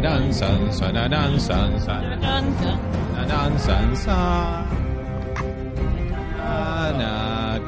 [0.00, 0.72] San, san,
[1.40, 1.80] san,
[3.96, 4.68] san.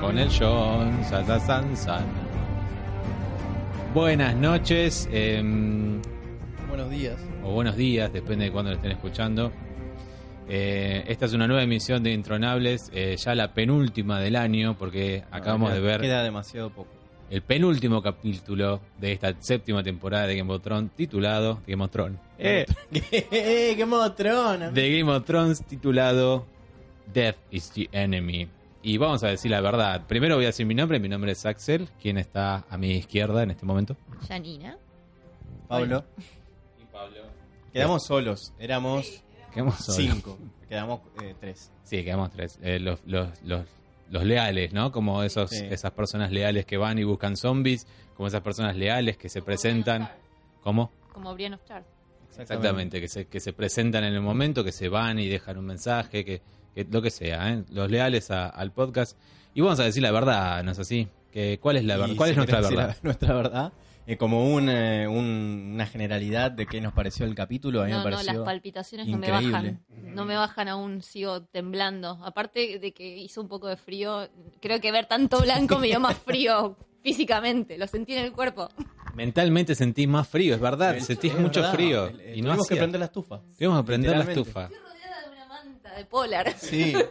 [0.01, 2.05] Con el John, san, san.
[3.93, 6.01] Buenas noches, em,
[6.69, 7.17] Buenos días.
[7.43, 9.51] o buenos días, depende de cuándo lo estén escuchando.
[10.49, 15.25] Eh, esta es una nueva emisión de Intronables, eh, ya la penúltima del año, porque
[15.33, 17.00] acabamos No, de ver Queda demasiado poco.
[17.31, 22.19] El penúltimo capítulo de esta séptima temporada de Game of Thrones, titulado Game of Thrones.
[22.39, 24.75] Eh, ¡Eh, qué mostrón!
[24.75, 26.45] de Game of Thrones, titulado
[27.13, 28.49] Death is the Enemy.
[28.83, 30.07] Y vamos a decir la verdad.
[30.07, 30.99] Primero voy a decir mi nombre.
[30.99, 33.97] Mi nombre es Axel, quien está a mi izquierda en este momento.
[34.27, 34.77] Janina.
[35.69, 36.05] Pablo,
[36.81, 37.23] Y Pablo.
[37.73, 38.53] quedamos solos.
[38.59, 39.97] Éramos Quedamos solos.
[39.97, 40.39] cinco.
[40.69, 41.71] Quedamos eh, tres.
[41.85, 42.59] Sí, quedamos tres.
[42.63, 43.67] Eh, los, los, los,
[44.11, 44.93] los leales, ¿no?
[44.93, 45.65] Como esos, Sí.
[45.71, 47.87] esas personas leales que van y buscan zombies,
[48.17, 50.11] como esas personas leales que se presentan.
[50.63, 50.91] ¿Cómo?
[51.13, 51.61] Como Brian of.
[52.39, 55.67] Exactamente, que se, que se presentan en el momento, que se van y dejan un
[55.67, 56.41] mensaje, que,
[56.75, 57.65] que lo que sea, ¿eh?
[57.71, 59.17] los leales a- al podcast.
[59.55, 61.09] Y vamos a decir la verdad, ¿no es así?
[61.33, 61.97] Que, ¿Cuál es la?
[62.17, 62.89] ¿Cuál si es nuestra verdad?
[62.89, 63.73] la- nuestra verdad.
[64.07, 67.83] Eh, como un, eh, un- una generalidad de qué nos pareció el capítulo.
[67.83, 69.81] A mí No, me no, las palpitaciones no me bajan.
[70.15, 72.19] No me bajan aún, sigo temblando.
[72.25, 74.29] Aparte de que hizo un poco de frío,
[74.61, 77.79] creo que ver tanto blanco me dio más frío físicamente.
[77.79, 78.69] Lo sentí en el cuerpo.
[79.15, 82.07] Mentalmente sentí más frío, es verdad, sentís mucho frío.
[82.07, 83.41] el- el- y no tuvimos que prender la estufa.
[83.59, 84.65] Tuvimos que prender la estufa.
[84.65, 86.53] Estoy rodeada de una manta de polar.
[86.59, 86.95] Sí.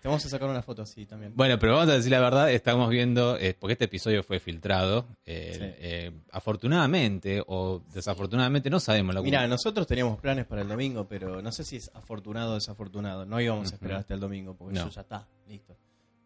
[0.00, 1.32] Te vamos a sacar una foto así también.
[1.34, 5.06] Bueno, pero vamos a decir la verdad, estamos viendo, eh, porque este episodio fue filtrado,
[5.24, 5.60] eh, Sí.
[5.78, 11.42] eh, afortunadamente o desafortunadamente, no sabemos la Mira, nosotros teníamos planes para el domingo, pero
[11.42, 13.26] no sé si es afortunado o desafortunado.
[13.26, 14.84] No íbamos a esperar hasta el domingo, porque No.
[14.84, 15.76] yo ya está, listo.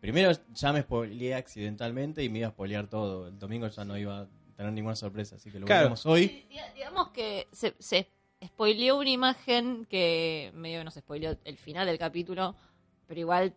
[0.00, 3.28] Primero ya me spoileé accidentalmente y me iba a spoilear todo.
[3.28, 5.80] El domingo ya no iba a tener ninguna sorpresa, así que lo Claro.
[5.82, 6.46] veremos hoy.
[6.50, 8.08] Diga- Digamos que se, se
[8.44, 12.56] spoileó una imagen que medio nos spoileó el final del capítulo,
[13.10, 13.56] pero igual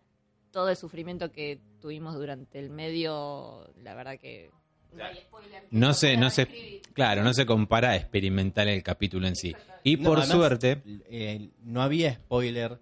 [0.50, 4.50] todo el sufrimiento que tuvimos durante el medio, la verdad que...
[5.70, 9.54] no se, no se, claro, no se compara a experimentar el capítulo en sí.
[9.84, 12.80] Y No, por además, suerte, eh, no había spoiler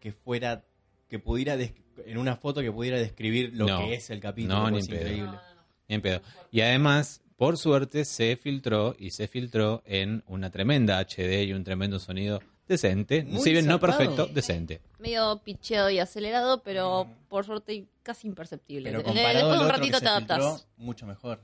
[0.00, 0.64] que fuera,
[1.08, 1.74] que pudiera, des-
[2.06, 3.78] en una foto que pudiera describir lo No.
[3.80, 4.54] que es el capítulo.
[4.54, 5.00] No, ni es en pedo.
[5.06, 5.38] increíble.
[5.86, 6.22] Bien pedo.
[6.50, 11.62] Y además, por suerte, se filtró y se filtró en una tremenda HD y un
[11.64, 13.24] tremendo sonido decente.
[13.24, 14.80] Muy si bien no perfecto, decente.
[14.98, 18.90] Medio picheado y acelerado, pero por suerte casi imperceptible.
[18.90, 20.38] Pero comparado Después un ratito te se adaptas.
[20.38, 21.40] filtró, mucho mejor.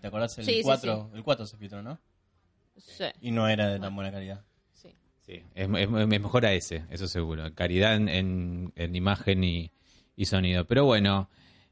[0.00, 1.10] ¿Te acordás el Sí, sí, 4?
[1.14, 1.98] El 4 se filtró, ¿no?
[2.76, 4.44] Sí, Y no era de tan buena calidad.
[4.74, 4.94] sí.
[5.24, 7.52] Sí, es, es- es mejor a ese, eso seguro.
[7.54, 9.70] Caridad en, en- en imagen y,
[10.14, 10.66] y sonido.
[10.66, 11.28] Pero bueno,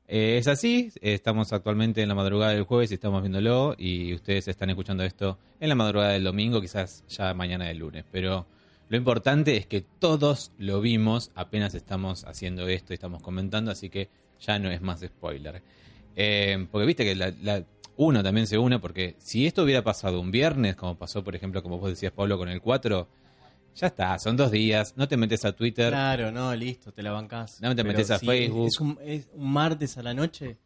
[0.09, 0.91] eh, es así.
[1.03, 3.75] Estamos actualmente en la madrugada del jueves y estamos viéndolo.
[3.79, 8.05] Y ustedes están escuchando esto en la madrugada del domingo, quizás ya mañana del lunes.
[8.11, 8.47] Pero
[8.89, 13.71] lo importante es que todos lo vimos apenas estamos haciendo esto y estamos comentando.
[13.71, 14.09] Así que
[14.41, 15.63] ya no es más spoiler.
[16.17, 17.65] Eh, porque viste que la, la-
[17.97, 21.63] uno también se une, porque si esto hubiera pasado un viernes, como pasó, por ejemplo,
[21.63, 23.09] como vos decías, Pablo, con el 4,
[23.77, 25.91] ya está, son dos días, no te metes a Twitter.
[25.91, 27.61] Claro, no, listo, te la bancás.
[27.61, 28.67] No te Pero metes a si Facebook.
[28.67, 30.57] Es un, es un martes a la noche.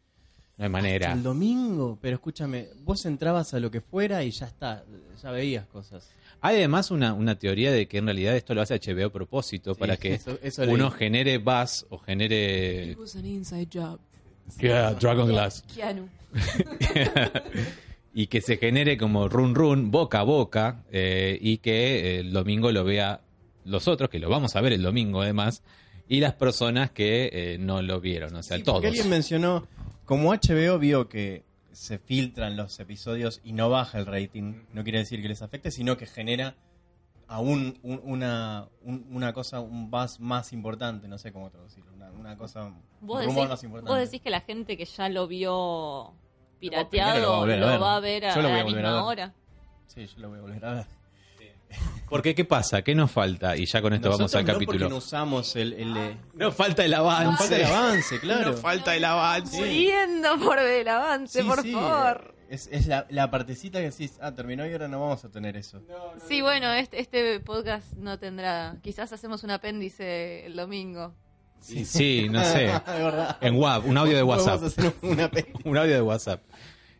[0.59, 1.13] No hay manera.
[1.13, 4.83] El domingo, pero escúchame, vos entrabas a lo que fuera y ya está,
[5.23, 6.07] ya veías cosas.
[6.41, 9.73] Hay además una, una teoría de que en realidad esto lo hace HBO a propósito,
[9.73, 10.73] Sí, para que eso- eso leí.
[10.75, 12.91] uno genere buzz o genere...
[12.91, 13.99] It was an inside job.
[14.59, 15.63] Yeah, Dragon Glass.
[15.75, 16.07] Keanu.
[18.13, 22.71] y que se genere como run run, boca a boca, eh, y que el domingo
[22.71, 23.21] lo vea
[23.65, 25.61] los otros, que lo vamos a ver el domingo además,
[26.07, 28.83] y las personas que eh, no lo vieron, o sea, Sí, todos.
[28.83, 29.67] alguien mencionó,
[30.09, 34.97] como HBO vio que se filtran los episodios y no baja el rating, no quiere
[34.97, 36.55] decir que les afecte, sino que genera
[37.27, 42.09] aún un- una, un- una cosa, un buzz más importante, no sé cómo traducirlo, una,
[42.11, 43.91] una cosa, ¿Vos un rumor decís, más importante.
[43.91, 45.51] vos decís que la gente que ya lo vio
[46.11, 46.13] lo
[46.59, 47.81] pirateado va a volver a lo ver.
[47.83, 49.33] va a ver a, Yo lo voy a la a misma hora.
[49.85, 50.85] Sí, yo lo voy a volver a ver.
[52.09, 52.81] Porque, ¿qué pasa?
[52.81, 53.55] ¿Qué nos falta?
[53.55, 54.89] Y ya con esto vamos Nosotros al no capítulo.
[54.89, 55.73] no usamos el...
[55.73, 57.25] el, Nos falta el avance.
[57.25, 58.51] nos falta el avance, claro.
[58.51, 59.57] Nos falta el avance.
[59.57, 62.33] Muriendo por el avance, Sí, por sí, favor.
[62.49, 65.55] Es, es la, la partecita que decís, ah, terminó y ahora no vamos a tener
[65.55, 65.83] eso.
[66.27, 68.77] Sí, bueno, este, este podcast no tendrá.
[68.81, 71.13] Quizás hacemos un apéndice el domingo.
[71.59, 72.71] Sí, sí, no sé.
[73.41, 74.61] En WhatsApp, un audio de WhatsApp.
[74.61, 76.41] Vamos Un audio de WhatsApp.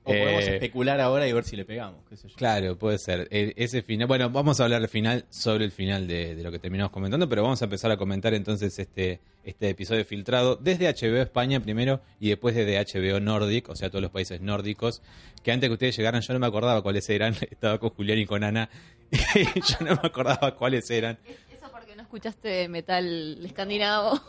[0.03, 2.35] O podemos Eh, especular ahora y ver si le pegamos, qué sé yo.
[2.35, 3.27] Claro, puede ser.
[3.31, 6.51] E- ese final, bueno, vamos a hablar al final sobre el final de, de lo
[6.51, 10.87] que terminamos comentando, pero vamos a empezar a comentar entonces este, este episodio filtrado desde
[10.87, 15.01] HBO España primero y después desde HBO Nordic, o sea, todos los países nórdicos,
[15.43, 18.25] que antes que ustedes llegaran yo no me acordaba cuáles eran, estaba con Julián y
[18.25, 18.69] con Ana,
[19.11, 21.17] y yo no me acordaba cuáles eran.
[21.27, 24.19] Eso porque no escuchaste metal escandinavo.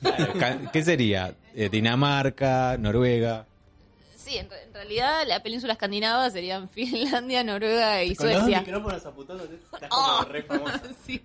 [0.00, 0.32] Claro,
[0.72, 1.34] ¿Qué sería?
[1.54, 3.46] Eh, Dinamarca, Noruega.
[4.26, 8.60] Sí, en, re- en realidad la península escandinava serían Finlandia, Noruega y Con los Suecia.
[8.60, 10.18] micrófonos apuntados, estás Oh.
[10.20, 10.80] como re famoso.
[11.06, 11.22] Sí.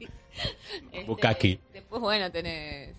[0.92, 1.59] Este, Bukaki.
[1.74, 2.95] Después, bueno, tenés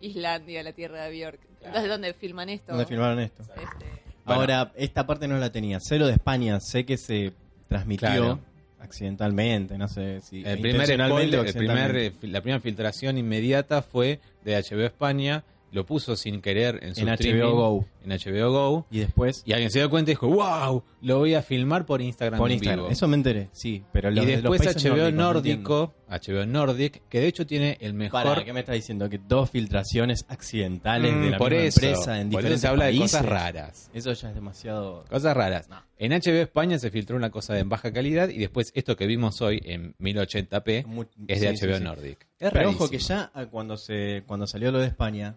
[0.00, 1.40] Islandia, la tierra de Bjork.
[1.62, 2.72] Entonces, ¿dónde filman esto?
[2.72, 3.42] ¿Dónde filmaron esto?
[3.42, 3.86] Este,
[4.24, 4.40] Bueno.
[4.40, 5.80] Ahora, esta parte no la tenía.
[5.80, 7.32] Sé lo de España, sé que se
[7.68, 8.40] transmitió Claro.
[8.80, 14.20] accidentalmente, no sé si El primer spoiler, el primer, eh, la primera filtración inmediata fue
[14.44, 17.86] de HBO España, lo puso sin querer en su En HBO Go.
[18.04, 21.34] en HBO Go, Y después y alguien se dio cuenta y dijo, wow, lo voy
[21.34, 22.80] a filmar por Instagram por en Instagram.
[22.86, 22.90] vivo".
[22.92, 23.84] Eso me enteré, sí.
[23.92, 27.78] Pero los y de los después países HBO nórdico, HBO Nordic, que de hecho tiene
[27.80, 28.24] el mejor...
[28.24, 29.08] Para, ¿qué me estás diciendo?
[29.08, 32.60] Que dos filtraciones accidentales Mm, de la por misma eso, empresa en por eso diferentes
[32.60, 33.12] se habla países.
[33.12, 33.90] de cosas raras.
[33.94, 35.04] Eso ya es demasiado...
[35.08, 35.68] Cosas raras.
[35.68, 35.82] No.
[35.98, 39.40] En HBO España se filtró una cosa de baja calidad y después esto que vimos
[39.42, 41.84] hoy en 1080p Mu- es de sí, HBO sí.
[41.84, 42.26] Nordic.
[42.38, 43.18] Es Pero ojo que rarísimo.
[43.20, 45.36] ya ah, cuando se cuando salió lo de España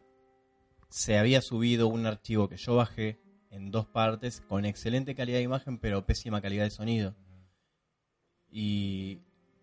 [0.94, 3.18] se había subido un archivo que yo bajé
[3.50, 7.16] en dos partes con excelente calidad de imagen pero pésima calidad de sonido.
[8.52, 9.18] Y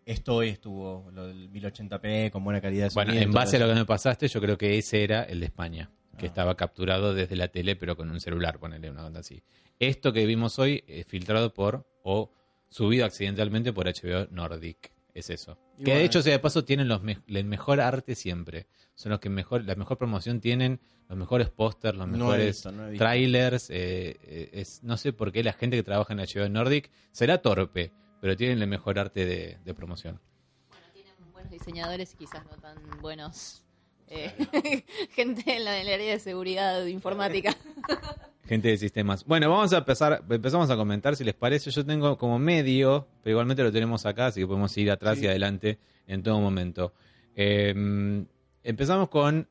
[0.04, 3.12] esto hoy estuvo lo del 1080p con buena calidad de sonido.
[3.12, 5.46] Bueno, en base a lo que me pasaste, yo creo que ese era el de
[5.46, 5.88] España,
[6.18, 6.30] que Ah.
[6.30, 9.44] estaba capturado desde la tele, pero con un celular, ponerle una onda así.
[9.78, 12.32] Esto que vimos hoy es filtrado por o
[12.70, 14.90] subido accidentalmente por HBO Nordic.
[15.14, 15.58] Es eso.
[15.78, 18.66] Y que de hecho, sea de paso, tienen los me- el mejor arte siempre.
[18.94, 22.70] Son los que mejor, la mejor promoción tienen, los mejores pósters, los No mejores visto,
[22.72, 23.70] no trailers.
[23.70, 27.38] eh, eh, es, no sé por qué la gente que trabaja en HBO Nordic será
[27.42, 30.20] torpe, pero tienen el mejor arte de, de promoción.
[30.68, 33.62] bueno, tienen buenos diseñadores y quizás no tan buenos.
[34.08, 34.32] eh,
[35.14, 37.56] gente en la, área de seguridad informática.
[38.46, 39.24] Gente de sistemas.
[39.24, 41.70] Bueno, vamos a empezar, empezamos a comentar si les parece.
[41.70, 45.24] Yo tengo como medio, pero igualmente lo tenemos acá, así que podemos ir atrás Sí.
[45.24, 46.92] y adelante en todo momento.
[47.36, 48.24] Eh,
[48.64, 49.46] empezamos con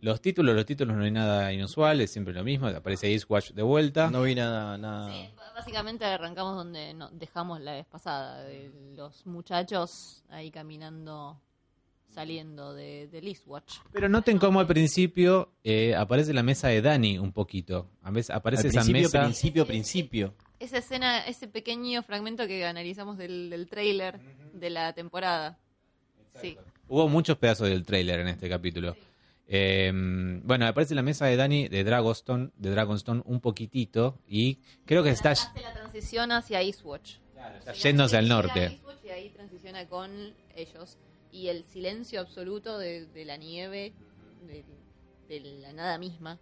[0.00, 0.54] los títulos.
[0.54, 2.66] Los títulos no hay nada inusual, es siempre lo mismo.
[2.66, 4.10] Aparece Eastwatch de vuelta.
[4.10, 5.10] No vi nada, nada.
[5.10, 11.40] Sí, básicamente arrancamos donde dejamos la vez pasada, de los muchachos ahí caminando,
[12.08, 13.76] saliendo de, del Eastwatch.
[13.92, 17.88] Pero noten cómo al principio eh, aparece la mesa de Dani un poquito.
[18.02, 19.22] A veces aparece Al esa principio, mesa.
[19.22, 20.34] principio, principio.
[20.58, 24.18] Esa escena, ese pequeño fragmento que analizamos del, del trailer
[24.52, 25.58] de la temporada.
[26.40, 26.56] Sí.
[26.88, 28.96] Hubo muchos pedazos del tráiler en este capítulo.
[29.46, 29.90] Eh,
[30.44, 35.10] bueno, aparece la mesa de Dani de Dragonstone, de Dragonstone un poquitito y creo que
[35.10, 37.16] está, Hace la transición hacia Eastwatch.
[37.58, 38.64] está yéndose al a norte.
[38.66, 40.10] Eastwatch y ahí transiciona con
[40.54, 40.98] ellos.
[41.30, 43.92] Y el silencio absoluto de, de la nieve,
[44.46, 44.64] de,
[45.28, 46.38] de la nada misma,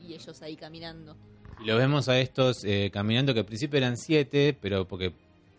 [0.00, 1.16] y ellos ahí caminando.
[1.62, 5.12] Y lo vemos a estos eh, caminando que al principio eran siete, pero porque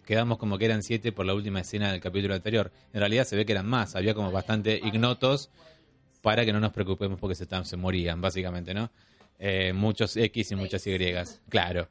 [0.05, 2.71] quedamos como que eran siete por la última escena del capítulo anterior.
[2.91, 5.49] En realidad se ve que eran más, había como bastante ignotos
[6.21, 8.89] para que no nos preocupemos porque se, se morían, básicamente, ¿no?
[9.39, 10.97] Eh, muchos X y muchas Y,
[11.49, 11.87] claro.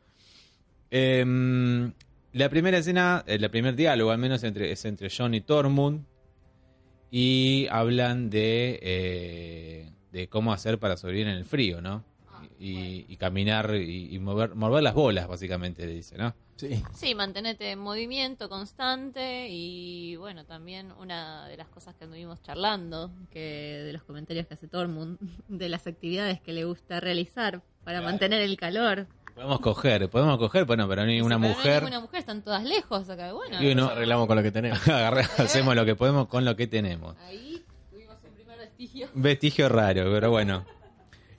[0.91, 1.93] Em,
[2.33, 6.05] la primera escena, el primer diálogo al menos entre, es entre John y Tormund
[7.11, 12.05] y hablan de, eh, de cómo hacer para sobrevivir en el frío, ¿no?
[12.59, 16.35] Y, y caminar y, y mover, mover las bolas, básicamente, le dice, ¿no?
[16.57, 16.83] Sí.
[16.95, 23.11] Sí, mantenete en movimiento constante y bueno, también una de las cosas que anduvimos charlando,
[23.31, 23.41] que
[23.83, 28.43] de los comentarios que hace Tormund, de las actividades que le gusta realizar para mantener
[28.43, 29.07] el calor.
[29.41, 31.83] Podemos coger, podemos coger, bueno, pero ni una Dice, "Pero no hay mujer.
[31.83, 33.33] ninguna mujer, están todas lejos acá.
[33.33, 34.79] Bueno, Y uno- Nos arreglamos con lo que tenemos.
[35.39, 37.17] hacemos lo que podemos con lo que tenemos.
[37.27, 39.09] ahí tuvimos un primer vestigio.
[39.15, 40.67] Vestigio raro, pero bueno.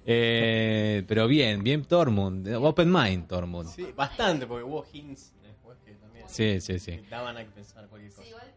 [0.04, 2.48] Eh, pero bien, bien Tormund.
[2.56, 3.70] Open mind, Tormund.
[3.70, 6.94] Sí, bastante, porque hubo hints después que también Sí, sí, sí.
[6.98, 8.24] que daban a pensar cualquier cosa.
[8.24, 8.48] Sí, igual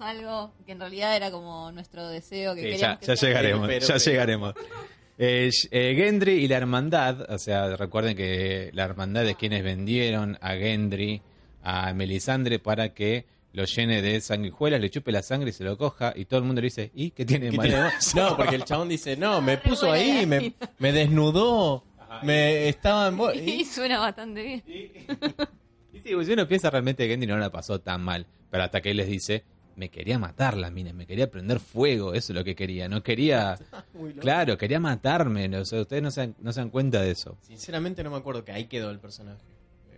[0.00, 3.66] algo que en realidad era como nuestro deseo que Sí, queríamos ya, que ya llegaremos,
[3.68, 4.54] Pero- ya pero- llegaremos.
[5.16, 10.36] Eh, eh, Gendry y la hermandad, o sea, recuerden que la hermandad es quienes vendieron
[10.40, 11.22] a Gendry
[11.62, 15.78] a Melisandre para que lo llene de sanguijuelas, le chupe la sangre y se lo
[15.78, 17.70] coja y todo el mundo le dice, ¿y qué tiene ¿Qué malo?
[17.70, 17.90] tiene?
[18.16, 21.84] No, porque el chabón dice, no, me puso ahí, me, desnudó,
[22.24, 23.46] me estaba en...
[23.46, 24.62] Y y- suena bastante bien.
[25.92, 28.64] Y sí, pues, si uno piensa realmente que Gendry no la pasó tan mal, pero
[28.64, 29.44] hasta que él les dice,
[29.76, 33.02] me quería matar la mina, me quería prender fuego, eso es lo que quería, no
[33.02, 33.58] quería,
[34.20, 37.36] claro, quería matarme, o sea, ustedes no se dan, no se dan cuenta de eso.
[37.42, 39.42] Sinceramente no me acuerdo que ahí quedó el personaje.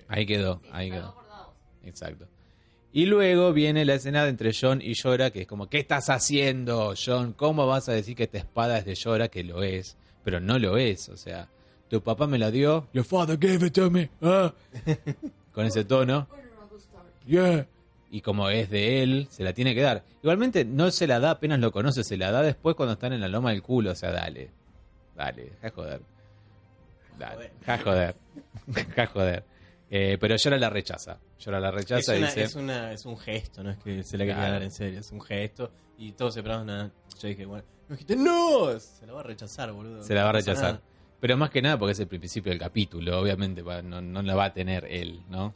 [0.08, 1.14] Ahí quedó, ahí quedó.
[1.84, 2.26] Exacto.
[2.92, 6.08] Y luego viene la escena de entre John y Llora, que es como, ¿qué estás
[6.08, 7.34] haciendo, John?
[7.34, 9.28] ¿Cómo vas a decir que esta espada es de Llora?
[9.28, 11.08] Que lo es, pero no lo es.
[11.10, 11.48] O sea,
[11.88, 14.08] tu papá me la dio, your father gave it to me.
[14.22, 14.54] ah.
[15.52, 16.26] Con ese tono.
[17.26, 17.66] Yeah.
[18.10, 20.04] Y como es de él, se la tiene que dar.
[20.22, 23.20] Igualmente no se la da apenas lo conoce, se la da después cuando están en
[23.20, 23.90] la loma del culo.
[23.92, 24.50] O sea, dale.
[25.16, 26.00] Dale, de joder.
[27.18, 28.14] Dale, de joder.
[28.66, 29.44] De joder.
[29.90, 31.18] Eh, pero Llora la rechaza.
[31.38, 32.42] Llora la Es, rechaza y una- dice...
[32.42, 34.52] es, una- es un gesto, no es que se la quería Claro.
[34.54, 35.70] dar en serio, es un gesto.
[35.98, 36.90] Y todos se una.
[37.20, 40.02] Yo dije, bueno, me dijiste, no, se la va a rechazar, boludo.
[40.02, 40.64] Se la va a rechazar.
[40.74, 40.80] nada.
[41.20, 44.46] Pero más que nada porque es el principio del capítulo, obviamente no, no la va
[44.46, 45.54] a tener él, ¿no?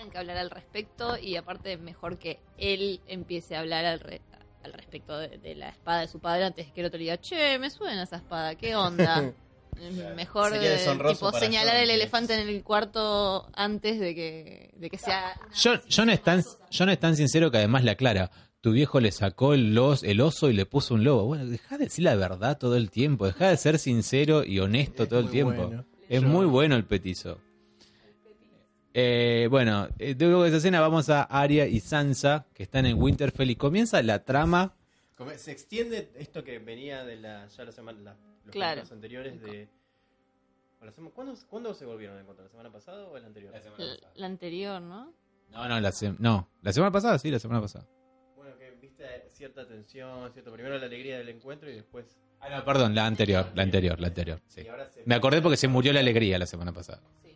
[0.00, 4.22] Tenían que hablar al respecto y aparte mejor que él empiece a hablar al, re-
[4.64, 7.58] al respecto de, de la espada de su padre antes que el otro diga, che,
[7.58, 9.30] me suena esa espada, ¿qué onda?
[10.16, 14.88] Mejor Sería eh, tipo señalar John, el elefante en el cuarto antes de que, de
[14.88, 15.38] que sea...
[15.62, 16.42] John, John es tan,
[16.72, 18.30] John es tan sincero que además le aclara,
[18.62, 21.26] tu viejo le sacó el, os- el oso y le puso un lobo.
[21.26, 25.06] Bueno, deja de decir la verdad todo el tiempo, deja de ser sincero y honesto
[25.06, 25.66] todo el tiempo.
[25.66, 25.84] bueno.
[26.08, 27.38] Es muy bueno el petizo.
[28.92, 33.00] Eh, bueno, eh, luego de esa escena vamos a Arya y Sansa, que están en
[33.00, 34.74] Winterfell y comienza la trama.
[35.36, 38.82] Se extiende esto que venía de la, ya la semana, la- los Claro.
[38.90, 39.68] anteriores de.
[41.14, 42.46] ¿cuándo, ¿Cuándo se volvieron a encontrar?
[42.46, 43.52] ¿La semana pasada o la anterior?
[43.78, 45.12] La, la anterior, ¿no?
[45.50, 47.86] No, no, la, se- no, la semana pasada, sí, la semana pasada.
[48.34, 50.52] Bueno, que viste cierta tensión, cierto.
[50.52, 52.16] Primero la alegría del encuentro y después.
[52.40, 54.40] Ah, no, perdón, la anterior, la anterior, la anterior.
[54.48, 54.62] sí.
[55.04, 57.02] Me acordé porque se murió la alegría la semana pasada.
[57.22, 57.29] Sí.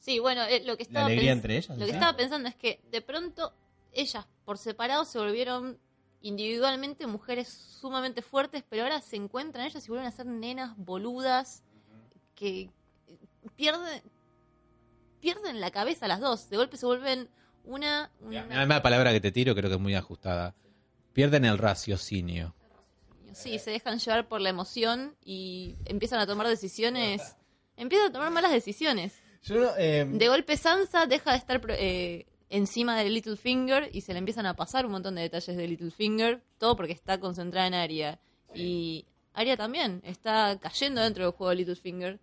[0.00, 1.68] Sí, bueno, eh, lo que La estaba alegría pens- entre ellas.
[1.78, 1.90] Lo que ¿sí?
[1.92, 3.52] estaba pensando es que de pronto
[3.92, 5.78] ellas por separado se volvieron
[6.22, 11.62] individualmente mujeres sumamente fuertes, pero ahora se encuentran ellas y vuelven a ser nenas boludas
[12.34, 12.70] que
[13.56, 14.02] pierden
[15.20, 16.48] pierden la cabeza las dos.
[16.48, 17.28] De golpe se vuelven
[17.64, 20.54] una, una- la palabra que te tiro creo que es muy ajustada.
[21.12, 22.54] Pierden el raciocinio.
[23.34, 27.36] sí, se dejan llevar por la emoción y empiezan a tomar decisiones,
[27.76, 29.20] empiezan a tomar malas decisiones.
[29.42, 34.00] Yo no, eh, De golpe Sansa deja de estar pro- eh, encima de Littlefinger y
[34.02, 37.66] se le empiezan a pasar un montón de detalles de Littlefinger, todo porque está concentrada
[37.66, 38.20] en Arya.
[38.54, 42.20] Y Arya también está cayendo dentro del juego de Littlefinger.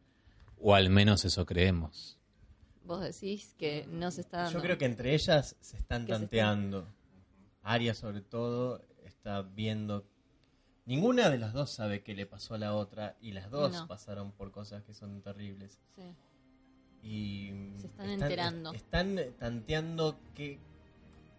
[0.60, 2.18] O al menos eso creemos.
[2.84, 4.54] Vos decís que no se está dando.
[4.60, 6.88] Yo creo que entre ellas se están Que se tanteando.
[7.64, 10.06] Aria sobre todo está viendo...
[10.86, 13.88] Ninguna de las dos sabe qué le pasó a la otra y las dos No.
[13.88, 15.78] pasaron por cosas que son terribles.
[15.96, 16.04] Sí.
[17.04, 18.74] Y Se están enterando.
[18.74, 20.60] Están tanteando qué,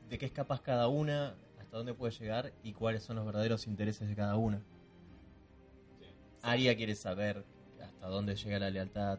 [0.08, 3.66] de qué es capaz cada una, hasta dónde puede llegar y cuáles son los verdaderos
[3.66, 4.62] intereses de cada una.
[6.42, 7.44] Arya quiere saber
[7.82, 9.18] hasta dónde llega la lealtad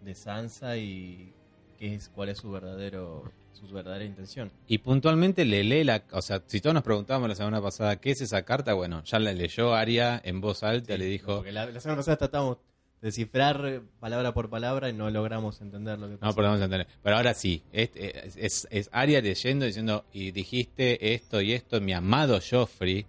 [0.00, 1.32] de Sansa y
[1.78, 4.50] qué es, cuál es su verdadero su verdadera intención.
[4.66, 6.02] Y puntualmente le lee la...
[6.12, 9.18] O sea, si todos nos preguntábamos la semana pasada qué es esa carta, bueno, ya
[9.18, 11.36] la leyó Aria en voz alta, le dijo...
[11.36, 12.58] Porque la, la semana pasada tratamos
[13.02, 16.36] descifrar eh, palabra por palabra y no logramos entender lo que No pasó.
[16.36, 16.86] podemos entender.
[17.02, 21.80] Pero ahora sí, es, es, es, es Arya leyendo, diciendo, y dijiste esto y esto,
[21.80, 23.04] mi amado Joffrey,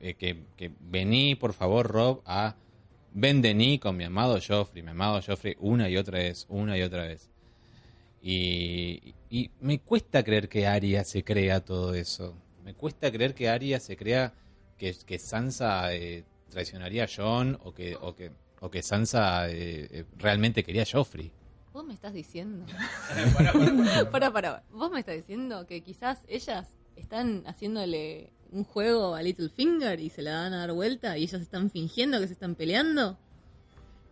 [0.00, 2.56] eh, que, que vení, por favor, Rob, a
[3.12, 7.04] Vendení con mi amado Joffrey, mi amado Joffrey, una y otra vez, una y otra
[7.04, 7.30] vez.
[8.22, 12.34] Y, y me cuesta creer que Arya se crea todo eso.
[12.64, 14.34] Me cuesta creer que Arya se crea
[14.76, 18.30] que, que Sansa eh, traicionaría a Jon o que, o que,
[18.60, 21.30] o que Sansa eh, eh, realmente quería a Joffrey.
[21.72, 22.66] Vos me estás diciendo.
[24.10, 24.64] para, para.
[24.72, 30.22] Vos me estás diciendo que quizás ellas están haciéndole un juego a Littlefinger y se
[30.22, 33.16] la van a dar vuelta y ellas están fingiendo que se están peleando.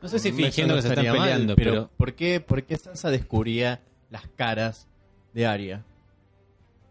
[0.00, 2.76] No sé si fingiendo que se están mal, peleando, pero, pero, ¿por, qué, ¿por qué
[2.76, 4.86] Sansa descubría las caras
[5.32, 5.84] de Arya?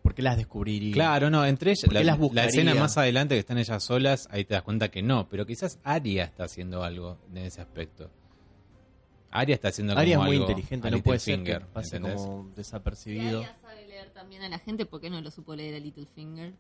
[0.06, 0.94] ¿Por qué las descubriría?
[0.94, 3.84] claro, no, entre ellas, ¿Por qué la, las la escena más adelante que están ellas
[3.84, 7.62] solas, ahí te das cuenta que no, pero quizás Arya está haciendo algo en ese
[7.62, 8.12] aspecto.
[9.32, 11.98] Arya está haciendo como Arya es muy algo inteligente, no puede ser que Littlefinger, pase
[11.98, 12.22] ¿entendés?
[12.22, 13.40] como desapercibido.
[13.40, 16.54] Arya sabe leer también a la gente, ¿por qué no lo supo leer a Littlefinger?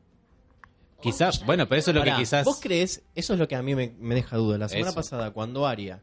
[0.99, 2.45] Quizás, bueno, pero eso es lo Pará, que quizás...
[2.45, 3.03] ¿Vos crees?
[3.13, 4.57] Eso es lo que a mí me, me deja duda.
[4.57, 4.95] La semana Eso.
[4.95, 6.01] pasada, cuando Arya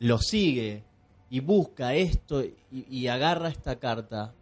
[0.00, 0.82] lo sigue
[1.30, 4.34] y busca esto y, y agarra esta carta,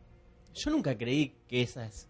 [0.55, 2.10] yo nunca creí que esa es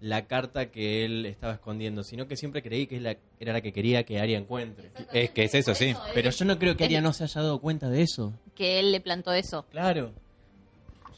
[0.00, 3.72] la carta que él estaba escondiendo, sino que siempre creí que la- era la que
[3.72, 4.90] quería que Arya encuentre.
[5.12, 5.94] Es que es eso, sí.
[6.14, 8.32] Pero yo no creo que Arya no se haya dado cuenta de eso.
[8.54, 9.64] Que él le plantó eso.
[9.70, 10.12] Claro.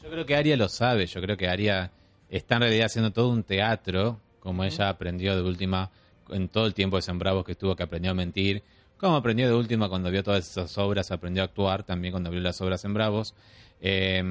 [0.01, 1.91] Yo creo que Aria lo sabe, yo creo que Aria
[2.29, 5.91] está en realidad haciendo todo un teatro, como ella aprendió de última
[6.29, 8.63] en todo el tiempo de San Bravos que estuvo, que aprendió a mentir,
[8.97, 12.39] como aprendió de última cuando vio todas esas obras, aprendió a actuar también cuando vio
[12.39, 13.33] las obras en Bravos.
[13.81, 14.23] Eh,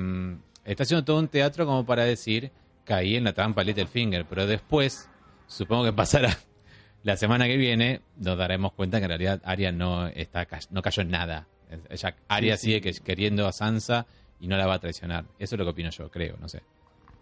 [0.64, 2.50] está haciendo todo un teatro como para decir,
[2.88, 5.08] caí en la trampa Littlefinger, pero después,
[5.46, 6.36] supongo que pasará
[7.02, 11.02] la semana que viene, nos daremos cuenta que en realidad Arya no, está, no cayó
[11.02, 11.46] en nada.
[11.90, 14.06] Ella, Arya Sí, sigue que- queriendo a Sansa
[14.40, 15.26] y no la va a traicionar.
[15.38, 16.62] Eso es lo que opino yo, creo, no sé.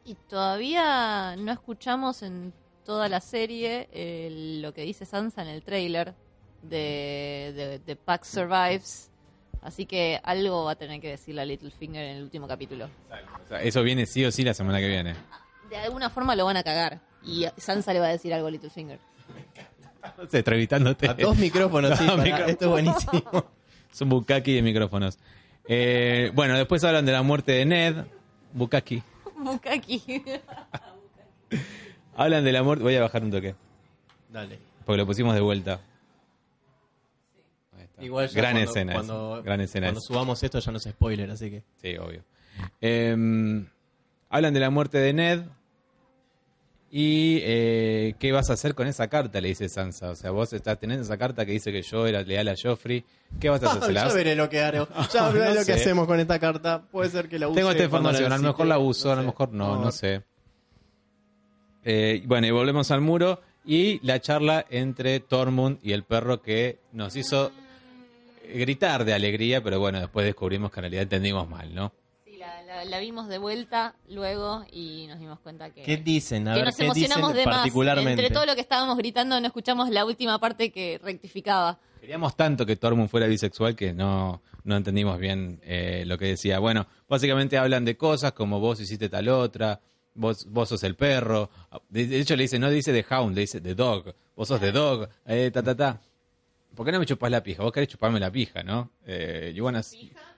[0.04, 2.52] Y todavía no escuchamos en
[2.84, 6.14] toda la serie eh, lo que dice Sansa en el trailer
[6.62, 9.10] de, de, de Pax Survives.
[9.62, 12.84] Así que algo va a tener que decirle a Littlefinger en el último capítulo.
[13.44, 15.14] O sea, eso viene sí o sí la semana que viene.
[15.70, 17.00] De alguna forma lo van a cagar.
[17.22, 18.98] Y Sansa le va a decir algo a Littlefinger.
[20.18, 21.08] No sé, entrevistándote.
[21.08, 22.06] A dos micrófonos, sí,
[22.46, 23.22] esto es buenísimo.
[23.92, 25.18] Es un bukaki de micrófonos.
[25.66, 28.04] Eh, bueno, después hablan de la muerte de Ned.
[28.52, 29.02] Bukaki.
[29.38, 30.22] Bukaki.
[32.14, 32.82] Hablan de la muerte.
[32.84, 33.54] Voy a bajar un toque.
[34.28, 34.58] Dale.
[34.84, 35.80] Porque lo pusimos de vuelta.
[37.98, 38.92] Igual ya Gran cuando, escena.
[38.92, 38.96] es.
[38.98, 39.86] Cuando, Gran escena.
[39.86, 41.62] cuando subamos esto ya no es spoiler, así que.
[41.80, 42.22] Sí, obvio.
[42.82, 43.64] Eh,
[44.28, 45.40] hablan de la muerte de Ned.
[46.88, 50.10] Y eh, qué vas a hacer con esa carta, le dice Sansa.
[50.10, 53.04] O sea, vos estás teniendo esa carta que dice que yo era leal a Joffrey.
[53.40, 53.82] ¿Qué vas a hacer?
[53.86, 54.78] ¿Se la ya veré lo que haré.
[55.12, 56.82] Ya veré No lo que hacemos con esta carta.
[56.90, 57.56] Puede ser que la use.
[57.56, 60.22] Tengo esta información, a lo mejor la uso, a lo mejor no, no sé.
[61.84, 66.78] Eh, bueno, y volvemos al muro y la charla entre Tormund y el perro que
[66.92, 67.52] nos hizo
[68.54, 71.92] gritar de alegría, pero bueno, después descubrimos que en realidad entendimos mal, ¿no?
[72.88, 76.48] La, vimos de vuelta luego y nos dimos cuenta que, ¿Qué dicen?
[76.48, 77.56] A que ver, nos ¿qué emocionamos dicen de más.
[77.56, 78.22] particularmente?
[78.22, 81.78] Entre todo lo que estábamos gritando no escuchamos la última parte que rectificaba.
[82.00, 86.58] Queríamos tanto que Tormund fuera bisexual que no, no entendimos bien eh, lo que decía.
[86.58, 89.80] Bueno, básicamente hablan de cosas como vos hiciste tal otra,
[90.14, 91.50] vos, vos sos el perro.
[91.88, 94.14] De, de hecho le dice, no dice The Hound, le dice The Dog.
[94.36, 96.00] Vos sos The Dog, eh, ta, ta, ta.
[96.74, 97.62] ¿Por qué no me chupás la pija?
[97.62, 98.90] Vos querés chuparme la pija, ¿no?
[99.06, 99.80] Eh, you, wanna,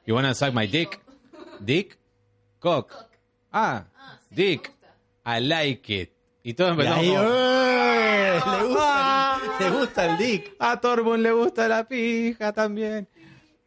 [0.06, 1.00] you wanna suck my dick?
[1.60, 1.98] ¿Dick?
[2.58, 2.92] Cock.
[3.52, 3.84] Ah,
[4.30, 4.72] dick.
[5.26, 6.10] I like it.
[6.42, 8.40] Y todo Y empezó ahí, como- ¡eh!
[8.60, 10.54] le, gusta, le gusta el dick.
[10.58, 13.08] A Tormund le gusta la pija también.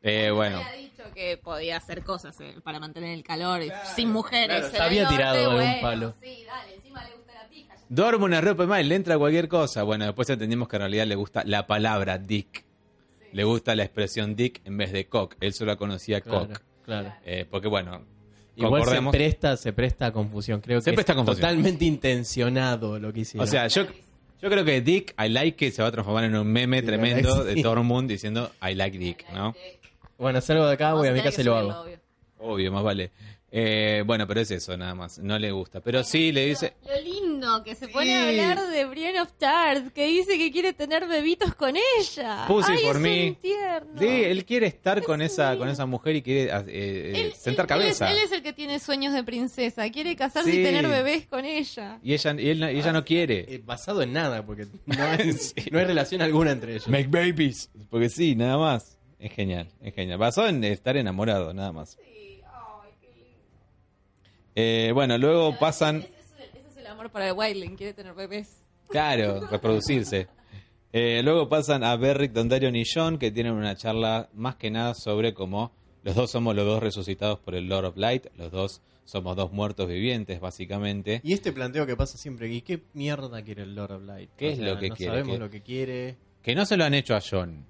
[0.01, 0.57] Eh, bueno.
[0.57, 4.47] Había dicho que podía hacer cosas eh, para mantener el calor y sin mujeres.
[4.61, 6.13] claro, en ya había tirado algún bueno, palo.
[6.21, 7.75] Sí, dale, encima le gusta la pija.
[7.75, 9.83] ya Dorme una ropa más y le entra cualquier cosa.
[9.83, 12.65] Bueno, después entendimos que en realidad le gusta la palabra dick.
[13.33, 15.35] Le gusta la expresión dick en vez de cock.
[15.39, 16.61] Él solo conocía Claro, cock.
[16.83, 17.13] claro.
[17.23, 18.03] Eh, porque bueno,
[18.55, 20.61] Igual se presta, se presta a confusión.
[20.61, 21.41] Creo Se que presta es confusión.
[21.41, 23.47] totalmente intencionado lo que hicieron.
[23.47, 23.83] O sea, yo,
[24.41, 26.85] yo creo que Dick, I like it, se va a transformar en un meme Sí,
[26.85, 27.55] tremendo sí.
[27.55, 29.55] de Tormund diciendo I like Dick, ¿no?
[30.17, 31.81] bueno, salgo de acá, voy a mi casa que y lo hago.
[31.81, 31.99] obvio.
[32.39, 33.11] Obvio, más vale.
[33.53, 35.19] Eh, bueno, pero es eso, nada más.
[35.19, 35.81] No le gusta.
[35.81, 36.73] Pero sí le dice.
[36.87, 37.91] Lo lindo que se Sí.
[37.91, 42.45] pone a hablar de Brienne of Tarth, que dice que quiere tener bebitos con ella.
[42.47, 43.27] Pussy Ay, for es me.
[43.29, 43.99] un tierno.
[43.99, 47.33] Sí, él quiere estar Es con esa, con esa mujer y quiere eh, eh, Él-
[47.33, 48.11] sentar él- él es- cabeza.
[48.11, 49.89] Él es, el que tiene sueños de princesa.
[49.91, 50.61] Quiere casarse Sí.
[50.61, 51.99] y tener bebés con ella.
[52.01, 53.45] Y ella, y él no- y ella no quiere.
[53.53, 55.69] Eh, basado en nada, porque no, es- Sí.
[55.71, 56.87] no hay relación alguna entre ellos.
[56.87, 57.69] Make babies.
[57.89, 58.97] Porque sí, nada más.
[59.19, 60.17] Es genial, es genial.
[60.17, 61.95] Basado en estar enamorado, nada más.
[64.55, 65.97] Eh, bueno, luego pasan.
[65.97, 67.75] Ese es, el, ese es el amor para el Wildling.
[67.75, 68.65] Quiere tener bebés.
[68.89, 70.27] Claro, reproducirse.
[70.93, 74.93] Eh, luego pasan a Berrick, Dondarrion y John, que tienen una charla más que nada
[74.93, 75.71] sobre cómo
[76.03, 79.53] los dos somos los dos resucitados por el Lord of Light, los dos somos dos
[79.53, 81.21] muertos vivientes, básicamente.
[81.23, 84.31] Y este planteo que pasa siempre, ¿y qué mierda quiere el Lord of Light?
[84.35, 85.11] ¿Qué es lo que no quiere?
[85.13, 86.17] sabemos ¿Qué- lo que quiere.
[86.41, 87.65] Que no se lo han hecho a John.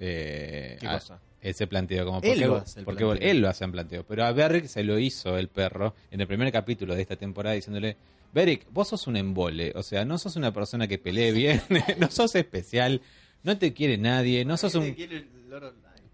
[0.00, 1.20] eh, ¿Qué a- cosa?
[1.42, 3.28] Ese planteo, como Él lo hace porque planteo.
[3.30, 4.06] él lo hace en planteo.
[4.06, 7.56] Pero a Beric se lo hizo el perro en el primer capítulo de esta temporada
[7.56, 7.96] diciéndole,
[8.32, 11.60] Beric, vos sos un embole, o sea, no sos una persona que pelee bien,
[11.98, 13.02] no sos especial,
[13.42, 14.94] no te quiere nadie, no sos un...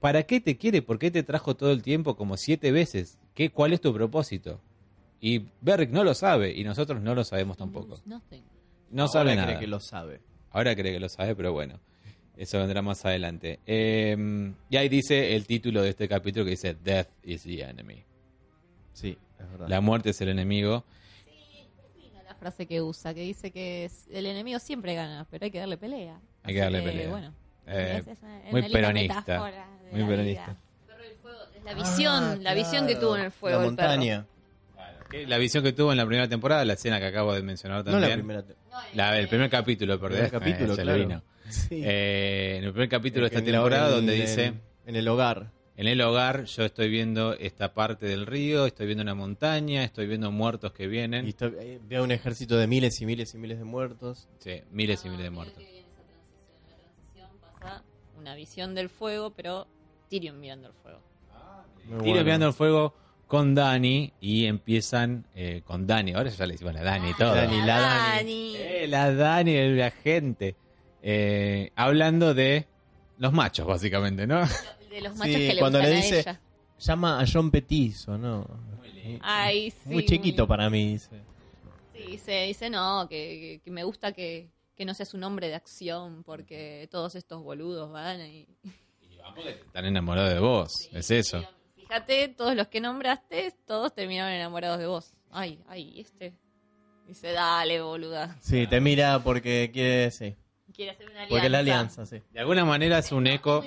[0.01, 0.81] ¿Para qué te quiere?
[0.81, 3.19] ¿Por qué te trajo todo el tiempo como siete veces?
[3.35, 4.61] ¿Qué, ¿Cuál es tu propósito?
[5.21, 8.01] Y Beric no lo sabe y nosotros no lo sabemos tampoco.
[8.07, 8.23] No
[9.03, 9.59] Ahora sabe cree nada.
[9.61, 10.21] que lo sabe.
[10.53, 11.81] Ahora cree que lo sabe, pero bueno,
[12.39, 13.59] eso vendrá más adelante.
[13.67, 18.03] Eh, y ahí dice el título de este capítulo que dice Death is the enemy.
[18.93, 19.69] Sí, es verdad.
[19.69, 20.85] La muerte es el enemigo.
[22.01, 25.51] Linda La frase que usa, que dice que es- el enemigo siempre gana, pero hay
[25.51, 26.19] que darle pelea.
[26.45, 27.11] Hay que darle pelea.
[27.11, 27.35] Bueno,
[27.67, 29.53] Eh, es- una- muy una peronista.
[29.93, 30.57] Muy la peronista.
[31.23, 33.59] fuego, es La visión, Ah, la visión que tuvo en el fuego.
[33.61, 33.89] La el perro.
[33.89, 34.27] montaña.
[35.27, 37.85] La visión que tuvo en la primera temporada, la escena que acabo de mencionar No
[37.85, 38.11] también.
[38.11, 38.41] la primera.
[38.43, 40.17] No, el- La- el primer capítulo, perdón.
[40.19, 41.23] primer capítulo, se le claro.
[41.51, 41.83] Sí.
[41.85, 44.55] Eh, en el primer capítulo de esta temporada, en donde el- dice:
[44.87, 45.51] En el hogar.
[45.77, 50.09] En el hogar, yo estoy viendo esta parte del río, estoy viendo una montaña, estoy
[50.09, 51.29] viendo muertos que vienen.
[51.29, 54.29] Y eh, veo un ejército de miles y miles y miles de muertos.
[54.41, 55.63] Sí, miles y miles de muertos.
[56.67, 57.85] Transición pasa
[58.19, 59.69] una visión del fuego, pero
[60.11, 61.01] Tyrion mirando el fuego.
[61.85, 62.25] Muy Tiro bueno.
[62.25, 62.95] mirando el fuego
[63.29, 66.13] con Dani y empiezan eh, con Dani.
[66.15, 67.35] Ahora ya le decimos la Dani y todo.
[67.37, 68.53] Dani, la Dani.
[68.57, 70.57] Eh, la Dani, la gente.
[71.03, 72.67] Eh, hablando de
[73.19, 74.41] los machos, básicamente, ¿no?
[74.91, 76.41] De los machos Sí, que le cuando le a dice- ella.
[76.81, 78.47] Llama a John Petizo, ¿no?
[79.21, 79.89] Ay, sí.
[79.91, 81.21] Muy chiquito para mí, dice.
[81.93, 85.49] Sí, dice, dice no, que, que- que me gusta que, que no seas un hombre
[85.49, 88.47] de acción porque todos estos boludos van y...
[89.67, 91.43] Están enamorados de vos, es eso.
[91.77, 95.13] Fíjate, todos los que nombraste, todos terminaron enamorados de vos.
[95.31, 96.33] Ay, ay, este...
[97.07, 98.37] Dice, dale, boluda.
[98.41, 100.37] Sí, te mira porque quiere, sí.
[100.79, 101.35] Quiere hacer una alianza.
[101.35, 102.23] Porque la alianza, sí.
[102.31, 103.65] De alguna manera hace un eco,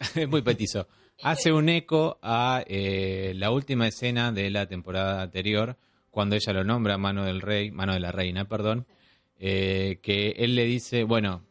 [0.14, 0.86] es muy petizo,
[1.20, 5.76] hace un eco a eh, la última escena de la temporada anterior,
[6.12, 8.86] cuando ella lo nombra mano del rey, mano de la reina, perdón,
[9.36, 11.44] eh, que él le dice, bueno,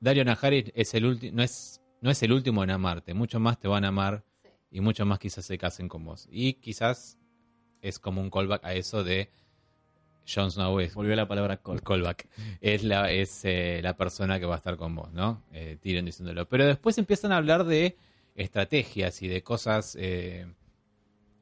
[0.00, 3.58] Dario Najaris es el último, no es, no es el último en amarte, mucho más
[3.58, 4.22] te van a amar
[4.70, 6.28] y mucho más quizás se casen con vos.
[6.30, 7.18] Y quizás
[7.80, 9.30] es como un callback a eso de
[10.32, 11.82] Jon Snow es Volvió la palabra call.
[11.82, 12.28] callback.
[12.60, 15.42] Es la, es eh, la persona que va a estar con vos, ¿no?
[15.52, 16.46] Eh, Tyrion diciéndolo.
[16.48, 17.96] Pero después empiezan a hablar de
[18.36, 20.46] estrategias y de cosas eh,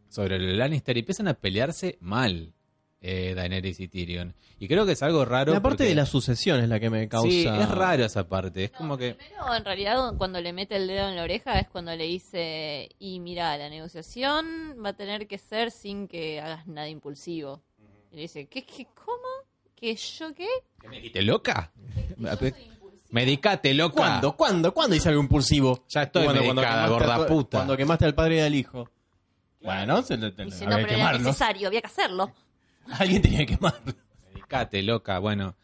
[0.08, 2.52] sobre el Lannister y empiezan a pelearse mal
[3.00, 4.34] eh, Daenerys y Tyrion.
[4.58, 5.52] Y creo que es algo raro.
[5.52, 7.28] La parte porque- de la sucesión es la que me causa.
[7.30, 8.64] Sí, es raro esa parte.
[8.64, 9.14] Es como que.
[9.14, 12.88] Primero, en realidad, cuando le mete el dedo en la oreja es cuando le dice,
[12.98, 17.62] y mira, la negociación va a tener que ser sin que hagas nada impulsivo.
[18.12, 19.18] Y le dice, ¿qué, qué, cómo?
[19.74, 20.48] ¿Que yo qué?
[20.80, 21.72] ¿Qué me dijiste, loca?
[23.10, 23.94] Medicate, loca.
[23.94, 24.36] ¿Cuándo?
[24.36, 24.74] ¿Cuándo?
[24.74, 25.84] ¿Cuándo hice algo impulsivo?
[25.88, 27.58] Ya estoy medicada, quemaste gorda puta.
[27.58, 28.90] Cuando quemaste al padre y al hijo.
[29.62, 31.18] Bueno, se le, Dice, había no, que pero era quemarlo.
[31.20, 32.32] necesario, había que hacerlo.
[32.98, 33.94] Alguien tenía que quemarlo.
[34.34, 35.18] Medicate, loca.
[35.18, 35.56] Bueno,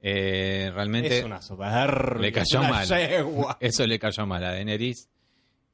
[0.00, 1.18] eh, realmente.
[1.18, 2.20] Es una soberbia.
[2.22, 2.86] Le cayó una mal.
[2.88, 3.56] yegua.
[3.60, 5.08] Eso le cayó mal a Daenerys.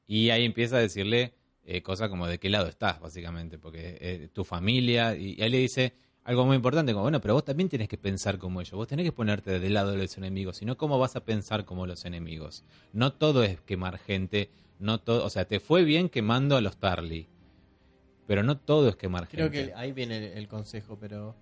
[0.07, 3.59] Y ahí empieza a decirle eh, cosas como de qué lado estás, básicamente.
[3.59, 5.15] Porque eh, tu familia.
[5.17, 7.99] Y, y ahí le dice algo muy importante: como, bueno, pero vos también tenés que
[7.99, 8.75] pensar como ellos.
[8.75, 10.59] Vos tenés que ponerte del lado de los enemigos.
[10.59, 12.65] Si no, ¿cómo vas a pensar como los enemigos?
[12.93, 14.51] No todo es quemar gente.
[14.79, 15.25] No todo.
[15.25, 17.29] O sea, te fue bien quemando a los Tarly.
[18.27, 19.73] Pero no todo es quemar Creo gente.
[19.73, 21.35] que ahí viene el, el consejo, pero.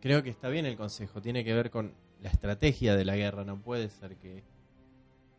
[0.00, 1.20] Creo que está bien el consejo.
[1.20, 1.92] Tiene que ver con
[2.22, 3.44] la estrategia de la guerra.
[3.44, 4.44] No puede ser que.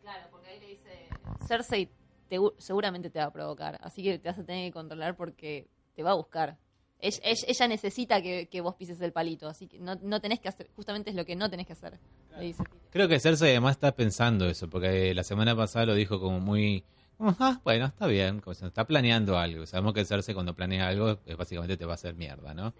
[0.02, 1.08] Claro, porque ahí le dice,
[1.46, 1.88] Cersei
[2.28, 5.68] te- seguramente te va a provocar, así que te vas a tener que controlar porque
[5.94, 6.58] te va a buscar.
[7.02, 10.68] Ella, necesita que, que vos pises el palito, así que no, no tenés que hacer,
[10.76, 11.98] justamente es lo que no tenés que hacer.
[12.36, 12.62] Le dice.
[12.90, 16.84] Creo que Cersei además está pensando eso, porque la semana pasada lo dijo como muy...
[17.18, 19.66] como, "Ah, bueno, está bien, como si está planeando algo.
[19.66, 22.74] Sabemos que Cersei cuando planea algo, básicamente te va a hacer mierda, ¿no?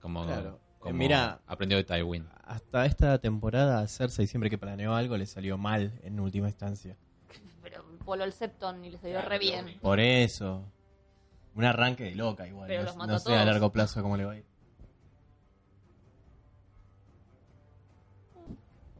[0.00, 0.60] Como, Claro.
[0.78, 2.26] como mira- aprendió de Tywin.
[2.44, 6.96] Hasta esta temporada, a Cersei siempre que planeó algo le salió mal en última instancia.
[7.62, 9.78] Pero voló el Septon y le salió re bien.
[9.80, 10.62] Por eso.
[11.54, 12.66] Un arranque de loca igual.
[12.66, 14.44] Pero no, los mató no a sé a largo plazo cómo le va a ir.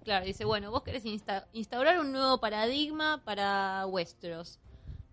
[0.05, 4.59] Claro, dice, bueno, vos querés insta- instaurar un nuevo paradigma para Westeros.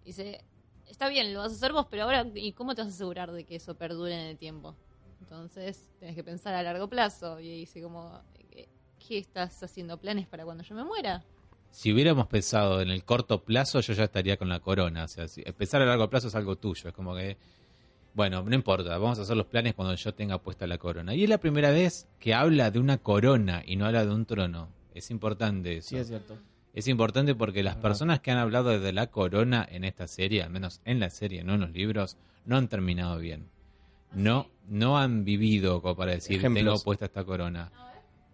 [0.04, 0.44] Dice,
[0.90, 3.32] está bien, lo vas a hacer vos, pero ahora, ¿y cómo te vas a asegurar
[3.32, 4.76] de que eso perdure en el tiempo?
[5.22, 7.40] Entonces, tenés que pensar a largo plazo.
[7.40, 8.68] Y dice, como, ¿qué-
[9.08, 9.98] ¿qué estás haciendo?
[9.98, 11.24] ¿Planes para cuando yo me muera?
[11.72, 15.06] Si hubiéramos pensado en el corto plazo, yo ya estaría con la corona.
[15.06, 16.90] O sea, si, pensar a largo plazo es algo tuyo.
[16.90, 17.38] Es como que,
[18.14, 21.16] bueno, no importa, vamos a hacer los planes cuando yo tenga puesta la corona.
[21.16, 24.26] Y es la primera vez que habla de una corona y no habla de un
[24.26, 24.70] trono.
[24.94, 25.90] Es importante eso.
[25.90, 26.38] Sí, es cierto.
[26.74, 30.52] Es importante porque las personas que han hablado de la corona en esta serie, al
[30.52, 33.48] menos en la serie, no en los libros, no han terminado bien.
[34.14, 36.64] No, no han vivido como para decir, Ejemplos.
[36.64, 37.72] tengo puesta esta corona.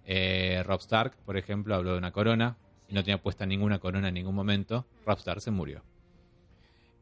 [0.06, 2.58] Eh, Rob Stark, por ejemplo, habló de una corona
[2.89, 4.86] y no tenía puesta ninguna corona en ningún momento.
[5.06, 5.84] Rob Stark se murió.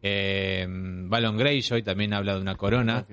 [0.02, 3.06] Eh, Balon Greyjoy también habla de una corona.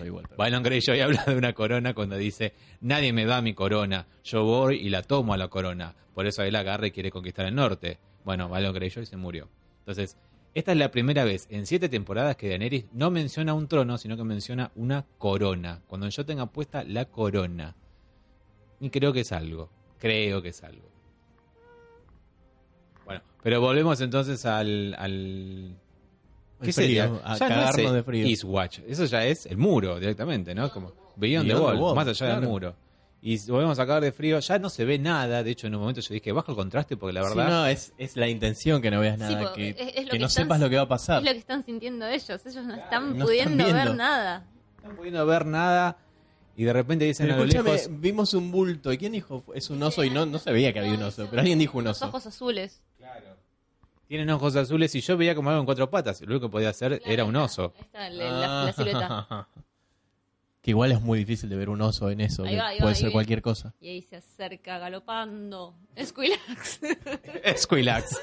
[0.00, 0.24] De igual.
[0.28, 4.44] pero- Balon Greyjoy habla de una corona cuando dice, nadie me da mi corona, yo
[4.44, 5.94] voy y la tomo a la corona.
[6.14, 7.98] Por eso él agarra y quiere conquistar el norte.
[8.24, 9.48] Bueno, Balon Greyjoy se murió.
[9.80, 10.16] Entonces,
[10.54, 14.16] esta es la primera vez en siete temporadas que Daenerys no menciona un trono, sino
[14.16, 15.80] que menciona una corona.
[15.88, 17.74] Cuando yo tenga puesta la corona.
[18.80, 19.70] Y creo que es algo.
[19.98, 20.88] Creo que es algo.
[23.44, 24.96] Pero volvemos entonces al...
[24.98, 25.76] al...
[26.60, 28.26] El frío, a Ya no cagarnos es de frío.
[28.26, 28.78] Eastwatch.
[28.88, 30.70] Eso ya es el muro directamente, ¿no?
[30.70, 32.48] Como Beyond, Beyond the the Wall, Wall, más allá del claro.
[32.50, 32.76] muro.
[33.20, 35.42] Y volvemos a cagar de frío, ya no se ve nada.
[35.42, 37.48] De hecho, en un momento yo dije, bajo el contraste porque la Sí, verdad...
[37.50, 40.18] no, es, es la intención que no veas nada, Sí, que, es- es que que
[40.18, 41.18] no están- sepas lo que va a pasar.
[41.18, 42.46] Es lo que están sintiendo ellos.
[42.46, 44.38] Ellos no están no pudiendo están ver nada.
[44.40, 45.96] No están pudiendo ver nada
[46.56, 47.88] y de repente dicen Pero a lo lejos...
[47.90, 48.92] vimos un bulto.
[48.92, 49.44] ¿Y quién dijo?
[49.54, 51.76] Es un oso y no, no se veía que había un oso, pero alguien dijo
[51.78, 52.06] un Los oso.
[52.08, 52.80] ojos azules.
[54.06, 56.20] Tienen ojos azules y yo veía como algo en cuatro patas.
[56.20, 57.72] Lo único que podía hacer era un oso.
[57.76, 59.48] Ahí está la, la- la silueta.
[60.62, 62.42] Que igual es muy difícil de ver un oso en eso.
[62.44, 63.74] Ahí que va, ahí va, puede ser cualquier cosa.
[63.82, 65.74] Y ahí se acerca galopando.
[66.02, 66.80] Squillax.
[67.58, 68.18] Squillax.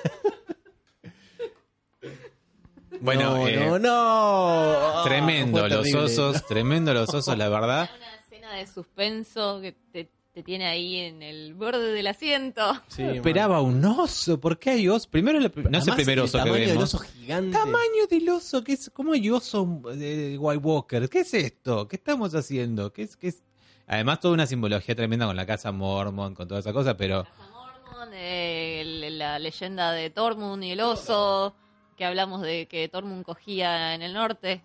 [3.02, 5.04] bueno, no, eh, no, no.
[5.04, 7.90] tremendo los osos, tremendo los osos, la verdad.
[7.96, 12.62] Una escena de suspenso que te, te tiene ahí en el borde del asiento.
[12.88, 15.10] Sí, Esperaba un oso, ¿por qué hay oso?
[15.10, 16.94] Primero, el- no es el primer oso que tamaño del vemos.
[16.94, 17.52] oso gigante.
[17.58, 21.10] Tamaño del oso, que es como hay oso de White Walker.
[21.10, 21.88] ¿Qué es esto?
[21.88, 22.94] ¿Qué estamos haciendo?
[22.94, 23.44] ¿Qué es, qué es?
[23.88, 27.50] Además, toda una simbología tremenda con la casa Mormon, con toda esa cosa, pero Casa
[27.52, 31.54] Mormon, eh, el- la leyenda de Tormund y el oso,
[31.98, 34.62] que hablamos de que Tormund cogía en el norte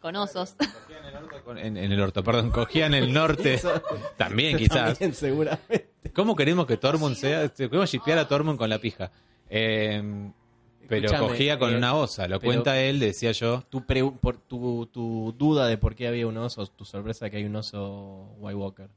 [0.00, 0.54] con osos.
[1.56, 3.60] en, en el orto, perdón, cogía en el norte
[4.16, 4.98] también, quizás.
[4.98, 5.90] También, seguramente.
[6.14, 7.42] ¿Cómo queremos que Tormund sea?
[7.44, 9.10] Este, Queremos shipear a Tormund con la pija.
[9.50, 10.30] Eh,
[10.88, 13.64] pero cogía con eh, una osa, lo cuenta él, decía yo.
[13.68, 17.30] Tu, pre- por, tu, tu duda de por qué había un oso, tu sorpresa de
[17.32, 18.88] que hay un oso White Walker.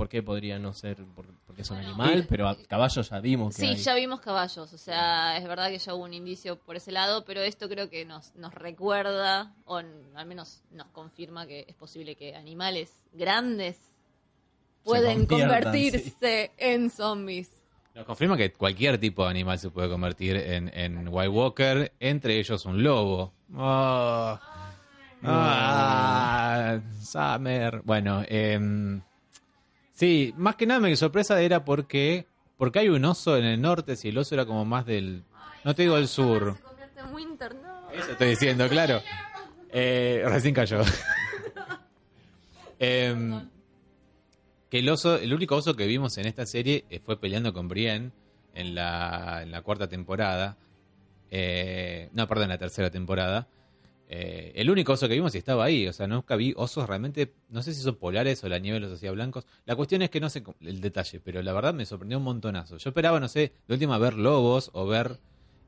[0.00, 0.96] ¿Por qué podría no ser?
[1.14, 3.76] Por- porque es un animal, pero a caballo ya vimos que Sí, hay.
[3.76, 7.26] ya vimos caballos, o sea, es verdad que ya hubo un indicio por ese lado,
[7.26, 12.14] pero esto creo que nos, nos recuerda, o al menos nos confirma que es posible
[12.16, 13.76] que animales grandes
[14.84, 17.50] pueden convertirse en zombies.
[17.94, 22.38] Nos confirma que cualquier tipo de animal se puede convertir en, en White Walker, entre
[22.38, 23.34] ellos un lobo.
[23.54, 24.38] Oh.
[25.22, 27.82] Ah, Summer.
[27.84, 29.02] Bueno, em,
[30.00, 33.96] sí, más que nada mi sorpresa era porque, porque hay un oso en el norte,
[33.96, 35.24] si el oso era como más del,
[35.62, 36.56] no te digo del sur.
[36.56, 37.90] Se convierte en Winter, no.
[37.90, 39.02] Eso estoy diciendo, claro.
[39.70, 40.80] Eh, recién cayó.
[42.82, 43.46] Em,
[44.70, 47.68] que el oso, el único oso que vimos en esta serie eh, fue peleando con
[47.68, 48.10] Brienne
[48.54, 50.56] en la, en la cuarta temporada.
[51.30, 53.48] Eh, no, perdón, en la tercera temporada.
[54.12, 55.86] Eh, el único oso que vimos y estaba ahí.
[55.86, 57.32] O sea, nunca vi osos realmente.
[57.48, 59.46] No sé si son polares o la nieve los hacía blancos.
[59.66, 62.76] La cuestión es que no sé el detalle, pero la verdad me sorprendió un montonazo.
[62.76, 65.20] Yo esperaba, no sé, de última ver lobos o ver,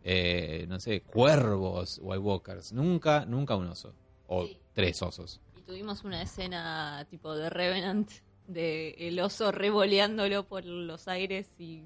[0.03, 2.73] eh, no sé, cuervos, White Walkers.
[2.73, 3.95] Nunca, nunca un oso.
[4.27, 4.59] O Sí.
[4.73, 5.41] tres osos.
[5.57, 8.11] Y tuvimos una escena tipo de Revenant,
[8.49, 11.85] de el oso revoleándolo por los aires y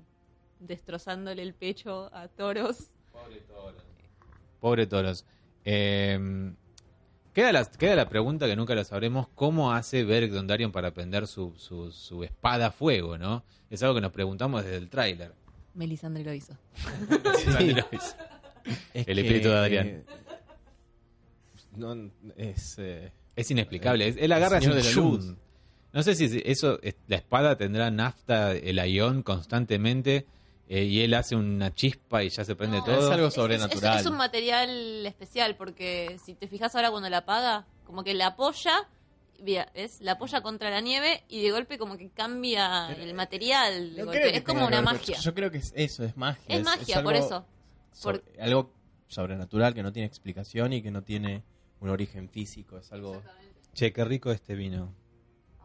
[0.61, 2.93] destrozándole el pecho a toros.
[4.61, 5.27] Pobre toros.
[5.69, 6.53] Eh,
[7.35, 11.27] queda, la, queda la pregunta que nunca la sabremos: ¿cómo hace Beric Dondarrion para prender
[11.27, 13.19] su, su, su espada a fuego?
[13.19, 13.45] ¿no?
[13.69, 15.35] Es algo que nos preguntamos desde el tráiler.
[15.75, 16.55] Melisandre lo hizo.
[18.95, 20.05] Es El espíritu de Adrián.
[21.77, 24.09] No, es, eh, Es inexplicable.
[24.09, 25.35] Es- Él agarra señor de la luz.
[25.93, 30.27] No sé si eso, es- la espada tendrá nafta, el ion constantemente,
[30.69, 33.07] eh, y él hace una chispa y ya se prende No, todo.
[33.07, 33.95] es algo sobrenatural.
[33.97, 38.15] Es, es un material especial porque si te fijas ahora cuando la apaga, como que
[38.15, 38.89] la apoya,
[39.41, 40.01] mira, ¿ves?
[40.01, 43.95] La apoya contra la nieve y de golpe como que cambia el material.
[43.95, 44.37] de golpe.
[44.37, 45.19] Es como una ver magia.
[45.21, 46.43] Yo creo que es eso, es magia.
[46.49, 47.47] Es magia, por algo eso.
[47.93, 48.73] sobre- algo
[49.09, 51.45] sobrenatural que no tiene explicación y que no tiene
[51.81, 52.79] un origen físico.
[52.79, 53.23] Es algo.
[53.75, 54.93] Che, qué rico este vino.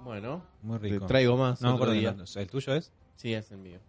[0.01, 1.05] Bueno, Muy te rico.
[1.07, 1.61] traigo más.
[1.61, 2.15] no, otro día.
[2.35, 2.91] ¿El tuyo es?
[3.15, 3.79] Sí, es el mío.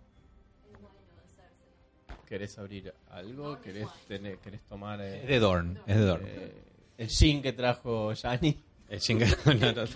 [2.32, 3.60] ¿Querés abrir algo?
[3.60, 5.78] ¿Querés, tener, querés tomar eh, Es de Dorn.
[5.86, 6.22] Es de Dorn.
[6.26, 6.62] eh,
[6.96, 8.58] el gin que trajo Yanni?
[8.88, 9.88] El chinga- no, no, no.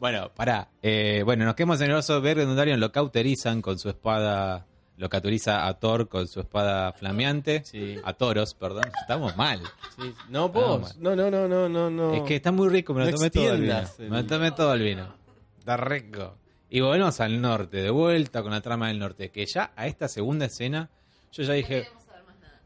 [0.00, 0.66] Bueno, pará.
[0.82, 4.66] Eh, bueno, nos quedamos en el oso verde Dondarrion, lo cauterizan con su espada,
[4.96, 7.62] lo cauteriza a Thor con su espada flameante.
[7.64, 7.96] Sí.
[8.02, 8.86] A toros, perdón.
[9.02, 9.62] Estamos mal.
[9.96, 10.12] Sí.
[10.30, 10.96] No, vos.
[10.98, 12.12] No, no, no, no, no, no.
[12.14, 13.78] Es que está muy rico, me lo No tomé todo el vino.
[13.98, 15.14] el- Me lo tomé todo el vino.
[15.60, 16.34] Está rico.
[16.74, 20.08] Y volvemos al norte, de vuelta con la trama del norte, que ya a esta
[20.08, 20.88] segunda escena
[21.30, 21.86] yo ya dije,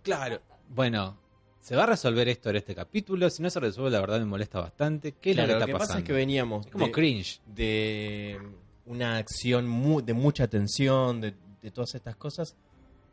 [0.03, 1.17] claro, bueno,
[1.61, 3.29] ¿se va a resolver esto en este capítulo?
[3.31, 5.13] Si no se resuelve, la verdad me molesta bastante.
[5.21, 5.89] ¿Qué es Claro, lo que lo está que pasando?
[5.89, 7.41] pasa es que veníamos Es como de, cringe.
[7.47, 8.41] de
[8.87, 12.55] una acción mu- de mucha tensión, de, de todas estas cosas.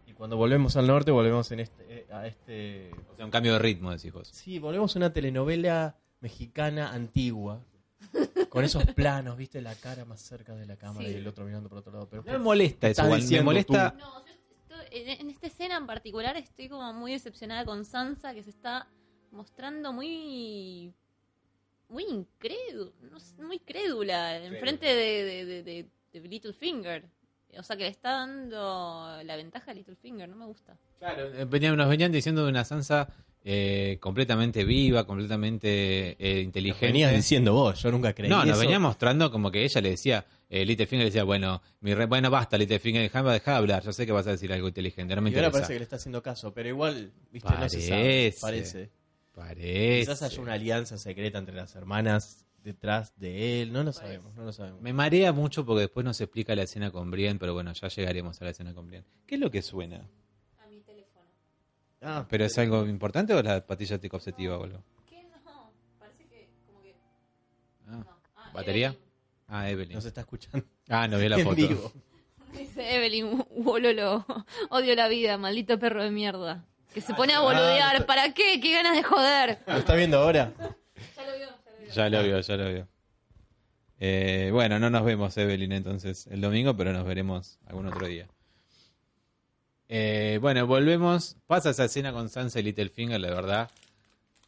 [0.05, 2.91] Y cuando volvemos al norte, volvemos en este, eh, a este...
[3.11, 4.27] O sea, un cambio de ritmo, decís vos.
[4.31, 7.61] Sí, volvemos a una telenovela mexicana antigua.
[8.49, 11.13] Con esos planos, viste, la cara más cerca de la cámara Sí.
[11.13, 12.07] y el otro mirando por otro lado.
[12.09, 13.19] Pero No me molesta eso, estás igual.
[13.19, 13.95] Me diciendo molesta...
[13.97, 18.33] No, yo estoy- en, en esta escena en particular estoy como muy decepcionada con Sansa,
[18.33, 18.87] que se está
[19.31, 20.93] mostrando muy
[21.89, 22.91] muy incrédula,
[23.39, 27.07] muy crédula, enfrente de, de, de, de- de Littlefinger.
[27.57, 30.75] O sea, que le está dando la ventaja a Littlefinger, no me gusta.
[30.97, 33.09] Claro, eh, venían- nos venían diciendo de una Sansa
[33.43, 36.87] eh, completamente viva, completamente eh, inteligente.
[36.87, 38.59] Venías diciendo vos, yo nunca creí No, nos eso.
[38.59, 42.29] venía mostrando como que ella le decía, eh, Littlefinger le decía, bueno, mi re- bueno,
[42.29, 45.21] basta, Littlefinger, déjame dejar de hablar, yo sé que vas a decir algo inteligente, no
[45.21, 45.51] me y ahora interesa.
[45.67, 48.33] parece que le está haciendo caso, pero igual, viste, no se sabe.
[48.39, 48.39] Parece.
[48.41, 48.89] Parece.
[49.35, 49.99] Parece.
[50.01, 54.43] Quizás haya una alianza secreta entre las hermanas detrás de él, no lo sabemos, no
[54.45, 54.79] lo sabemos.
[54.81, 58.39] Me marea mucho porque después nos explica la escena con Brienne, pero bueno, ya llegaremos
[58.41, 59.05] a la escena con Brienne.
[59.25, 60.07] ¿Qué es lo que suena?
[62.03, 64.83] Ah, ¿Pero es algo importante o es la patilla anticonceptiva o algo?
[65.09, 65.71] ¿Qué no?
[65.99, 66.95] Parece que como que...
[67.87, 68.05] Ah, No.
[68.35, 68.87] Ah, ¿Batería?
[68.89, 69.03] Evelyn.
[69.47, 69.93] Ah, Evelyn.
[69.95, 71.55] nos está escuchando Ah, no vi la foto.
[71.55, 71.91] vivo.
[72.53, 74.25] Dice Evelyn, bololo,
[74.69, 76.65] odio la vida, maldito perro de mierda.
[76.93, 77.95] Que se pone a Ah, boludear.
[77.95, 78.59] está- ¿Para qué?
[78.61, 79.59] ¿Qué ganas de joder?
[79.65, 80.53] ¿Lo está viendo ahora?
[81.15, 81.93] Ya lo vio, ya lo vio.
[81.93, 82.87] Ya lo vio, ya lo vio.
[83.99, 88.27] Eh, bueno, no nos vemos, Evelyn, entonces el domingo, pero nos veremos algún otro día.
[89.95, 91.37] Eh, bueno, volvemos.
[91.45, 93.69] Pasa esa escena con Sansa y Littlefinger, la verdad.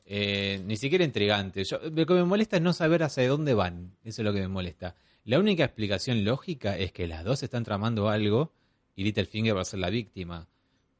[0.08, 1.64] eh, ni siquiera intrigante.
[1.64, 3.92] Yo, lo que me molesta es no saber hacia dónde van.
[4.04, 4.96] Eso es lo que me molesta.
[5.24, 8.54] La única explicación lógica es que las dos están tramando algo
[8.96, 10.48] y Littlefinger va a ser la víctima.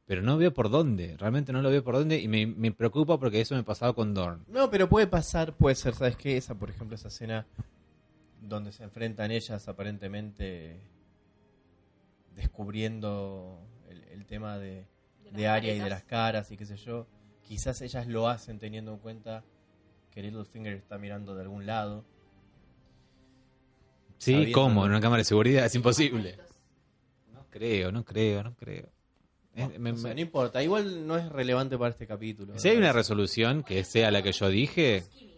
[0.06, 1.16] Pero no veo por dónde.
[1.16, 4.44] Realmente no lo veo por dónde y me, preocupa porque eso me pasaba con Dorn.
[4.46, 6.36] No, pero puede pasar, puede ser, ¿sabes qué?
[6.36, 7.46] Esa, por ejemplo, esa escena
[8.40, 10.76] donde se enfrentan ellas aparentemente
[12.36, 13.58] descubriendo
[14.16, 14.86] el, tema de,
[15.24, 17.06] De de Arya y de las caras y qué sé yo.
[17.42, 19.44] Quizás ellas lo hacen teniendo en cuenta
[20.10, 22.04] que Littlefinger está mirando de algún lado.
[24.18, 24.74] Sí, Sabiendo, ¿cómo?
[24.80, 24.84] ¿no?
[24.86, 26.38] En una cámara de seguridad es imposible.
[27.32, 28.88] No creo, no creo, no creo.
[29.54, 32.58] No, me- o sea, me- no importa, igual no es relevante para este capítulo.
[32.58, 35.02] si hay una resolución que sea la que yo dije.
[35.02, 35.36] Skimming.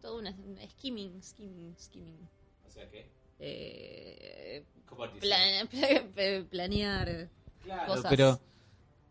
[0.00, 0.32] Todo una
[0.70, 2.28] skimming, skimming, skimming.
[2.66, 3.06] O sea, ¿qué?
[3.38, 6.44] Eh, ¿Cómo plan- pla-
[7.86, 8.06] cosas.
[8.10, 8.40] Pero,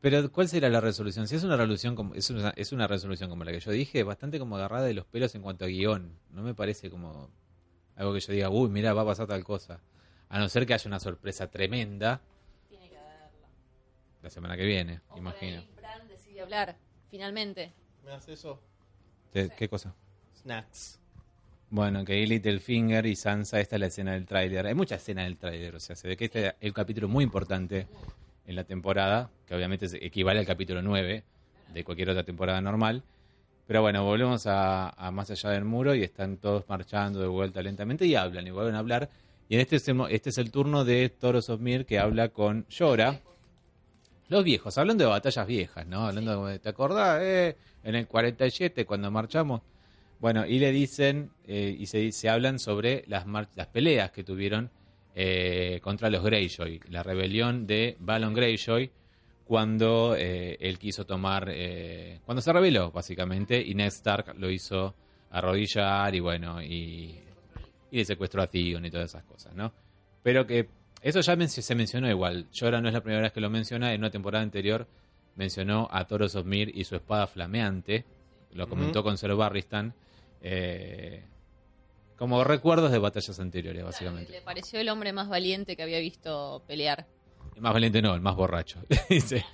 [0.02, 1.28] pero, ¿cuál será la resolución?
[1.28, 4.04] Si es una resolución como, es una, es una resolución como la que yo dije,
[4.04, 6.18] bastante como agarrada de los pelos en cuanto a guion.
[6.32, 7.30] No me parece como
[7.96, 9.80] algo que yo diga, uy, mira, va a pasar tal cosa.
[10.30, 12.20] A no ser que haya una sorpresa tremenda
[12.68, 13.48] Tiene que haberla.
[14.24, 15.60] la semana que viene, O imagino.
[15.60, 16.76] ahí Bran decide hablar,
[17.10, 17.72] finalmente.
[18.04, 18.60] ¿Me hace eso?
[19.32, 19.94] ¿Qué, qué cosa?
[20.42, 21.00] Snacks.
[21.70, 24.66] Bueno, que ahí Littlefinger y Sansa, esta es la escena del tráiler.
[24.68, 27.24] Hay mucha escena del tráiler, o sea, se ve que este es el capítulo muy
[27.24, 27.88] importante
[28.46, 31.24] en la temporada, que obviamente equivale al capítulo 9
[31.74, 33.04] de cualquier otra temporada normal.
[33.66, 37.62] Pero bueno, volvemos a, a Más allá del muro y están todos marchando de vuelta
[37.62, 39.10] lentamente y hablan y vuelven a hablar.
[39.50, 43.22] Y en este este es el turno de Toros of Mir que habla con Llora.
[44.30, 46.08] Los viejos, hablando de batallas viejas, ¿no?
[46.08, 47.22] Hablando de, ¿te acordás?
[47.22, 49.62] Eh, en el 47 cuando marchamos.
[50.20, 53.26] Bueno, y le dicen, eh, y se, se hablan sobre las,
[53.56, 54.70] las peleas que tuvieron
[55.16, 58.90] eh, contra los Greyjoy, la rebelión de Balon Greyjoy,
[59.46, 64.96] cuando eh, él quiso tomar, eh, cuando se rebeló, básicamente, y Ned Stark lo hizo
[65.32, 67.20] arrodillar y bueno, y,
[67.92, 69.72] y le secuestró a Theon y todas esas cosas, ¿no?
[70.24, 70.70] Pero que
[71.02, 72.48] eso ya men- se mencionó igual.
[72.52, 74.88] Llora no es la primera vez que lo menciona, en una temporada anterior
[75.36, 78.06] mencionó a Toros of Mir y su espada flameante,
[78.54, 79.94] lo comentó con Zero Barristan,
[80.42, 81.24] eh,
[82.18, 84.32] como recuerdos de batallas anteriores, básicamente.
[84.32, 87.06] Le pareció el hombre más valiente que había visto pelear.
[87.56, 88.80] El más valiente no, el más borracho.
[89.10, 89.46] Dice,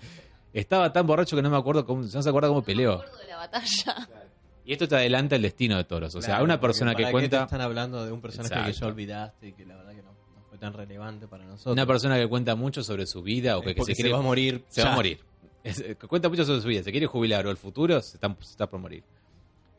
[0.54, 2.94] estaba tan borracho que no me acuerdo cómo, no se acuerda cómo No me peleó.
[2.94, 4.10] acuerdo de la batalla.
[4.66, 6.14] Y esto te adelanta el destino de toros.
[6.14, 8.54] O sea, Claro, una persona que ¿para qué te cuenta, están hablando de un personaje
[8.54, 8.80] que Exacto.
[8.82, 11.74] ya olvidaste y que la verdad que no, no fue tan relevante para nosotros.
[11.74, 14.22] una persona que cuenta mucho sobre su vida o que, que se quiere va a
[14.22, 14.64] morir.
[14.68, 14.94] se va ya.
[14.94, 15.20] a morir.
[15.64, 18.28] Es- que cuenta mucho sobre su vida, se quiere jubilar o el futuro se está,
[18.42, 19.04] se está por morir.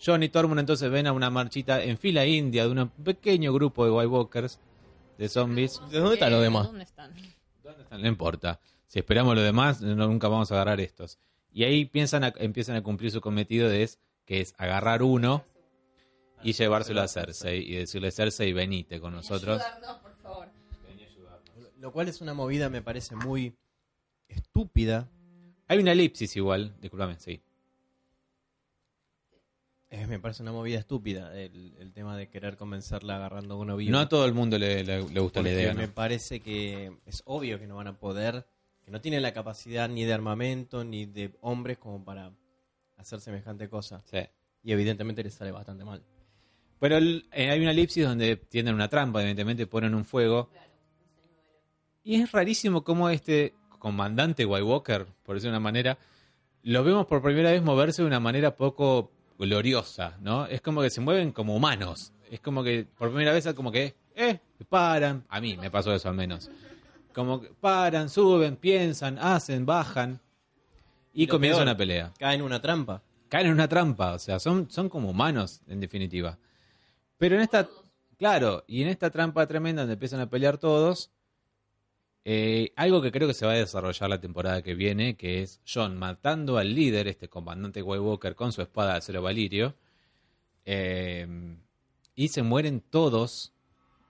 [0.05, 3.85] John y Tormund entonces ven a una marchita en fila india de un pequeño grupo
[3.85, 4.59] de White Walkers,
[5.19, 5.81] de zombies.
[5.91, 6.67] ¿De dónde están los demás?
[6.67, 7.13] ¿Dónde están?
[7.63, 8.01] ¿Dónde están?
[8.03, 8.61] No importa.
[8.87, 11.19] Si esperamos lo demás, no- nunca vamos a agarrar estos.
[11.53, 15.45] Y ahí piensan a- empiezan a cumplir su cometido de es, que es agarrar uno
[16.43, 19.61] y llevárselo a Cersei y decirle Cersei, venite con nosotros.
[19.61, 20.49] Ayúdanos, por favor.
[21.79, 23.55] Lo cual es una movida, me parece muy
[24.29, 25.09] estúpida.
[25.69, 27.41] Hay una elipsis igual, discúlpame, sí.
[29.93, 33.91] Eh, me parece una movida estúpida el, el tema de querer convencerla agarrando uno vivo.
[33.91, 35.93] No a todo el mundo le, le- le gusta la idea, me ¿no?
[35.93, 38.47] parece que es obvio que no van a poder,
[38.85, 42.31] que no tienen la capacidad ni de armamento ni de hombres como para
[42.99, 44.01] hacer semejante cosa.
[44.05, 44.19] Sí.
[44.63, 46.05] Y evidentemente les sale bastante mal.
[46.79, 50.51] Pero el- eh, hay una elipsis donde tienden una trampa, evidentemente ponen un fuego.
[52.05, 55.99] Y es rarísimo cómo este comandante White Walker, por decirlo de una manera,
[56.63, 59.11] lo vemos por primera vez moverse de una manera poco
[59.41, 60.47] gloriosa, ¿no?
[60.47, 62.13] Es como que se mueven como humanos.
[62.31, 64.39] Es como que por primera vez es como que, eh,
[64.69, 65.25] paran.
[65.29, 66.51] A mí me pasó eso al menos.
[67.15, 70.21] Como que paran, suben, piensan, hacen, bajan.
[71.13, 72.13] Y Lo comienza peor, una pelea.
[72.19, 73.03] Caen en una trampa.
[73.29, 76.39] caen en una trampa, o sea, son, son como humanos, en definitiva.
[77.19, 77.69] Pero en esta,
[78.19, 81.11] claro, y en esta trampa tremenda donde empiezan a pelear todos,
[82.25, 85.61] eh, algo que creo que se va a desarrollar la temporada que viene, que es
[85.67, 89.75] John matando al líder, este comandante White Walker, con su espada de acero valirio,
[90.65, 91.27] eh,
[92.15, 93.53] y se mueren todos,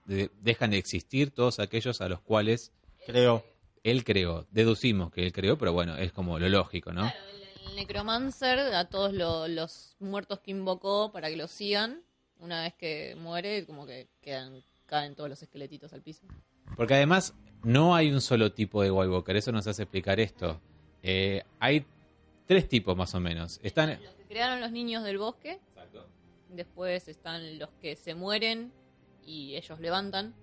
[0.05, 2.71] de- dejan de existir todos aquellos a los cuales
[3.05, 3.45] Creo.
[3.83, 4.45] él creó.
[4.51, 7.01] Deducimos que él creó, pero bueno, es como lo lógico, ¿no?
[7.03, 7.17] Claro,
[7.65, 12.01] el, el necromancer a todos lo- los muertos que invocó para que lo sigan,
[12.39, 16.23] una vez que muere, como que quedan caen todos los esqueletitos al piso.
[16.75, 20.59] Porque además no hay un solo tipo de White Walker, eso nos hace explicar esto.
[21.03, 21.85] Eh, hay
[22.47, 23.59] tres tipos más o menos.
[23.63, 23.99] Están...
[24.03, 25.59] Los que crearon los niños del bosque,
[26.49, 28.71] después están los que se mueren
[29.25, 30.33] y ellos levantan,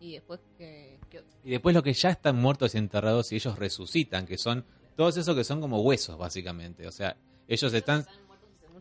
[0.00, 0.98] y después que...
[1.10, 4.64] que- Y después los que ya están muertos y enterrados y ellos resucitan, que son
[4.96, 6.86] todos esos que son como huesos, básicamente.
[6.86, 7.16] O sea,
[7.48, 8.06] ellos están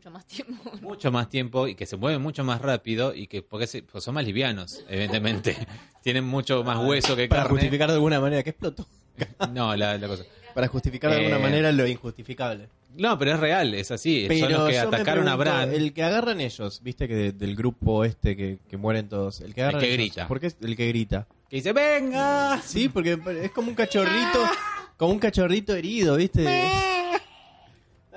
[0.04, 0.72] mucho más tiempo.
[0.82, 4.04] mucho más tiempo y que se mueven mucho más rápido y que porque se- pues
[4.04, 5.56] son más livianos, evidentemente.
[6.04, 7.58] Tienen mucho más hueso que Para carne.
[7.58, 8.86] justificar de alguna manera que explotó.
[9.54, 10.24] No, la, la cosa.
[10.54, 12.68] Para justificar de alguna Eh, manera lo injustificable.
[12.96, 14.26] No, pero es real, es así.
[14.28, 15.74] Pero son los que atacaron a Bran.
[15.74, 19.42] El que agarran ellos, viste que de- del grupo este que, que mueren todos.
[19.42, 20.28] El que agarran que ellos, grita.
[20.28, 21.28] ¿Por qué es el que grita?
[21.50, 22.62] Que dice, ¡venga!
[22.64, 24.40] Sí, porque es como un cachorrito,
[24.98, 26.44] como un cachorrito herido, viste.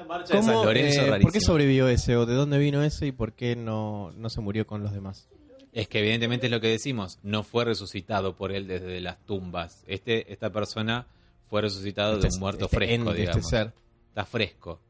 [0.06, 2.16] Marcha de ¿Cómo, San Lorenzo eh, ¿Por qué sobrevivió ese?
[2.16, 3.06] ¿O de dónde vino ese?
[3.06, 5.28] ¿Y por qué no, no se murió con los demás?
[5.72, 9.84] Es que evidentemente es lo que decimos, no fue resucitado por él desde las tumbas.
[9.86, 11.06] Este, esta persona
[11.48, 13.36] fue resucitado de Este- un muerto este fresco, ente, digamos.
[13.44, 13.72] Este ser.
[14.08, 14.80] Está fresco,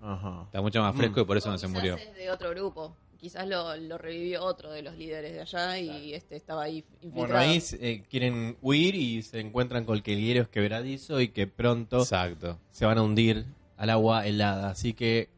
[0.00, 0.42] Ajá.
[0.46, 1.22] está mucho más fresco Mm.
[1.22, 1.96] y por eso no se Quizás murió.
[1.96, 2.96] es de otro grupo.
[3.20, 7.12] Quizás lo, lo revivió otro de los líderes de allá y este estaba ahí infiltrado.
[7.28, 11.28] Bueno, ahí eh, quieren huir y se encuentran con que el hielo es quebradizo y
[11.28, 12.58] que pronto Exacto.
[12.72, 13.44] se van a hundir
[13.82, 14.70] al agua helada.
[14.70, 15.28] Así que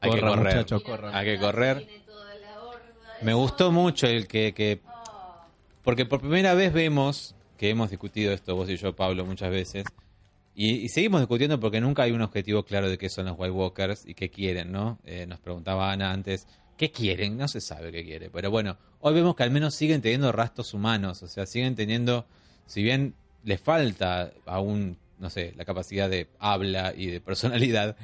[0.00, 0.38] Hay que correr.
[0.54, 1.14] muchachos, corran.
[1.14, 1.86] Hay que correr.
[3.20, 4.80] Me gustó mucho el que, que...
[5.84, 9.84] Porque por primera vez vemos, que hemos discutido esto vos y yo, Pablo, muchas veces,
[10.54, 13.50] y, y seguimos discutiendo porque nunca hay un objetivo claro de qué son los White
[13.50, 14.98] Walkers y qué quieren, ¿no?
[15.04, 16.46] Eh, nos preguntaba Ana antes,
[16.78, 17.36] ¿qué quieren?
[17.36, 20.72] No se sabe qué quiere, pero bueno, hoy vemos que al menos siguen teniendo rastros
[20.72, 22.24] humanos, o sea, siguen teniendo,
[22.64, 23.12] si bien
[23.44, 27.96] les falta aún, no sé, la capacidad de habla y de personalidad,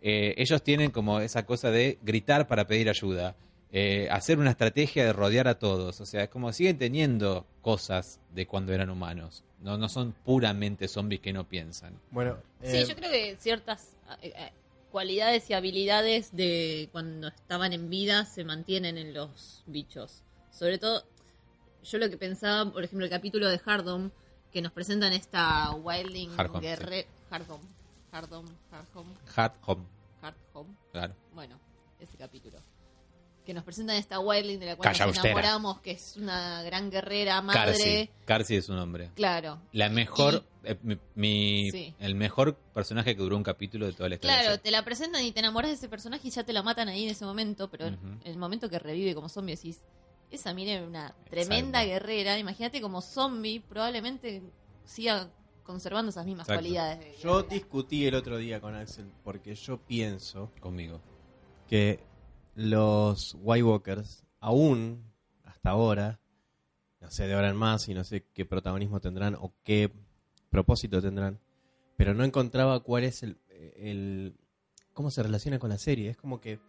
[0.00, 3.36] eh, ellos tienen como esa cosa de gritar para pedir ayuda,
[3.70, 8.18] eh, hacer una estrategia de rodear a todos, o sea, es como siguen teniendo cosas
[8.34, 11.94] de cuando eran humanos, no, no son puramente zombies que no piensan.
[12.10, 13.96] Bueno, Sí, eh, yo creo que ciertas
[14.90, 20.22] cualidades y habilidades de cuando estaban en vida se mantienen en los bichos.
[20.50, 21.02] Sobre todo,
[21.82, 24.10] yo lo que pensaba, por ejemplo, el capítulo de Hardom,
[24.52, 27.06] que nos presentan esta Wildling Hardhome, guerre...
[27.30, 27.60] Hardom.
[28.12, 29.84] Hardom, Hardom, Hard home,
[30.20, 30.74] Hardhome.
[30.92, 31.14] claro.
[31.34, 31.58] Bueno,
[31.98, 32.58] ese capítulo.
[33.46, 35.32] Que nos presentan esta Wildling de la cual Calla nos austera.
[35.32, 37.58] enamoramos, que es una gran guerrera, madre.
[37.72, 39.10] Carcy, Carcy es su nombre.
[39.16, 39.58] Claro.
[39.72, 41.94] La mejor, eh, mi, mi- Sí.
[41.98, 44.40] el mejor personaje que duró un capítulo de toda la historia.
[44.42, 46.88] Claro, te la presentan y te enamoras de ese personaje y ya te lo matan
[46.88, 49.80] ahí en ese momento, pero en el momento que revive como zombie decís,
[50.32, 52.06] esa mina era una tremenda Exacto.
[52.06, 54.42] guerrera, imagínate como zombie, probablemente
[54.84, 55.30] siga
[55.62, 56.62] conservando esas mismas Exacto.
[56.62, 56.98] cualidades.
[57.00, 61.00] de yo discutí el otro día con Axel porque yo pienso Conmigo.
[61.68, 62.00] que
[62.54, 65.04] los White Walkers, aún
[65.44, 66.18] hasta ahora,
[67.00, 69.92] no sé de ahora en más y no sé qué protagonismo tendrán o qué
[70.50, 71.38] propósito tendrán,
[71.96, 73.38] pero no encontraba cuál es el,
[73.76, 74.36] el
[74.92, 76.10] cómo se relaciona con la serie.
[76.10, 76.60] Es como que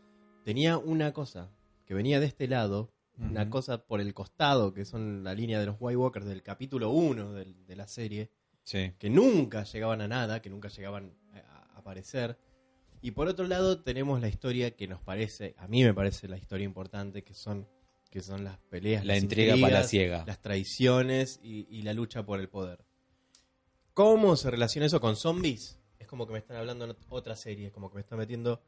[0.46, 1.50] tenía una cosa
[1.86, 5.66] que venía de este lado, una cosa por el costado, que son la línea de
[5.68, 8.32] los White Walkers del capítulo 1 del- de la serie,
[8.64, 8.94] Sí.
[8.98, 12.38] que nunca llegaban a nada, que nunca llegaban a a aparecer.
[13.02, 16.38] Y por otro lado tenemos la historia que nos parece, a mí me parece la
[16.38, 17.68] historia importante, que son,
[18.10, 20.24] que son las peleas, La las intriga intrigas, palaciega.
[20.26, 22.86] las traiciones y, y la lucha por el poder.
[23.94, 25.80] ¿Cómo se relaciona eso con zombies?
[26.00, 28.18] Es como que me están hablando en ot- otra serie, es como que me están
[28.20, 28.62] metiendo...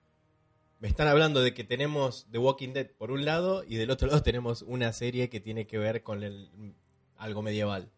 [0.80, 4.07] Me están hablando de que tenemos The Walking Dead por un lado y del otro
[4.07, 6.76] lado tenemos una serie que tiene que ver con el,
[7.17, 7.89] algo medieval.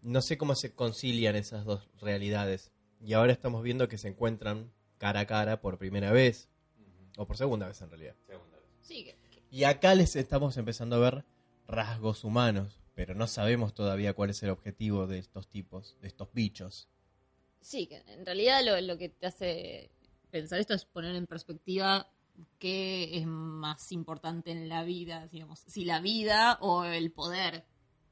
[0.00, 2.70] No sé cómo se concilian esas dos realidades.
[3.00, 6.48] Y ahora estamos viendo que se encuentran cara a cara por primera vez.
[7.16, 8.14] O por segunda vez en realidad.
[8.80, 11.24] Sí, que- que- Y acá les estamos empezando a ver
[11.66, 12.78] rasgos humanos.
[12.94, 16.88] Pero no sabemos todavía cuál es el objetivo de estos tipos, de estos bichos.
[17.60, 19.90] sí, que en realidad lo, lo que te hace
[20.32, 22.08] pensar esto es poner en perspectiva
[22.58, 27.64] qué es más importante en la vida, digamos, si la vida o el poder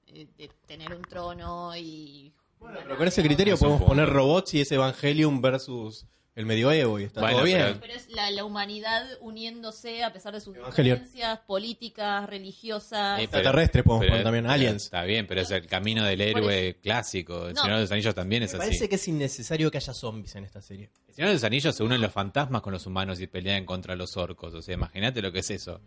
[0.06, 2.32] eh, de tener un trono y...
[2.60, 6.06] Pero con ese criterio podemos poner robots y es Evangelion versus
[6.36, 7.58] el medioevo y está Bueno, todo bien.
[7.58, 10.98] pero- Pero es la, la humanidad uniéndose a pesar de sus Evangelion.
[10.98, 13.18] diferencias políticas, religiosas.
[13.18, 14.84] Eh, Extraterrestre, podemos poner también, aliens.
[14.84, 17.48] Está bien, pero es el camino del héroe clásico.
[17.48, 17.62] El No.
[17.62, 18.66] Señor de los Anillos también es Me así.
[18.68, 20.90] parece que es innecesario que haya zombies en esta serie.
[21.08, 23.96] El Señor de los Anillos se unen los fantasmas con los humanos y pelean contra
[23.96, 24.54] los orcos.
[24.54, 25.80] O sea, imagínate lo que es eso.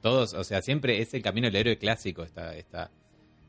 [0.00, 2.22] Todos, o sea, siempre es el camino del héroe clásico.
[2.22, 2.90] Está, está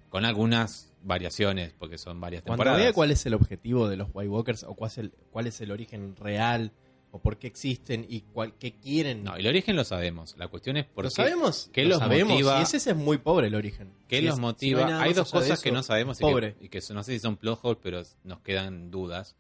[0.10, 2.82] con algunas variaciones, porque son varias Cuando temporadas.
[2.86, 5.62] vea cuál es el objetivo de los White Walkers o cuál es el, cuál es
[5.62, 6.72] el origen real
[7.12, 9.24] o por qué existen y cuál, qué quieren.
[9.24, 10.36] No, el origen lo sabemos.
[10.38, 11.16] La cuestión es por ¿Lo qué.
[11.16, 11.70] sabemos?
[11.74, 12.34] ¿Qué Lo los sabemos.
[12.34, 12.60] motiva?
[12.60, 13.91] Y ese, ese es muy pobre el origen.
[14.07, 14.82] ¿Qué Si los es- motiva?
[14.86, 16.55] si no hay dos cosas que no sabemos y Pobre.
[16.55, 19.36] que, y que no sé si son plot holes, pero nos quedan dudas.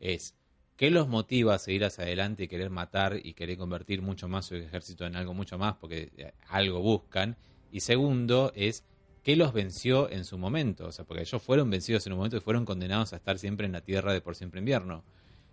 [0.00, 0.34] Es
[0.76, 4.46] ¿qué los motiva a seguir hacia adelante y querer matar y querer convertir mucho más
[4.46, 7.36] su ejército en algo mucho más porque eh, algo buscan?
[7.70, 8.84] Y segundo es
[9.24, 10.86] ¿qué los venció en su momento?
[10.86, 13.66] O sea, porque ellos fueron vencidos en un momento y fueron condenados a estar siempre
[13.66, 15.02] en la tierra de por siempre invierno.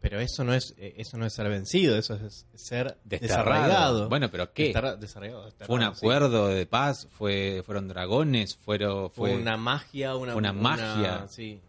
[0.01, 3.19] Pero eso no es eh, eso no es ser vencido, eso es ser Desterrado.
[3.51, 4.09] desarraigado.
[4.09, 4.73] Bueno, pero ¿qué?
[4.99, 5.87] Desarraigado, ¿Fue un sí.
[5.87, 7.07] acuerdo de paz?
[7.11, 8.55] ¿Fue, ¿Fueron dragones?
[8.55, 11.27] ¿Fueron, Fue, fue, una magia, una, una magia.
[11.27, 11.61] sí.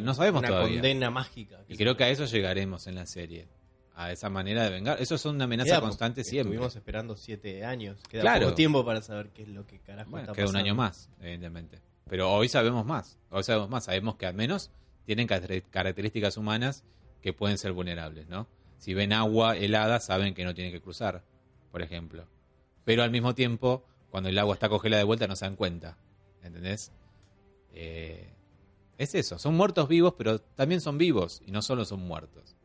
[0.00, 0.74] No sabemos una todavía.
[0.76, 1.60] condena mágica.
[1.66, 3.48] Y creo que a eso llegaremos en la serie.
[3.94, 5.00] A esa manera de vengar.
[5.02, 6.54] Eso es una amenaza Queda- constante siempre.
[6.54, 8.00] Estuvimos esperando siete años.
[8.08, 8.46] Queda Claro.
[8.46, 10.66] poco tiempo para saber qué es lo que carajo Bueno, está queda un pasando.
[10.70, 11.78] año más, evidentemente.
[12.08, 13.18] Pero hoy sabemos más.
[13.30, 13.84] Hoy sabemos más.
[13.84, 14.70] Sabemos que al menos
[15.04, 16.84] tienen caracter- características humanas
[17.20, 18.46] que pueden ser vulnerables, ¿no?
[18.78, 21.22] Si ven agua helada, saben que no tienen que cruzar,
[21.70, 22.26] por ejemplo.
[22.84, 25.96] Pero al mismo tiempo, cuando el agua está congelada de vuelta, no se dan cuenta.
[26.42, 26.90] ¿Entendés?
[27.74, 28.28] Eh,
[28.98, 29.38] es eso.
[29.38, 31.42] Son muertos vivos, pero también son vivos.
[31.46, 32.56] Y no solo son muertos.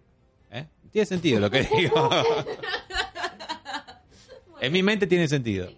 [0.92, 2.10] Tiene sentido lo que digo.
[4.62, 5.70] en mi mente tiene sentido.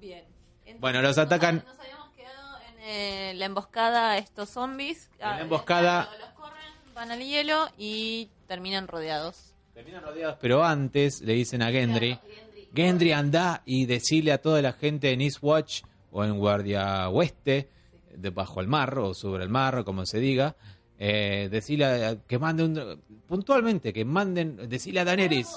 [0.00, 0.24] Bien.
[0.60, 5.10] Entonces, Bueno, los atacan- Nos habíamos quedado en eh, la emboscada a estos zombies.
[5.14, 9.52] En la Ah, emboscada- Los corren, van al hielo y terminan rodeados.
[9.74, 12.68] Terminan rodeados, pero antes le dicen a Gendry, Gendry.
[12.74, 15.82] Gendry anda y decirle a toda la gente en Eastwatch
[16.12, 17.68] o en Guardia Oeste,
[18.14, 20.56] de bajo el mar o sobre el mar, o como se diga,
[20.98, 25.48] eh, decirle a- que manden puntualmente, que manden, decirle a Daenerys.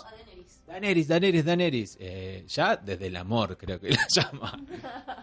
[0.67, 4.59] Daenerys, Daenerys, Daenerys, eh, ya desde el amor creo que la llama,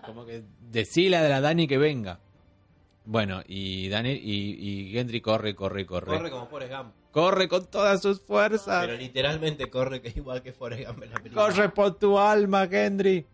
[0.04, 2.18] como que decirle a la Dani que venga.
[3.04, 6.06] Bueno, y, Dane- y, y Gendry corre, corre, corre.
[6.16, 6.92] Corre como Forrest Gump.
[7.12, 8.84] Corre con todas sus fuerzas.
[8.84, 11.46] Pero literalmente corre que es igual que Forrest Gump en la película.
[11.46, 13.24] Corre por tu alma, Gendry.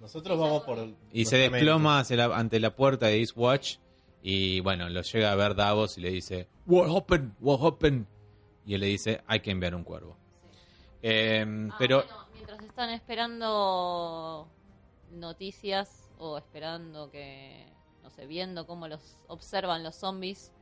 [0.00, 0.84] Nosotros vamos por...
[1.12, 3.76] Y se desploma hacia la- ante la puerta de Eastwatch.
[4.22, 7.32] Y bueno, lo llega a ver Davos y le dice: What happened?
[7.40, 8.06] What happened?
[8.64, 10.16] Y él le dice: Hay que enviar un cuervo.
[11.02, 14.48] Eh, Ah, pero bueno, mientras están esperando
[15.10, 17.66] noticias o esperando que,
[18.02, 20.52] no sé, viendo cómo los observan los zombies,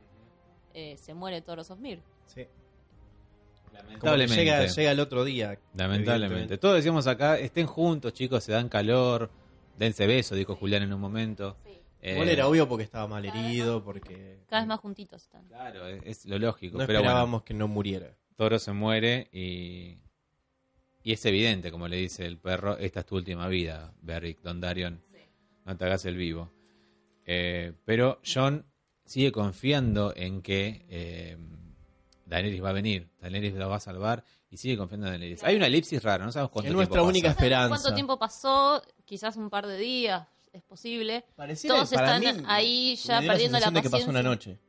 [0.73, 1.97] eh, se muere Toros of Mir.
[1.99, 2.11] mente.
[2.25, 2.47] Sí.
[3.73, 5.57] Lamentablemente, llega, llega el otro día.
[5.75, 6.57] lamentablemente.
[6.57, 9.29] Todos decíamos acá: estén juntos, chicos, se dan calor.
[9.77, 11.55] Dense beso, dijo Julián en un momento.
[12.01, 14.43] Eh, Igual era obvio porque estaba mal herido, porque...
[14.47, 15.45] Cada vez más juntitos están.
[15.47, 16.77] Claro, es, es lo lógico.
[16.79, 18.17] No pero bueno, esperábamos que no muriera.
[18.35, 19.99] Toro se muere y.
[21.03, 25.01] Y es evidente, como le dice el perro, esta es tu última vida, Beric, Dondarion.
[25.65, 26.51] No te hagas el vivo.
[27.25, 28.65] Eh, pero John
[29.05, 31.37] sigue confiando en que eh,
[32.25, 35.43] Daenerys va a venir, Daenerys lo va a salvar y sigue confiando en Daenerys.
[35.43, 37.39] Hay una elipsis rara, no sabemos cuánto Es nuestra tiempo única pasa.
[37.39, 37.69] esperanza.
[37.69, 38.81] ¿Cuánto tiempo pasó?
[39.05, 41.25] Quizás un par de días, es posible.
[41.35, 44.19] Pareciera, Todos están mí, ahí ya me dio perdiendo la sensación de que pasó una
[44.23, 44.51] paciencia.
[44.53, 44.59] noche.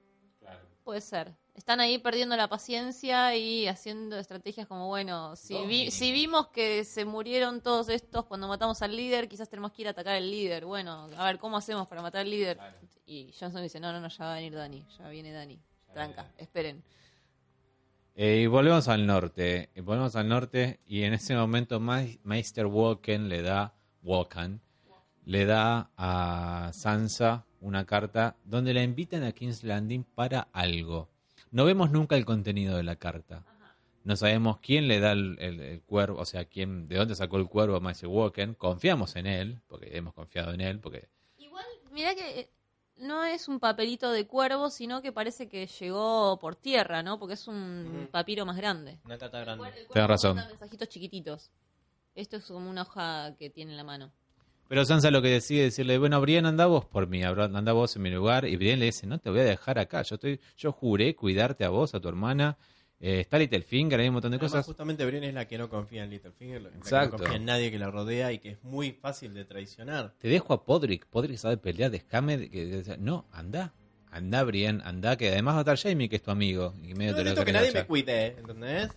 [0.84, 1.32] Puede ser.
[1.54, 6.82] Están ahí perdiendo la paciencia y haciendo estrategias como, bueno, si, vi- si vimos que
[6.84, 10.28] se murieron todos estos cuando matamos al líder, quizás tenemos que ir a atacar al
[10.30, 10.64] líder.
[10.64, 12.58] Bueno, a ver, ¿cómo hacemos para matar al líder?
[13.06, 15.60] Y Johnson dice, no, no, no, ya va a venir Dani, ya viene Dani.
[15.92, 16.82] Tranca, esperen.
[18.14, 19.70] Eh, y volvemos al norte.
[19.74, 24.60] Y volvemos al norte y en ese momento Ma- Meister Walken le da Walken
[25.24, 31.08] le da a Sansa una carta donde la invitan a King's Landing para algo.
[31.50, 33.44] No vemos nunca el contenido de la carta.
[34.04, 37.36] No sabemos quién le da el, el- el cuervo, o sea, quién, de dónde sacó
[37.36, 38.54] el cuervo a Meister Walken.
[38.54, 41.08] Confiamos en él, porque hemos confiado en él, porque
[41.38, 42.50] Igual, mira que eh,
[42.96, 47.20] no es un papelito de cuervo, sino que parece que llegó por tierra, ¿no?
[47.20, 48.98] Porque es un papiro más grande.
[49.04, 49.70] Una carta grande.
[49.92, 50.36] Tenés razón.
[50.36, 51.52] mensajitos chiquititos.
[52.16, 54.10] Esto es como una hoja que tiene en la mano.
[54.72, 57.94] Pero Sansa lo que decide es decirle, bueno, Brienne, anda vos por mí, anda vos
[57.96, 58.46] en mi lugar.
[58.46, 60.00] Y Brienne le dice, no te voy a dejar acá.
[60.00, 62.56] Yo estoy, yo juré cuidarte a vos, a tu hermana.
[62.98, 64.64] Eh, está Littlefinger, hay un montón de Además, cosas.
[64.64, 67.18] justamente Brienne es la que no confía en Littlefinger, la que Exacto.
[67.18, 70.14] no confía en nadie que la rodea y que es muy fácil de traicionar.
[70.18, 71.04] Te dejo a Podrick.
[71.06, 72.40] Podrick sabe pelear Scammed.
[72.50, 73.74] Que, que- no, anda.
[74.10, 75.18] Anda, Brienne, anda.
[75.18, 76.72] Que además va a estar Jamie, que es tu amigo.
[76.82, 77.82] Y medio No te lo que nadie hallar.
[77.82, 78.88] me cuide, ¿entendés?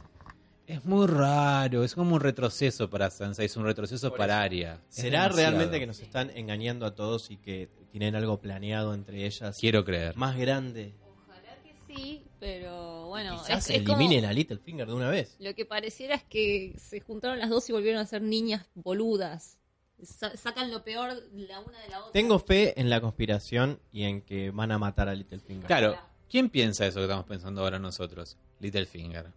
[0.67, 4.41] Es muy raro, es como un retroceso para Sansa, es un retroceso Por para.
[4.41, 4.81] Arya.
[4.89, 5.35] ¿Será demasiado.
[5.51, 9.85] realmente que nos están engañando a todos y que tienen algo planeado entre ellas Quiero
[9.85, 10.15] creer.
[10.17, 10.95] más grande?
[11.23, 15.35] Ojalá que sí, pero bueno, Quizás es, es como- eliminen a Littlefinger de una vez.
[15.39, 19.59] Lo que pareciera es que se juntaron las dos y volvieron a ser niñas boludas.
[20.01, 22.11] Sa- sacan lo peor la una de la otra.
[22.11, 25.67] Tengo fe en la conspiración y en que van a matar a Littlefinger.
[25.67, 25.95] Claro,
[26.27, 28.35] ¿quién piensa eso que estamos pensando ahora nosotros?
[28.59, 29.27] Littlefinger.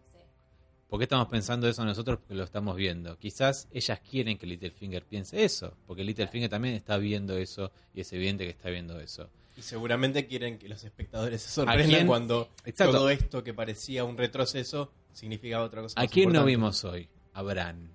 [0.88, 2.18] ¿Por qué estamos pensando eso nosotros?
[2.18, 3.18] Porque lo estamos viendo.
[3.18, 8.12] Quizás ellas quieren que Littlefinger piense eso, porque Littlefinger también está viendo eso y es
[8.14, 9.28] evidente que está viendo eso.
[9.58, 12.96] Y seguramente quieren que los espectadores se sorprendan cuando Exacto.
[12.96, 16.00] todo esto que parecía un retroceso significa otra cosa.
[16.00, 17.08] ¿A más quién no vimos hoy?
[17.34, 17.90] A Bran.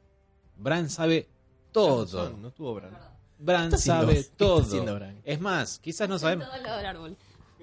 [0.58, 1.28] Bran sabe
[1.72, 2.30] todo.
[2.38, 2.96] No tuvo Bran.
[3.40, 4.96] Bran sabe ¿Qué está todo.
[4.96, 5.20] Bran?
[5.24, 6.46] Es más, quizás no sabemos.
[6.46, 7.18] Sentado al lado del árbol.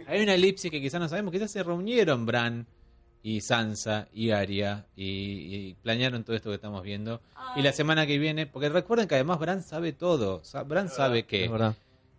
[0.08, 1.30] Hay una elipsis que quizás no sabemos.
[1.30, 2.66] Quizás se reunieron Bran
[3.22, 7.20] y Sansa y Arya y, y planearon todo esto que estamos viendo.
[7.56, 10.42] Y la semana que viene, porque recuerden que además Bran sabe todo.
[10.66, 11.44] Bran sabe que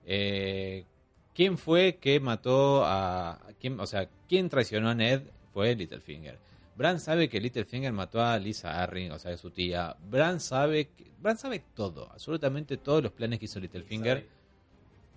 [0.05, 0.85] eh,
[1.33, 5.21] quién fue que mató a, quién, o sea, quién traicionó a Ned
[5.53, 6.37] fue Littlefinger.
[6.75, 9.95] Bran sabe que Littlefinger mató a Lisa Arryn, o sea, su tía.
[10.09, 14.27] Bran sabe, que- Bran sabe todo, absolutamente todos los planes que hizo Littlefinger.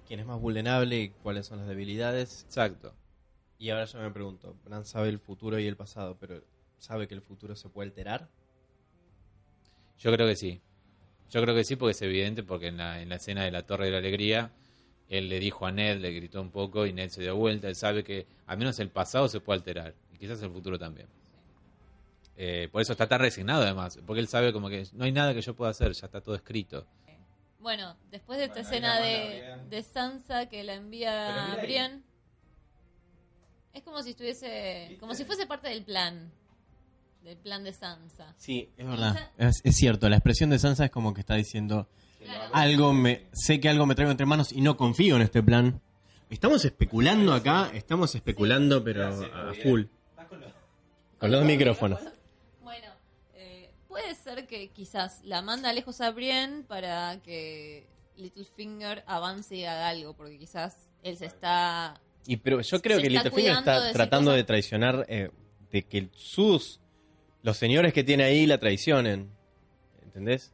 [0.07, 2.45] Quién es más vulnerable y cuáles son las debilidades.
[2.47, 2.93] Exacto.
[3.59, 6.43] Y ahora yo me pregunto, Bran sabe el futuro y el pasado, pero
[6.79, 8.29] ¿sabe que el futuro se puede alterar?
[9.99, 10.61] Yo creo que sí.
[11.31, 13.65] Yo creo que sí porque es evidente porque en la, en la escena de la
[13.65, 14.53] Torre de la Alegría
[15.09, 17.69] él le dijo a Ned, le gritó un poco y Ned se dio vuelta.
[17.69, 21.09] Él sabe que al menos el pasado se puede alterar y quizás el futuro también.
[22.37, 25.35] Eh, por eso está tan resignado además, porque él sabe como que no hay nada
[25.35, 26.85] que yo pueda hacer, ya está todo escrito.
[27.61, 32.03] Bueno, después de esta Bueno, escena de, Sansa que la envía mira ahí.
[33.75, 36.31] Es como si estuviese, como si fuese parte del plan,
[37.23, 38.33] del plan de Sansa.
[38.39, 39.31] Sí, es verdad.
[39.37, 41.89] Es, es cierto, la expresión de Sansa es como que está diciendo
[42.23, 42.55] Claro.
[42.55, 45.81] algo me sé que algo me traigo entre manos y no confío en este plan.
[46.31, 49.83] Estamos especulando acá, estamos especulando pero a full.
[51.19, 52.01] Con los micrófonos.
[52.63, 52.89] Bueno,
[53.35, 59.65] eh, puede ser que quizás la manda lejos a Brienne para que Littlefinger avance y
[59.65, 62.01] haga algo, porque quizás él se está...
[62.27, 65.31] Y pero yo creo que Littlefinger está tratando de traicionar, eh,
[65.71, 66.81] de que sus,
[67.43, 69.31] los señores que tiene ahí la traicionen.
[70.03, 70.53] ¿Entendés?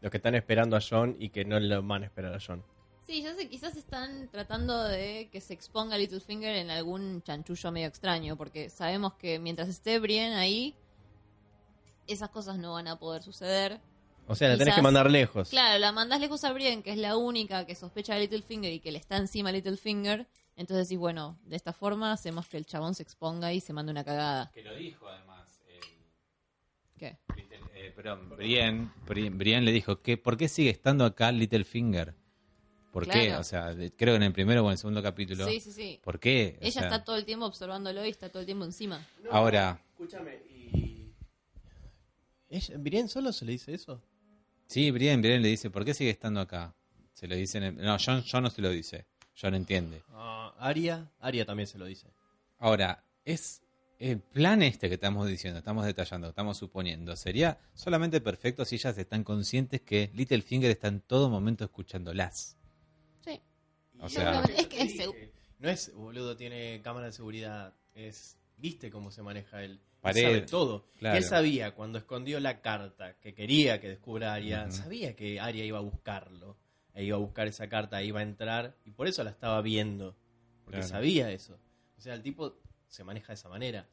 [0.00, 2.64] Los que están esperando a John y que no lo van a esperar a John.
[3.06, 7.88] Sí, yo sé, quizás están tratando de que se exponga Littlefinger en algún chanchullo medio
[7.88, 10.74] extraño, porque sabemos que mientras esté Brienne ahí,
[12.06, 13.80] esas cosas no van a poder suceder.
[14.28, 15.48] O sea, la tenés Quizás- que mandar lejos.
[15.50, 18.80] Claro, la mandás lejos a Brienne, que es la única que sospecha de Littlefinger y
[18.80, 20.26] que le está encima a Littlefinger.
[20.62, 23.90] Entonces decís, bueno, de esta forma hacemos que el chabón se exponga y se mande
[23.92, 24.50] una cagada.
[24.54, 25.60] Que lo dijo además.
[26.96, 27.18] ¿Qué?
[27.74, 32.14] eh, perdón, Brienne, Bri- Brienne le dijo que ¿por qué sigue estando acá Littlefinger?
[32.92, 33.34] ¿Por qué?
[33.34, 35.48] O sea, creo que en el primero o en el segundo capítulo.
[35.48, 36.00] Sí, sí, sí.
[36.04, 36.58] ¿Por qué?
[36.60, 39.04] O Ella sea, está todo el tiempo observándolo y está todo el tiempo encima.
[39.30, 41.12] Ahora, Escúchame, y.
[42.48, 44.00] ¿Ella, ¿Brienne solo se le dice eso?
[44.66, 46.74] sí, Brienne, Brienne le dice, ¿por qué sigue estando acá?
[47.14, 49.06] Se lo dicen, en- no, John, John no se lo dice.
[49.40, 50.02] John entiende.
[50.10, 52.08] Ah, Aria, Aria también se lo dice.
[52.58, 53.62] Ahora, es
[53.98, 58.98] el plan este que estamos diciendo, estamos detallando, estamos suponiendo, sería solamente perfecto si ellas
[58.98, 62.56] están conscientes que Littlefinger está en todo momento escuchándolas.
[63.24, 63.40] Sí.
[64.00, 64.42] O sea.
[64.56, 64.96] Es que es
[65.58, 67.74] No es, boludo, tiene cámara de seguridad.
[67.94, 68.38] Es.
[68.56, 69.72] ¿Viste cómo se maneja él?
[69.72, 70.88] Él Pared, sabe todo.
[70.98, 71.18] claro.
[71.18, 74.68] Él sabía cuando escondió la carta que quería que descubra Aria.
[74.70, 76.56] Sabía que Aria iba a buscarlo.
[76.94, 78.76] E iba a buscar esa carta, iba a entrar.
[78.84, 80.16] Y por eso la estaba viendo.
[80.64, 80.92] Porque Claro.
[80.92, 81.58] sabía eso.
[81.96, 83.88] O sea, el tipo se maneja de esa manera.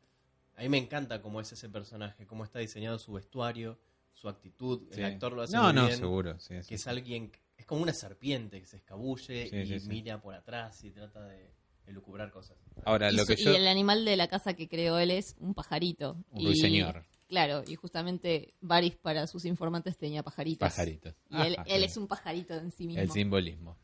[0.56, 3.80] A mí me encanta cómo es ese personaje, cómo está diseñado su vestuario,
[4.14, 4.88] su actitud.
[4.92, 5.00] Sí.
[5.00, 5.98] El actor lo hace No, muy no, bien.
[5.98, 6.40] seguro.
[6.40, 6.68] sí, sí.
[6.70, 7.32] Que es alguien.
[7.58, 9.88] Es como una serpiente que se escabulle Sí, y sí, sí.
[9.88, 11.52] mira por atrás y trata de
[11.88, 12.58] elucubrar cosas.
[12.86, 13.56] Ahora, Y, lo su- que y yo...
[13.56, 16.18] el animal de la casa que creó él es un pajarito.
[16.32, 17.06] Un Y- ruiseñor.
[17.30, 20.68] Claro, y justamente Varys para sus informantes tenía pajaritos.
[20.68, 21.14] Pajaritos.
[21.30, 21.84] Y él, sí.
[21.84, 23.02] es un pajarito en sí mismo.
[23.02, 23.78] El simbolismo.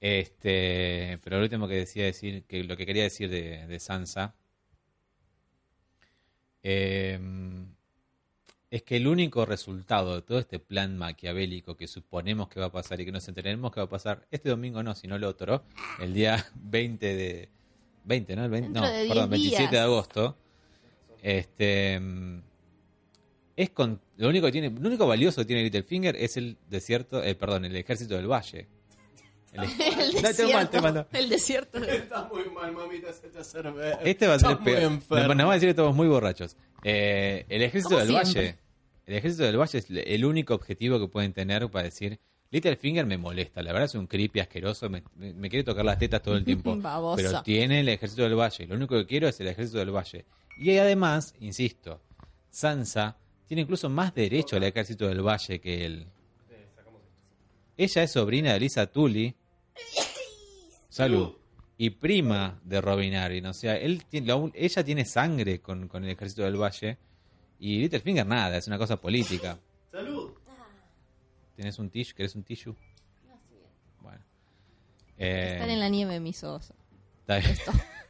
[0.00, 4.36] Este, pero lo último que decía decir, que lo que quería decir de, de Sansa,
[6.62, 7.18] eh,
[8.70, 12.72] es que el único resultado de todo este plan maquiavélico que suponemos que va a
[12.72, 15.64] pasar y que nos enteraremos que va a pasar este domingo no, sino el otro,
[16.00, 17.48] el día 20 de
[18.04, 18.44] 20, ¿no?
[18.44, 20.36] El 20, Dentro no, de 10 perdón, 27 de agosto.
[21.22, 22.00] Este
[23.56, 27.22] es con lo único que tiene, lo único valioso que tiene Littlefinger es el desierto,
[27.22, 28.66] eh, perdón, el ejército del valle.
[29.52, 30.82] El, el No, estoy mal, desierto.
[30.82, 31.06] mal.
[31.12, 31.78] El desierto.
[31.84, 33.98] Está muy mal, mamita, se te ver.
[34.04, 34.82] Este va a ser peor.
[34.82, 35.28] enfermo.
[35.34, 36.56] Nos van a decir que estamos muy borrachos.
[36.82, 38.42] Eh, el ejército del siempre.
[38.42, 38.58] valle.
[39.06, 42.18] el ejército del Valle es el único objetivo que pueden tener para decir,
[42.50, 45.98] Littlefinger me molesta, la verdad es un creepy asqueroso, me, me- me quiere tocar las
[45.98, 46.76] tetas todo el tiempo.
[47.16, 50.24] Pero tiene el ejército del Valle, lo único que quiero es el ejército del Valle.
[50.58, 52.00] Y además, insisto,
[52.50, 53.16] Sansa
[53.46, 56.06] tiene incluso más derecho al ejército del Valle que él.
[57.76, 59.34] Ella es sobrina de Lisa Tully.
[60.88, 61.34] Salud.
[61.76, 63.46] Y prima de Robin Arryn.
[63.46, 66.98] O sea, él tiene, la ella tiene sangre con, con el ejército del Valle.
[67.58, 69.58] Y Littlefinger nada, es una cosa política.
[69.90, 70.32] ¡Salud!
[71.56, 72.14] ¿Tienes un tissue?
[72.14, 72.74] ¿Querés un tissue?
[74.00, 74.20] Bueno.
[75.18, 76.72] Eh, Están en la nieve mis ojos.
[77.20, 77.56] está bien.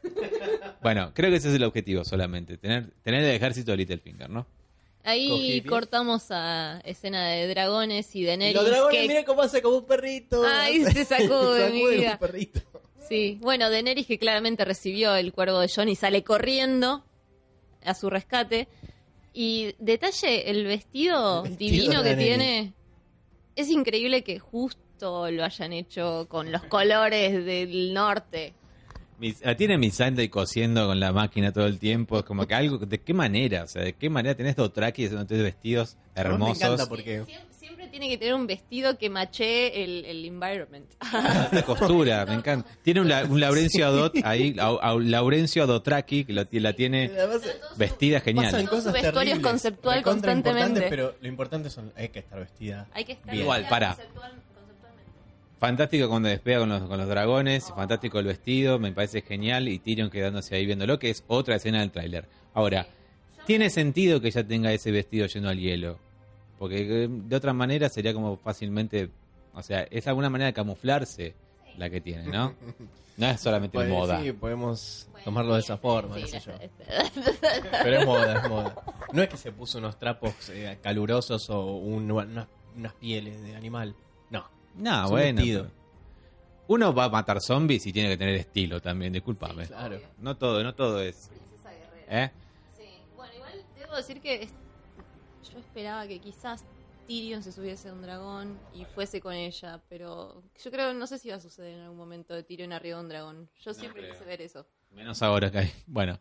[0.83, 2.57] bueno, creo que ese es el objetivo solamente.
[2.59, 4.47] Tener, tener el ejército de Littlefinger, ¿no?
[5.05, 8.55] Ahí cortamos a escena de dragones y de Daenerys.
[8.55, 10.43] los dragones, que- mira cómo hace como un perrito.
[10.47, 12.13] Ay, se sacude, mi vida.
[12.13, 12.61] un perrito.
[13.09, 17.05] Sí, bueno, Daenerys que claramente recibió el cuervo de Jon y sale corriendo
[17.85, 18.67] a su rescate.
[19.35, 22.27] Y detalle, el vestido, El vestido divino que Daenerys.
[22.39, 22.73] tiene.
[23.57, 28.55] Es increíble que justo lo hayan hecho con los colores del norte.
[29.19, 32.19] Mis- la tiene Missandei cosiendo con la máquina todo el tiempo.
[32.19, 32.79] Es como que algo.
[32.79, 33.65] ¿De qué manera?
[33.65, 36.89] O sea, ¿de qué manera tenés Dothraki haciendo tres vestidos vos Me encanta hermosos?
[36.89, 40.85] porque Siem- Siempre tiene que tener un vestido que machee el, el environment.
[41.53, 42.69] De costura, me encanta.
[42.83, 46.75] Tiene un, la- un Laurencio Adot ahí, a- a- Laurencio Adotraki, que lo ti- la
[46.75, 47.41] tiene además
[47.77, 48.61] vestida pasan genial.
[48.65, 50.61] Su cosas vestuario es conceptual constantemente.
[50.69, 52.87] importantes, pero lo importante son hay que estar vestida.
[52.93, 53.45] Hay que estar Bien.
[53.45, 53.97] Igual, pará.
[53.97, 54.54] conceptual- conceptualmente.
[55.65, 59.67] Fantástico cuando despega con los, con los dragones, fantástico el vestido, me parece genial.
[59.69, 62.29] Y Tyrion quedándose ahí viéndolo, que es otra escena del tráiler.
[62.53, 62.87] Ahora,
[63.47, 65.99] tiene sentido que ella tenga ese vestido lleno al hielo.
[66.59, 69.09] Porque eh, de otra manera sería como fácilmente.
[69.55, 71.35] O sea, es alguna manera de camuflarse
[71.79, 72.55] la que tiene, ¿no?
[73.17, 74.21] No es solamente Pues, moda.
[74.21, 76.53] Sí, podemos tomarlo de esa forma, Sí, qué sé yo.
[77.85, 78.75] Pero es moda, es moda.
[79.13, 83.55] No es que se puso unos trapos eh, calurosos o un- unas, unas pieles de
[83.55, 83.95] animal.
[84.31, 84.45] No.
[84.77, 85.43] No, bueno.
[85.45, 85.71] pero-
[86.67, 89.67] Uno va a matar zombies y tiene que tener estilo también, discúlpame.
[89.67, 90.01] Claro.
[90.19, 91.29] No todo, no todo es.
[91.29, 92.25] Princesa guerrera.
[92.25, 92.33] ¿Eh?
[92.77, 92.85] Sí.
[93.17, 94.53] Bueno, igual debo decir que es-
[95.53, 96.65] yo esperaba que quizás
[97.07, 101.19] Tyrion se subiese a un dragón y fuese con ella, pero yo creo, no sé
[101.19, 103.51] si va a suceder en algún momento de Tyrion arriba de un dragón.
[103.63, 104.15] Yo siempre creo.
[104.15, 104.67] quise ver eso.
[104.91, 105.73] Menos ahora que hay.
[105.87, 106.19] Bueno.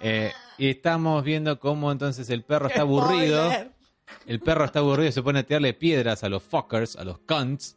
[0.00, 3.50] Eh, y estamos viendo cómo entonces el perro está aburrido.
[4.26, 7.18] El perro está aburrido y se pone a tirarle piedras a los fuckers, a los
[7.20, 7.76] cunts.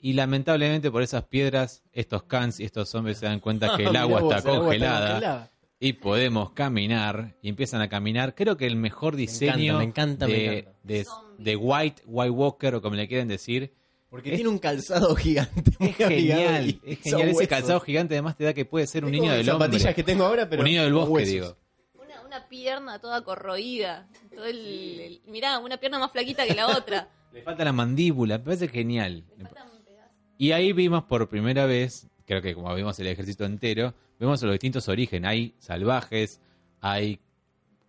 [0.00, 3.96] Y lamentablemente por esas piedras, estos cunts y estos hombres se dan cuenta que el
[3.96, 5.10] agua vos, está el agua congelada.
[5.12, 5.50] congelada.
[5.78, 7.36] Y podemos caminar.
[7.42, 8.34] Y empiezan a caminar.
[8.34, 10.78] Creo que el mejor diseño me encanta, me de, encanta.
[10.84, 11.06] de,
[11.38, 13.72] de White, White Walker o como le quieren decir.
[14.10, 15.70] Porque Es- tiene un calzado gigante.
[15.78, 16.80] muy Es genial.
[16.84, 17.20] Es genial.
[17.22, 17.46] Ese huesos.
[17.48, 19.66] calzado gigante además te da que puede ser un niño del hombre.
[19.68, 21.32] zapatillas que tengo ahora, pero un niño del bosque, huesos.
[21.32, 21.56] digo.
[21.94, 24.08] Una, una pierna toda corroída.
[24.34, 24.58] Todo el,
[25.00, 27.08] el- mirá, una pierna más flaquita que la otra.
[27.32, 29.24] Le falta la mandíbula, me parece genial.
[29.38, 29.69] Le falta.
[30.40, 34.52] Y ahí vimos por primera vez, creo que como vimos el ejército entero, vemos los
[34.52, 35.28] distintos orígenes.
[35.28, 36.40] Hay salvajes,
[36.80, 37.20] hay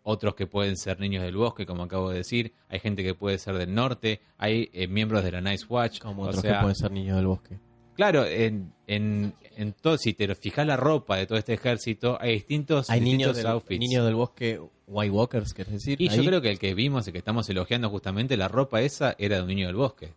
[0.04, 3.38] otros que pueden ser niños del bosque, como acabo de decir, hay gente que puede
[3.38, 6.00] ser del norte, hay eh, miembros de la Nice Watch.
[6.00, 7.58] Como otros sea, que pueden ser niños del bosque.
[7.94, 12.34] Claro, en, en, en todo, si te fijas la ropa de todo este ejército, hay
[12.34, 13.80] distintos, Hay niños del, outfits.
[13.80, 16.02] niños del bosque White Walkers, ¿querés decir?
[16.02, 19.16] Y yo creo que el que vimos, el que estamos elogiando justamente, la ropa esa
[19.18, 20.16] era de un niño del bosque.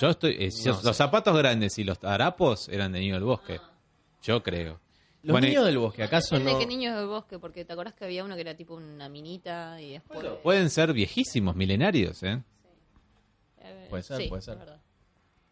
[0.00, 0.36] Yo estoy.
[0.38, 3.60] eh, No los zapatos grandes y los harapos eran de niño del bosque.
[4.22, 4.80] Yo creo.
[5.22, 6.58] Los Bueno, niños del bosque, ¿acaso Depende no?
[6.58, 9.08] de qué niños del bosque, porque te acordás que había uno que era tipo una
[9.08, 10.24] minita y después...
[10.42, 12.40] Pueden ser viejísimos, milenarios, ¿eh?
[13.58, 14.54] Eh, Puede ser, sí, puede ser.
[14.54, 14.80] es verdad.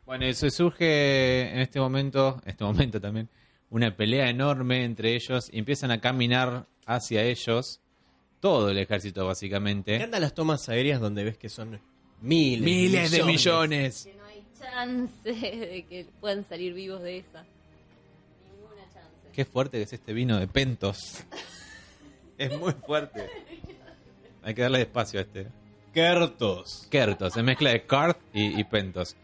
[0.06, 3.28] Bueno, y se surge en este momento, en este momento también,
[3.70, 7.80] una pelea enorme entre ellos y empiezan a caminar hacia ellos
[8.40, 9.96] todo el ejército, Me básicamente.
[9.96, 11.80] encantan las tomas aéreas donde ves que son
[12.20, 14.08] miles, Miles de millones.
[14.58, 17.44] Que no hay chance de que puedan salir vivos de esa.
[18.50, 19.28] Ninguna chance.
[19.32, 21.24] Qué fuerte que es este vino de Pentos.
[22.38, 23.28] es muy fuerte.
[24.42, 25.46] Hay que darle espacio a este.
[25.92, 26.86] Kertos.
[26.90, 29.16] Kertos, se mezcla de Karth y, y Pentos.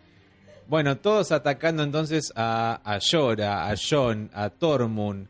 [0.68, 5.26] Bueno, todos atacando entonces a, a Yora, a Jon, a Tormund.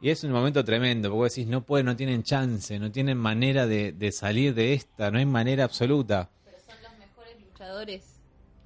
[0.00, 3.18] Y es un momento tremendo, porque vos decís, no pueden, no tienen chance, no tienen
[3.18, 6.28] manera de, de salir de esta, no hay manera absoluta.
[6.44, 8.17] Pero son los mejores luchadores,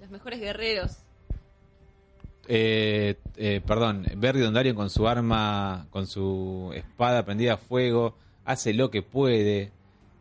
[0.03, 0.99] los mejores guerreros.
[2.49, 8.75] Eh, eh, perdón, Berry Dondarrion con su arma, con su espada prendida a fuego, hace
[8.75, 9.71] lo que puede.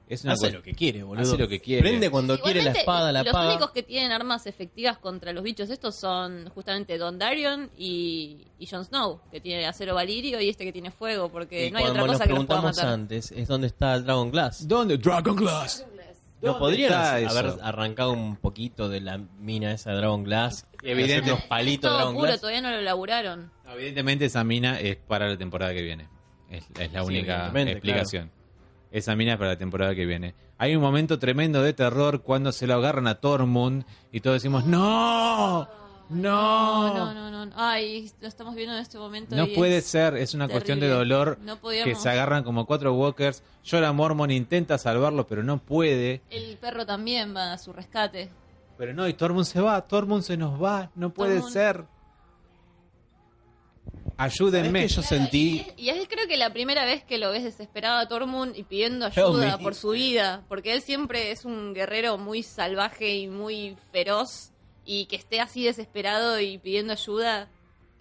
[0.07, 1.23] Es una Hace lo que quiere, boludo.
[1.23, 1.81] Hace lo que quiere.
[1.81, 5.69] Prende cuando quiere la espada, la los únicos que tienen armas efectivas contra los bichos
[5.69, 10.65] estos son justamente Don Darion y, y Jon Snow, que tiene acero valirio y este
[10.65, 12.93] que tiene fuego, porque Y no hay otra nos cosa que los pueda preguntamos matar.
[12.93, 14.67] antes, es donde está el Dragon Glass.
[14.67, 14.97] ¿Dónde?
[14.97, 15.85] Dragon Glass.
[16.41, 17.29] ¿No ¿Dónde podrían eso?
[17.39, 20.65] haber arrancado un poquito de la mina esa de Dragon Glass?
[20.81, 22.39] Y evidente- Hacer unos palitos Dragon puro, Glass.
[22.41, 23.51] todavía no lo elaboraron.
[23.73, 26.07] Evidentemente esa mina es para la temporada que viene.
[26.49, 28.31] Es, es la única evidentemente, explicación.
[28.91, 30.35] Esa mina es para la temporada que viene.
[30.57, 34.65] Hay un momento tremendo de terror cuando se lo agarran a Tormund y todos decimos
[34.65, 35.67] ¡No!
[36.11, 36.93] ¡No!
[36.93, 37.53] No, no, no, no.
[37.55, 39.33] Ay, lo estamos viendo en este momento.
[39.35, 42.65] No y puede es ser, es una cuestión de dolor No que se agarran como
[42.65, 43.41] cuatro walkers.
[43.63, 46.21] Llora Mormon, intenta salvarlo, pero no puede.
[46.29, 48.29] El perro también va a su rescate.
[48.77, 51.85] Pero no, y Tormund se va, Tormund se nos va, no puede Tormund- ser.
[54.17, 54.87] Ayúdenme.
[54.89, 55.65] ¿Sabés que yo sentí...
[55.77, 59.05] Y es creo que la primera vez que lo ves desesperado a Tormund y pidiendo
[59.05, 64.50] ayuda por su vida, porque él siempre es un guerrero muy salvaje y muy feroz
[64.85, 67.49] y que esté así desesperado y pidiendo ayuda.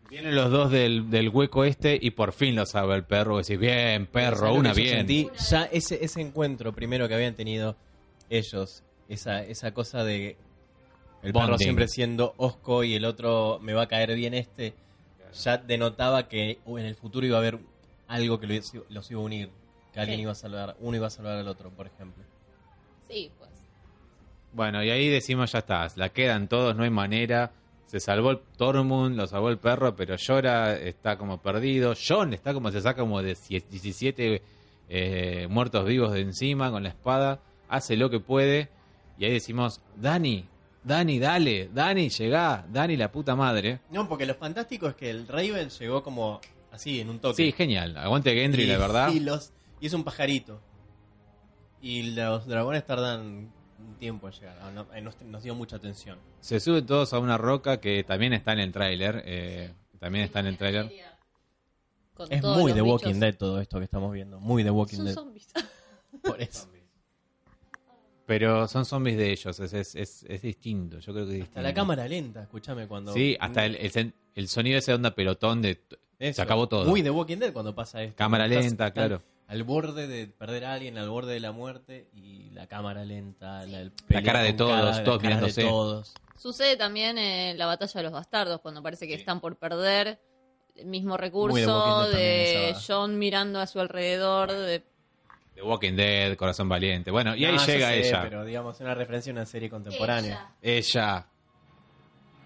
[0.09, 3.39] Vienen los dos del, del hueco este y por fin lo sabe el perro.
[3.39, 4.97] Decís, bien, perro, ¿sabés lo una bien.
[4.99, 5.29] sentí?
[5.51, 7.77] ya ese, ese encuentro primero que habían tenido
[8.29, 10.37] ellos, esa, esa cosa de
[11.23, 11.59] el perro Bonding.
[11.59, 14.75] siempre siendo osco y el otro me va a caer bien este,
[15.33, 17.59] ya denotaba que en el futuro iba a haber
[18.09, 19.51] algo que los, los iba a unir,
[19.93, 20.23] que alguien Sí.
[20.23, 22.25] iba a salvar, uno iba a salvar al otro, por ejemplo.
[23.09, 23.31] Sí.
[24.53, 27.53] Bueno, y ahí decimos, ya está, la quedan todos, no hay manera.
[27.87, 31.95] Se salvó el Tormund, lo salvó el perro, pero Llora está como perdido.
[31.97, 34.43] John está como, se saca como de 17
[34.89, 37.41] eh, muertos vivos de encima con la espada.
[37.69, 38.69] Hace lo que puede.
[39.19, 40.47] Y ahí decimos, Dani,
[40.83, 43.81] Dani, dale, Dani, llegá, Dani, la puta madre.
[43.91, 46.41] No, porque lo fantástico es que el Raven llegó como
[46.71, 47.37] así, en un toque.
[47.37, 47.97] Sí, genial.
[47.97, 49.13] Aguante Gendry, y, la verdad.
[49.13, 50.61] Y, los, y es un pajarito.
[51.83, 53.51] Y los dragones tardan
[53.89, 54.73] un tiempo en llegar.
[54.73, 56.19] No- eh, nos, nos dio mucha atención.
[56.41, 59.23] Se suben todos a una roca que también está en el tráiler.
[59.25, 60.91] eh, también está en el tráiler.
[62.29, 63.21] Es muy de Walking bichos.
[63.21, 64.39] Dead todo esto que estamos viendo.
[64.41, 65.15] Muy de Walking Son Dead.
[65.15, 65.49] zombies.
[66.23, 66.69] Por eso.
[68.27, 71.01] Pero son zombies de ellos, es, es, es, es distinto.
[71.01, 71.51] Yo creo que es distinto.
[71.59, 73.13] Hasta la cámara lenta, escúchame cuando.
[73.13, 75.81] Sí, hasta el, el, sonido de onda pelotón de...
[76.21, 76.37] Eso.
[76.37, 76.85] Se acabó todo.
[76.85, 78.15] Muy de Walking Dead cuando pasa esto.
[78.17, 79.23] Cámara estás- lenta, estás claro.
[79.49, 83.67] Al borde de perder a alguien, al borde de la muerte y la cámara lenta.
[83.67, 85.63] La, el La cara de todos, cara, todos de mirándose.
[85.65, 86.15] todos.
[86.37, 90.21] Sucede también en la batalla de los bastardos, cuando parece que están por perder.
[90.77, 92.81] El mismo de recurso de esa.
[92.87, 94.53] John mirando a su alrededor.
[94.53, 94.85] De...
[95.57, 97.11] The Walking Dead, Corazón Valiente.
[97.11, 98.23] Bueno, y ahí No, llega sé, ella.
[98.23, 100.53] Pero digamos, es una referencia a una serie contemporánea.
[100.63, 101.27] Ella.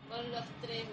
[0.08, 0.84] Con los tres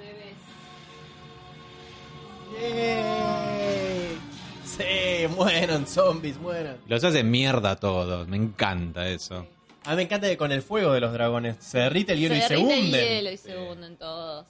[4.65, 6.77] Sí, mueran zombies, mueran.
[6.87, 8.27] Los hace mierda a todos.
[8.27, 9.47] Me encanta eso.
[9.83, 12.35] A mí me encanta que con el fuego de los dragones se derrite el hielo
[12.35, 13.07] y se derrite el hunden.
[13.07, 14.45] hielo y se hunden todos.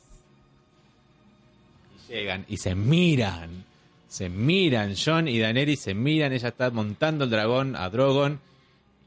[2.10, 3.66] Y llegan y se miran.
[4.08, 4.94] Se miran.
[5.04, 6.34] John y Daenerys se miran.
[6.34, 8.40] Ella está montando el dragón a Drogon.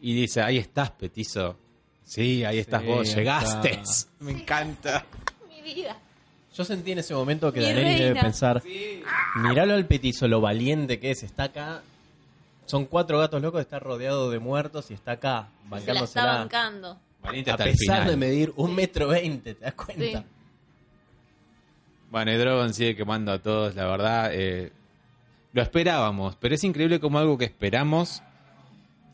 [0.00, 1.56] Y dice, ahí estás, petizo.
[2.04, 3.14] Sí, ahí estás Sí, vos.
[3.14, 3.70] Llegaste.
[3.72, 4.08] está.
[4.20, 5.04] Me encanta.
[5.48, 5.96] Mi vida.
[6.56, 8.20] Yo sentí en ese momento que Mi Daenerys debe reina.
[8.22, 8.62] pensar,
[9.36, 11.82] miralo al petizo, lo valiente que es, está acá.
[12.66, 15.48] Son cuatro gatos locos, está rodeado de muertos y está acá,
[15.84, 16.98] Se la está bancando.
[17.22, 18.10] Valiente A hasta el pesar final.
[18.10, 20.20] de medir un metro veinte, ¿te das cuenta?
[20.20, 20.24] Sí.
[22.10, 24.30] Bueno, y Drogon sigue quemando a todos, la verdad.
[24.32, 24.70] eh,
[25.52, 28.22] lo esperábamos, pero es increíble como algo que esperamos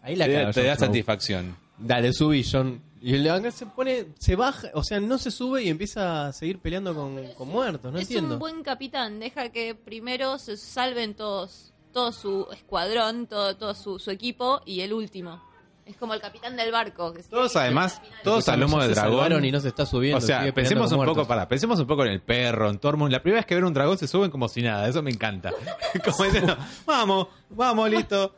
[0.02, 0.86] Ahí la te, caga te Jon da Snow.
[0.88, 1.56] satisfacción.
[1.78, 2.80] Dale, subí, John.
[3.02, 6.32] Y el Levan se pone, se baja, o sea, no se sube y empieza a
[6.34, 8.34] seguir peleando con, con muertos, no es entiendo.
[8.34, 9.18] un buen capitán.
[9.20, 14.80] Deja que primero se salven todos, todo su escuadrón, todo, todo su, su equipo y
[14.82, 15.42] el último.
[15.86, 17.12] Es como el capitán del barco.
[17.14, 19.44] que se- Todos además, todos al lomo ya de se dragón.
[19.44, 20.18] y no se está subiendo.
[20.18, 23.10] O sea, pensemos un poco, para, pensemos un poco en el perro, en Tormund.
[23.10, 25.52] La primera vez que ven un dragón se suben como si nada, eso me encanta.
[26.04, 26.54] como diciendo,
[26.86, 28.34] vamos, vamos, listo.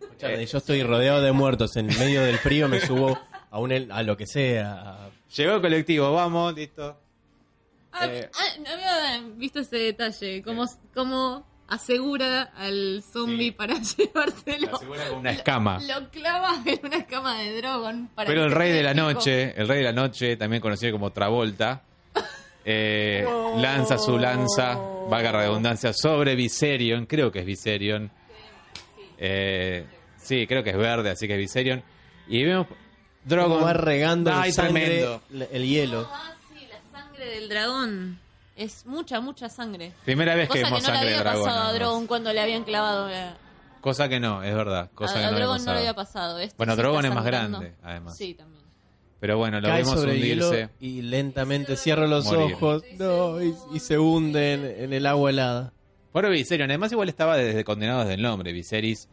[0.00, 3.18] Escuchame, yo estoy rodeado de muertos, en medio del frío me subo
[3.54, 5.10] a un el- a lo que sea.
[5.36, 6.98] Llegó el colectivo, vamos, listo.
[7.92, 8.28] Ah, Eh.
[8.34, 10.42] ah, no había visto ese detalle.
[10.42, 13.50] Cómo, cómo asegura al zombie Sí.
[13.52, 14.74] para llevárselo.
[14.74, 15.78] Asegura con una escama.
[15.86, 18.08] Lo clava en una escama de Drogon.
[18.08, 20.90] Para Pero que el rey de la noche, el rey de la noche, también conocido
[20.90, 21.82] como Travolta,
[22.64, 23.24] eh,
[23.58, 24.74] lanza su lanza,
[25.08, 28.10] valga la redundancia, sobre Viserion, creo que es Viserion.
[29.16, 29.86] Eh,
[30.16, 31.84] sí, creo que es verde, así que es Viserion.
[32.26, 32.66] Y vemos
[33.24, 33.52] Drogon.
[33.52, 35.18] Como va regando Ay, el sangre,
[35.52, 36.08] el hielo.
[36.12, 38.18] Ah, sí, la sangre del dragón.
[38.56, 39.92] Es mucha, mucha sangre.
[40.04, 41.44] Primera vez que Cosa que vemos no le sangre de había dragón.
[41.48, 41.72] pasado a.
[41.72, 43.36] Drogon cuando le habían clavado la,
[43.80, 44.90] Cosa que no, es verdad.
[44.94, 45.74] Cosa a, que a no, le Drogon no pasaba.
[45.74, 46.38] le había pasado.
[46.38, 48.16] Este Bueno, Drogon es más grande, además.
[48.16, 48.62] Sí, también.
[49.20, 50.70] Pero bueno, lo Cae vemos sobre hielo hundirse.
[50.80, 52.54] y lentamente cierra los Morir.
[52.54, 55.72] ojos no, y, y se hunde en, en el agua helada.
[56.12, 58.52] Pobre Viserion, además igual estaba desde condenado desde el nombre.
[58.52, 59.08] Viserys,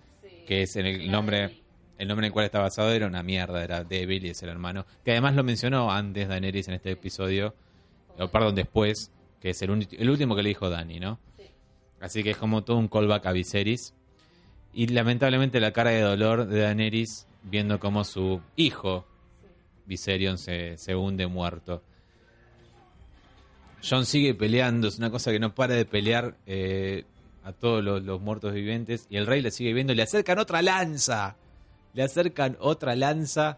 [0.46, 1.61] que es en el nombre,
[2.02, 4.50] el nombre en el cual está basado, era una mierda, era débil y es el
[4.50, 4.88] hermano.
[5.06, 7.54] Que además lo mencionó antes Daenerys en este episodio,
[8.18, 11.20] o perdón, después, que es el, el último que le dijo Dani, ¿no?
[12.00, 13.94] Así que es como todo un callback a Viserys.
[14.74, 19.06] Y lamentablemente la cara de dolor de Daenerys viendo cómo su hijo,
[19.86, 21.84] Viserion, se, se hunde muerto.
[23.88, 27.06] John sigue peleando, es una cosa que no para de pelear eh,
[27.44, 29.06] a todos los, los muertos vivientes.
[29.12, 31.38] Y el rey le sigue viendo, le acercan otra lanza.
[31.94, 33.58] Le acercan otra lanza.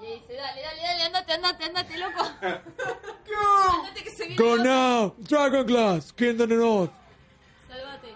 [0.00, 2.20] Y ahí dice, dale, dale, dale, andate, andate, andate, loco.
[3.78, 4.36] andate que se viene.
[4.36, 4.64] Go otro.
[4.64, 6.92] now, Dragonglass, Kingdom North.
[7.68, 8.08] Salvate.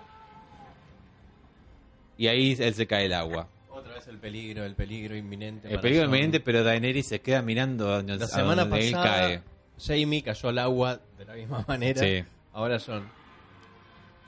[2.16, 3.48] Y ahí él se cae el agua.
[3.70, 5.72] Otra vez el peligro, el peligro inminente.
[5.72, 8.92] El peligro inminente, pero Daenerys se queda mirando a donde, La a semana donde él
[8.94, 9.42] pasada, cae.
[9.78, 12.00] Jamie cayó al agua de la misma manera.
[12.00, 12.24] Sí.
[12.52, 13.08] Ahora John.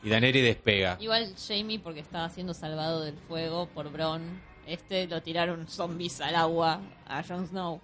[0.02, 0.96] Y Daenerys despega.
[1.00, 4.40] Igual Jamie porque estaba siendo salvado del fuego por Bron.
[4.66, 7.80] Este lo tiraron zombies al agua a Jon Snow.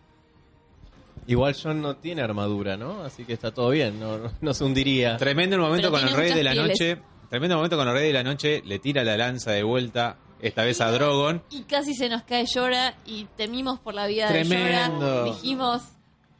[1.26, 3.03] Igual John no tiene armadura, ¿no?
[3.05, 5.16] Así que está todo bien, no, no, se hundiría.
[5.18, 6.99] Tremendo el momento Pero con el rey de la noche.
[7.28, 8.61] Tremendo momento con el rey de la noche.
[8.64, 11.43] Le tira la lanza de vuelta, esta vez a Drogon.
[11.51, 15.01] Y casi se nos cae Llora y temimos por la vida de Tremendo.
[15.01, 15.24] Llora.
[15.24, 15.83] Dijimos,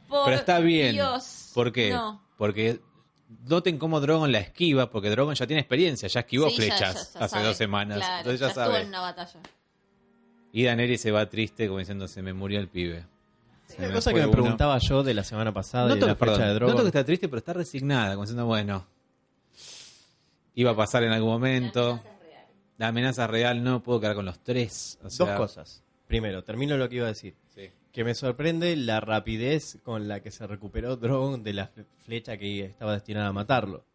[0.09, 0.95] por Pero está bien.
[0.95, 1.51] Dios.
[1.53, 1.91] ¿Por qué?
[1.91, 2.21] No.
[2.37, 2.81] Porque
[3.47, 7.19] noten cómo Drogon la esquiva, porque Drogon ya tiene experiencia, ya esquivó Sí, flechas ya-
[7.19, 7.45] ya hace sabe.
[7.47, 7.97] dos semanas.
[7.99, 8.81] Claro, entonces ya, estuvo sabe.
[8.81, 9.39] en una batalla.
[10.53, 13.05] Y Daenerys se va triste, como diciendo, se me murió el pibe.
[13.67, 14.31] Se Una cosa que me uno.
[14.31, 16.71] preguntaba yo de la semana pasada No y de la fecha perdón, de Drogon.
[16.75, 18.85] noto que está triste, pero está resignada, como diciendo, bueno,
[20.55, 21.99] iba a pasar en algún momento.
[22.77, 24.99] La amenaza real, no puedo quedar con los tres.
[25.03, 25.83] o Dos cosas.
[26.07, 27.35] Primero, termino lo que iba a decir.
[27.53, 27.69] sí.
[27.91, 32.37] Que me sorprende la rapidez con la que se recuperó Drogon de la fle- flecha
[32.37, 33.85] que estaba destinada a matarlo.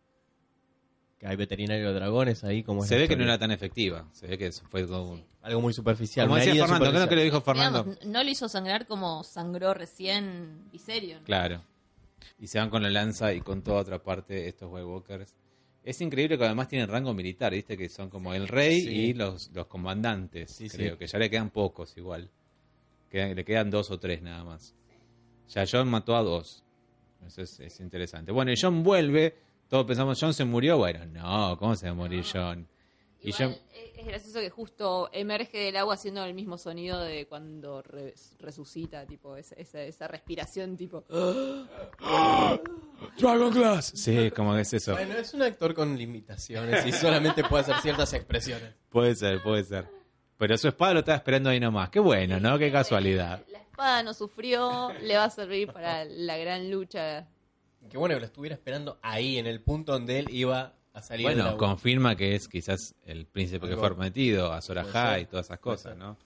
[1.19, 4.09] Que hay veterinario de dragones ahí como Se ve que no era tan efectiva.
[4.13, 5.13] Se ve que eso fue como...
[5.13, 6.27] un- algo muy superficial.
[6.29, 7.83] Como decía Fernando, creo que lo dijo Fernando.
[7.85, 11.25] Digamos, no lo hizo sangrar como sangró recién Viserion.
[11.25, 11.63] Claro.
[12.39, 15.35] Y se van con la lanza y con toda otra parte estos White Walkers.
[15.83, 17.77] Es increíble que además tienen rango militar, ¿viste?
[17.77, 18.89] Que son como el rey Sí.
[18.91, 20.93] y los, los comandantes, Sí, creo.
[20.93, 20.99] sí.
[20.99, 22.31] Que ya le quedan pocos igual.
[23.11, 24.75] Quedan- le quedan dos o tres nada más.
[25.49, 26.63] Ya John mató a dos.
[27.27, 28.31] Eso es, es interesante.
[28.33, 29.35] Bueno, y John vuelve.
[29.69, 30.79] Todos pensamos, John se murió.
[30.79, 32.67] Bueno, no, ¿cómo se va a morir John?
[33.21, 33.57] Y Igual, John...
[33.97, 39.05] es gracioso que justo emerge del agua haciendo el mismo sonido de cuando re- resucita,
[39.07, 41.05] tipo esa, esa, esa respiración tipo...
[43.19, 43.93] Dragon Glass.
[43.95, 44.93] Sí, como que es eso.
[44.93, 48.75] Bueno, es un actor con limitaciones y solamente puede hacer ciertas expresiones.
[48.89, 49.89] Puede ser, puede ser.
[50.37, 51.91] Pero su espada lo estaba esperando ahí nomás.
[51.91, 52.59] Qué bueno, ¿no?
[52.59, 53.45] Qué casualidad.
[53.51, 57.27] La espada no sufrió, le va a servir para la gran lucha.
[57.91, 61.27] Qué bueno que lo estuviera esperando ahí, en el punto donde él iba a salir
[61.27, 61.59] Bueno, agua.
[61.59, 63.81] confirma que es quizás el príncipe que Algo.
[63.81, 65.97] fue prometido, a Sora Puede High ser, y todas esas cosas.
[65.97, 66.17] ¿no?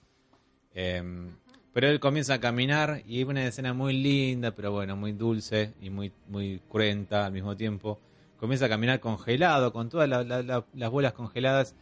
[0.73, 1.35] Em,
[1.73, 5.73] pero él comienza a caminar y es una escena muy linda, pero bueno, muy dulce
[5.81, 7.99] y muy, muy cruenta al mismo tiempo.
[8.39, 11.75] Comienza a caminar congelado, con todas la- la- la- las bolas congeladas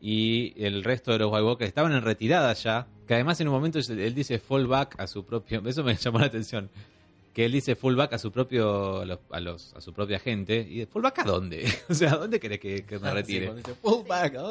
[0.00, 2.86] y el resto de los White Walkers estaban en retirada ya.
[3.06, 5.62] Que además en un momento él dice fall back a su propio.
[5.66, 6.70] Eso me llamó la atención.
[7.34, 10.20] Que él dice fall back a su propio a, los, a, los- a su propia
[10.20, 10.56] gente.
[10.70, 11.66] ¿Y fall back a dónde?
[11.88, 13.52] o sea, ¿a dónde querés que, que me Ah, sí, retire?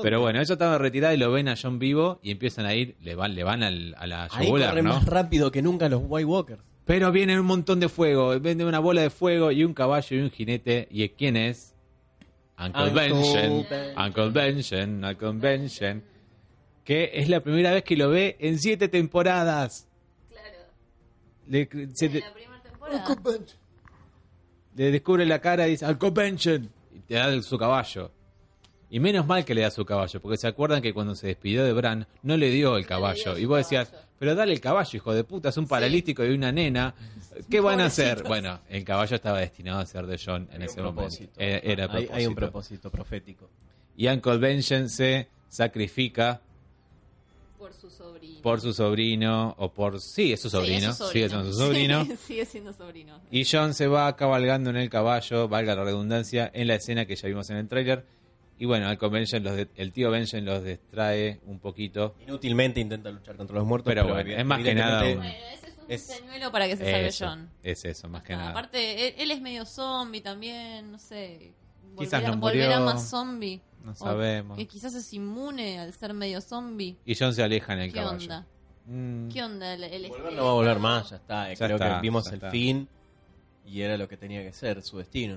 [0.02, 2.96] Pero bueno, ellos estaban retirados y lo ven a John vivo y empiezan a ir,
[3.02, 4.96] le van, le van al- a la Ahí yugular, corren ¿no?
[4.96, 6.62] más rápido que nunca los White Walkers.
[6.86, 10.20] Pero viene un montón de fuego, viene una bola de fuego y un caballo y
[10.20, 10.90] un jinete.
[10.92, 11.74] ¿Y quién es?
[12.60, 13.66] Uncle, Uncle Benjen.
[13.70, 13.98] Ben.
[13.98, 16.04] Uncle Benjen, Uncle Benjen.
[16.84, 19.88] Que es la primera vez que lo ve en siete temporadas.
[20.30, 20.58] Claro,
[21.48, 22.53] Le, se- en la primera
[22.90, 23.40] temporada.
[24.76, 26.70] le descubre la cara y dice, Uncle Benjen.
[26.96, 28.12] Y te da su caballo.
[28.90, 31.64] Y menos mal que le da su caballo, porque se acuerdan que cuando se despidió
[31.64, 33.38] de Bran, no le dio el caballo.
[33.40, 34.08] Y vos decías, caballo.
[34.20, 36.94] pero dale el caballo, hijo de puta, es un paralítico y una nena.
[37.50, 38.22] ¿Qué van a hacer?
[38.24, 41.02] Bueno, el caballo estaba destinado a ser de John en Hay ese un momento.
[41.10, 41.34] propósito.
[41.40, 42.90] Eh, Era Hay, hay un propósito.
[42.90, 43.50] propósito profético.
[43.98, 46.42] Y Uncle Benjen se sacrifica
[47.74, 48.42] Por su sobrino.
[48.42, 50.00] por su sobrino, o por...
[50.00, 52.06] Sí, es su sobrino, sigue siendo su sobrino.
[52.06, 53.20] Sí, sigue siendo sobrino.
[53.32, 57.16] Y John se va cabalgando en el caballo, valga la redundancia, en la escena que
[57.16, 58.06] ya vimos en el tráiler.
[58.60, 62.16] Y bueno, al los de- el tío Benjen los distrae un poquito.
[62.26, 65.68] Inútilmente intenta luchar contra los muertos, Pero pero, bueno, es más que nada Bueno, ese
[65.68, 67.50] es un Es- señuelo para que se salve Eso, John.
[67.64, 68.52] es eso, más que nada.
[68.52, 71.52] Aparte, él, él es medio zombie también, no sé.
[71.98, 72.62] Quizás volverá, no murió.
[72.64, 73.62] volverá más zombie.
[73.84, 74.58] No sabemos.
[74.58, 76.98] Que quizás es inmune al ser medio zombie.
[77.06, 78.18] Y John se aleja en el ¿Qué caballo.
[78.24, 78.48] onda?
[78.86, 79.74] Mm, ¿Qué onda?
[79.74, 81.50] El, el Volver no va a volver más, ya está.
[81.54, 82.50] Ya Creo está, que vimos el está.
[82.52, 82.88] fin
[83.66, 85.36] y era lo que tenía que ser, su destino.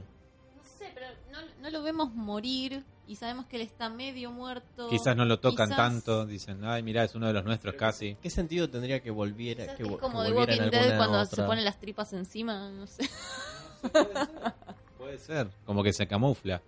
[0.56, 4.88] No sé, pero no, no lo vemos morir y sabemos que él está medio muerto.
[4.88, 6.26] Quizás no lo tocan Quizás- tanto.
[6.26, 8.16] Dicen, ay, mira, es uno de los nuestros casi.
[8.22, 9.62] ¿Qué sentido tendría que volviera?
[9.64, 11.78] quizás Que, es como que The volviera en Walking Dead cuando se otra- pone las
[11.78, 13.08] tripas encima, no sé.
[14.98, 15.48] Puede ser.
[15.64, 16.62] Como que se camufla.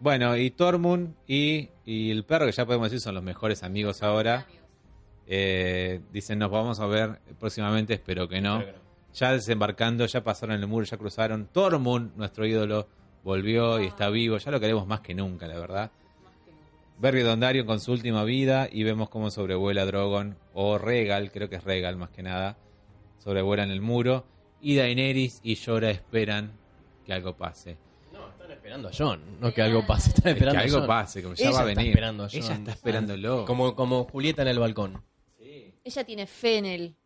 [0.00, 4.02] Bueno, y Tormund y, y el perro, que ya podemos decir son los mejores amigos
[4.02, 4.46] ahora.
[5.26, 8.58] eh, dicen, nos vamos a ver próximamente, espero que no.
[8.58, 8.88] Creo que no.
[9.14, 11.48] Ya desembarcando, ya pasaron el muro, ya cruzaron.
[11.52, 12.86] Tormund, nuestro ídolo,
[13.24, 14.38] volvió y está vivo.
[14.38, 15.90] Ya lo queremos más que nunca, la verdad.
[17.00, 21.56] Berry Dondarrion con su última vida y vemos cómo sobrevuela Drogon o Regal, creo que
[21.56, 22.56] es Regal más que nada,
[23.18, 24.24] sobrevuelan el muro
[24.60, 26.52] y Daenerys y Llora esperan
[27.06, 27.76] que algo pase.
[28.68, 30.10] Esperando a John, no que algo pase.
[30.10, 30.86] Están que esperando a algo John.
[30.86, 31.90] pase, como ya Ella va a está venir.
[31.90, 32.42] esperando a John.
[32.42, 33.44] Ella está esperándolo.
[33.46, 35.02] Como, como Julieta en el balcón.
[35.84, 36.96] Ella tiene fe en él.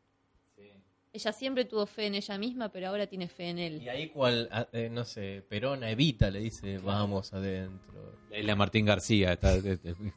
[1.12, 3.88] Ella siempre tuvo fe en ella misma, pero ahora tiene fe en Y él.
[3.88, 8.16] ahí cual, ah, eh, no sé, Perona Evita le dice, vamos adentro.
[8.30, 9.56] Es la Martín García, está-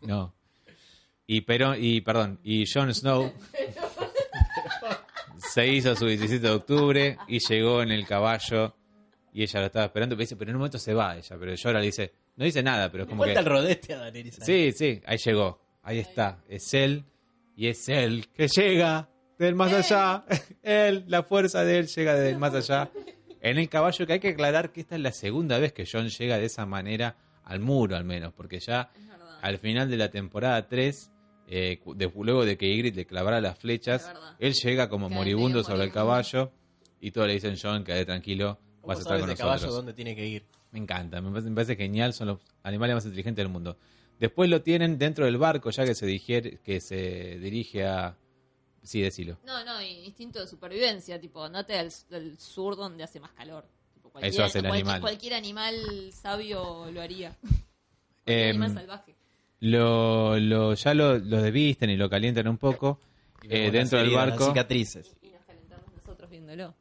[0.01, 0.33] no.
[1.27, 3.31] Y pero y perdón, y Jon Snow
[5.53, 8.73] se hizo su 17 de octubre y llegó en el caballo
[9.37, 11.53] y ella lo estaba esperando, pero dice, pero en un momento se va ella, pero
[11.53, 14.39] Llora le dice, no dice nada, pero es como Falta el que rodete a Daenerys.
[14.41, 14.45] ahí.
[14.45, 15.59] Sí, sí, ahí llegó.
[15.83, 17.03] Ahí está, es él
[17.55, 20.23] y es él que llega del más allá.
[20.63, 22.89] Él, la fuerza de él llega del más allá.
[23.41, 26.07] En el caballo que hay que aclarar que esta es la segunda vez que John
[26.07, 28.89] llega de esa manera al muro al menos, porque ya
[29.41, 31.11] al final de la temporada 3,
[31.49, 35.83] eh, de- luego de que Ygritte le clavara las flechas, él llega como moribundo sobre
[35.83, 36.51] el caballo
[36.99, 39.59] y todos le dicen, John, quédate tranquilo, ¿Cómo vas a estar con de nosotros.
[39.61, 40.45] caballo dónde tiene que ir?
[40.71, 43.77] Me encanta, me parece, me parece genial, son los animales más inteligentes del mundo.
[44.19, 48.15] Después lo tienen dentro del barco, ya que se, digiere- que se dirige a...
[48.83, 49.37] Sí, decilo.
[49.45, 53.65] No, no, instinto de supervivencia, tipo, andate al, al sur donde hace más calor.
[53.93, 55.01] Tipo, Eso hace el cualquier- animal.
[55.01, 55.75] Cualquier animal
[56.13, 57.35] sabio lo haría.
[58.27, 59.15] Em, animal salvaje.
[59.59, 62.99] Lo, lo, ya lo, lo desvisten y lo calientan un poco
[63.43, 65.15] eh, dentro del barco cicatrices.
[65.21, 66.73] Y nos calentamos nosotros viéndolo.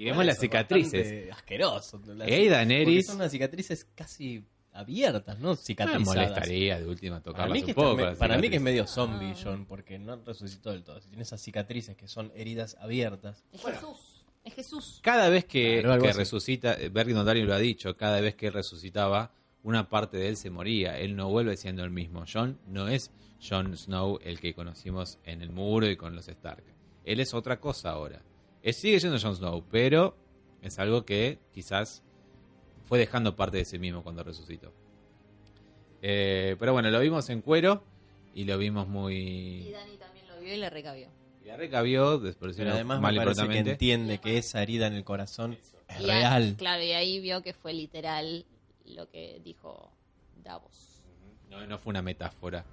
[0.00, 1.30] Y vemos las cicatrices.
[1.32, 2.00] Asqueroso.
[2.06, 3.06] Las- Ey, Daenerys.
[3.06, 5.48] Son unas cicatrices casi abiertas, ¿no?
[5.48, 6.06] No me Cicatrizadas.
[6.06, 7.96] molestaría de última tocarlas un está poco.
[7.96, 11.00] me- para mí que es medio zombie, John, porque no resucitó del todo.
[11.00, 13.44] Si tiene esas cicatrices que son heridas abiertas.
[13.52, 14.24] Es Jesús.
[14.44, 15.00] Es Jesús.
[15.02, 18.46] Cada vez que, Claro, que resucita, eh, Berry Dondarrion lo ha dicho, cada vez que
[18.46, 19.32] él resucitaba,
[19.64, 20.98] una parte de él se moría.
[20.98, 22.24] Él no vuelve siendo el mismo.
[22.32, 23.10] John no es
[23.46, 26.64] Jon Snow el que conocimos en el muro y con los Stark.
[27.04, 28.22] Él es otra cosa ahora.
[28.62, 30.16] Él sigue siendo Jon Snow, pero
[30.62, 32.02] es algo que quizás
[32.84, 34.72] fue dejando parte de sí mismo cuando resucitó.
[36.02, 37.82] Eh, pero bueno, lo vimos en cuero
[38.34, 39.70] y lo vimos Y muy...
[39.70, 41.08] Dani también lo vio y le recabió.
[41.42, 44.86] Y la recabió, por Pero además mal me y parece que entiende que esa herida
[44.86, 45.56] en el corazón
[45.88, 46.54] es Y real.
[46.58, 48.44] claro, y ahí vio que fue literal
[48.84, 49.90] lo que dijo
[50.42, 51.02] Davos.
[51.48, 52.64] No, no fue una metáfora.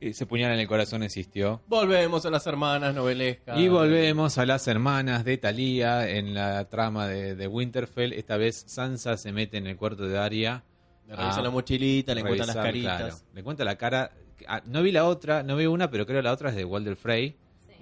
[0.00, 1.60] Ese puñal en el corazón existió.
[1.66, 3.58] Volvemos a las hermanas novelescas.
[3.58, 8.12] Y volvemos a las hermanas de Thalía en la trama de, de Winterfell.
[8.12, 10.62] Esta vez Sansa se mete en el cuarto de Arya.
[11.06, 13.16] Le revisa la mochilita, le encuentran las revisar, caritas.
[13.20, 13.34] claro.
[13.34, 14.12] Le cuenta la cara.
[14.46, 16.94] Ah, no vi la otra, no vi una, pero creo la otra es de Walder
[16.96, 17.34] Frey.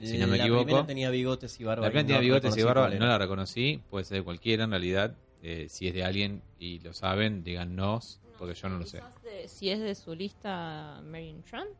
[0.02, 0.64] Si no me la equivoco.
[0.64, 1.84] primera tenía bigotes y barba.
[1.86, 3.82] La primera tenía no bigotes y barba, no la reconocí.
[3.90, 5.14] Puede ser de cualquiera en realidad.
[5.42, 9.00] Eh, si es de alguien y lo saben, díganos, porque yo no lo sé.
[9.22, 11.76] De- si es de su lista, Marion Trant.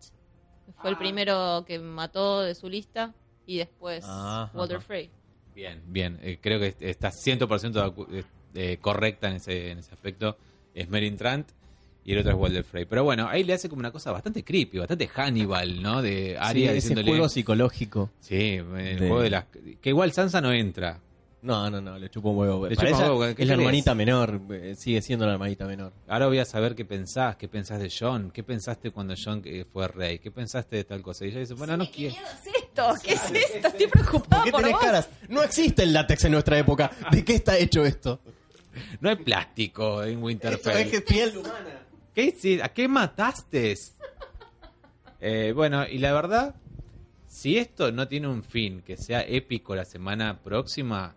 [0.81, 3.15] Fue el primero que mató de su lista.
[3.47, 4.87] Y después Ah, Walter ajá.
[4.87, 5.11] Frey.
[5.55, 6.19] Bien, bien.
[6.23, 8.25] Eh, creo que está 100% de acu- eh,
[8.55, 10.37] eh, correcta en ese, en ese aspecto.
[10.75, 11.49] Es Merin Trant
[12.05, 12.85] y el otro es Walder Frey.
[12.87, 16.03] Pero bueno, ahí le hace como una cosa bastante creepy, bastante Hannibal, ¿no?
[16.03, 17.09] De Sí, Arya ese diciéndole...
[17.13, 18.11] juego psicológico.
[18.21, 19.45] Sí, el de- juego de las...
[19.81, 21.01] Que igual Sansa no entra.
[21.43, 22.67] No, no, no, le chupo un huevo.
[22.67, 23.59] Le Para chupa un huevo, ¿qué es la crees?
[23.61, 25.93] hermanita menor, eh, sigue siendo la hermanita menor.
[26.09, 29.65] Ahora voy a saber qué pensás, qué pensás de John, qué pensaste cuando John eh,
[29.73, 31.25] fue rey, qué pensaste de tal cosa.
[31.25, 32.15] Y ella dice, bueno, no quiero...
[32.17, 32.95] ¿Qué es esto?
[33.05, 33.69] ¿Qué es esto?
[33.69, 34.83] Estoy preocupada ¿Por qué por tenés vos.
[34.85, 35.09] caras?
[35.29, 36.91] No existe el látex en nuestra época.
[37.13, 38.19] ¿De qué está hecho esto?
[39.01, 40.77] No hay plástico en Esto Winterfell.
[40.79, 41.83] es que es piel humana.
[42.15, 43.75] ¿Qué hici- ¿A qué mataste?
[45.21, 46.55] Eh, bueno, y la verdad,
[47.29, 51.15] si esto no tiene un fin que sea épico la semana próxima,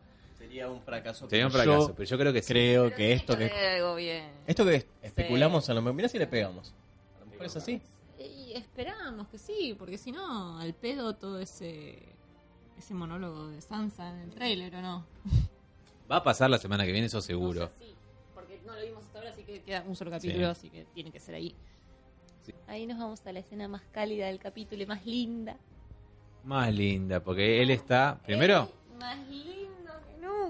[0.50, 1.30] Sería un fracaso.
[1.30, 1.88] sería un pero fracaso.
[1.90, 2.48] yo pero yo creo que sí.
[2.54, 3.44] creo Pero que esto que...
[3.46, 4.32] haber algo bien.
[4.48, 5.94] Esto que especulamos a lo mejor...
[5.96, 6.74] Mirá si le pegamos.
[7.18, 7.80] A lo mejor es así.
[8.20, 12.00] Y esperamos que sí, porque si no, al pedo todo ese
[12.78, 15.06] ese monólogo de Sansa en el trailer, ¿o no?
[16.12, 17.60] Va a pasar la semana que viene, eso seguro.
[17.62, 17.96] No sé si-
[18.34, 20.52] porque no lo vimos hasta ahora, así que queda un solo capítulo, Sí.
[20.52, 21.54] así que tiene que ser ahí.
[22.46, 22.54] Sí.
[22.68, 25.58] Ahí nos vamos a la escena más cálida del capítulo y más linda.
[26.46, 28.20] Más linda, porque él está.
[28.26, 29.59] Primero, Él Más lindo que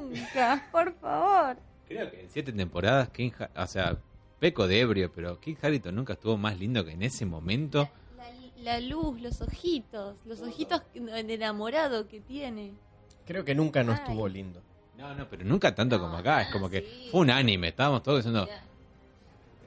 [0.10, 1.58] nunca, por favor.
[1.88, 3.98] creo que en siete temporadas, King Ha- o sea,
[4.40, 7.90] peco de ebrio, pero King Harrington nunca estuvo más lindo que en ese momento.
[8.18, 12.72] La, la luz, los ojitos, los ojitos de enamorado que tiene.
[13.26, 14.00] Creo que nunca no Ay.
[14.00, 14.62] estuvo lindo.
[14.98, 16.42] No, no, pero nunca tanto como acá.
[16.42, 17.08] Es como que sí.
[17.12, 18.46] fue un anime, estábamos todos diciendo.
[18.46, 18.64] Mirá.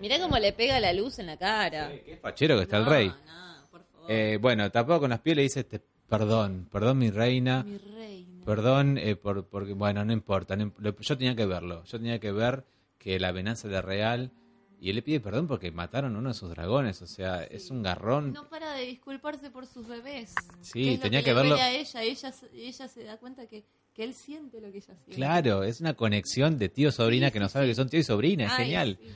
[0.01, 1.89] Mirá cómo le pega la luz en la cara.
[1.91, 3.09] "Che, Qué fachero que está el No, rey.
[3.09, 4.11] no, por favor.
[4.11, 7.63] Eh, bueno, tapado con las pieles le dice: "Te- Perdón, perdón, mi reina.
[7.63, 8.32] Mi reina.
[8.45, 10.57] Perdón, eh, por, porque, bueno, no importa.
[10.57, 11.85] no imp- lo- yo tenía que verlo.
[11.85, 12.65] Yo tenía que ver
[12.99, 14.33] que la venganza era real.
[14.81, 17.01] Y él le pide perdón porque mataron a uno de sus dragones.
[17.03, 18.33] O sea, es un garrón.
[18.33, 20.35] No para de disculparse por sus bebés.
[20.61, 21.55] Sí, Que es lo tenía que, verlo.
[21.55, 22.03] a ella.
[22.03, 23.65] Ella, se- ella se da cuenta que,
[23.95, 25.13] que él siente lo que ella siente.
[25.13, 27.71] Claro, es una conexión de tío-sobrina Sí, que no sabe sí.
[27.71, 28.47] que son tío y sobrina.
[28.47, 28.99] Es Ay, genial.
[29.01, 29.09] sí.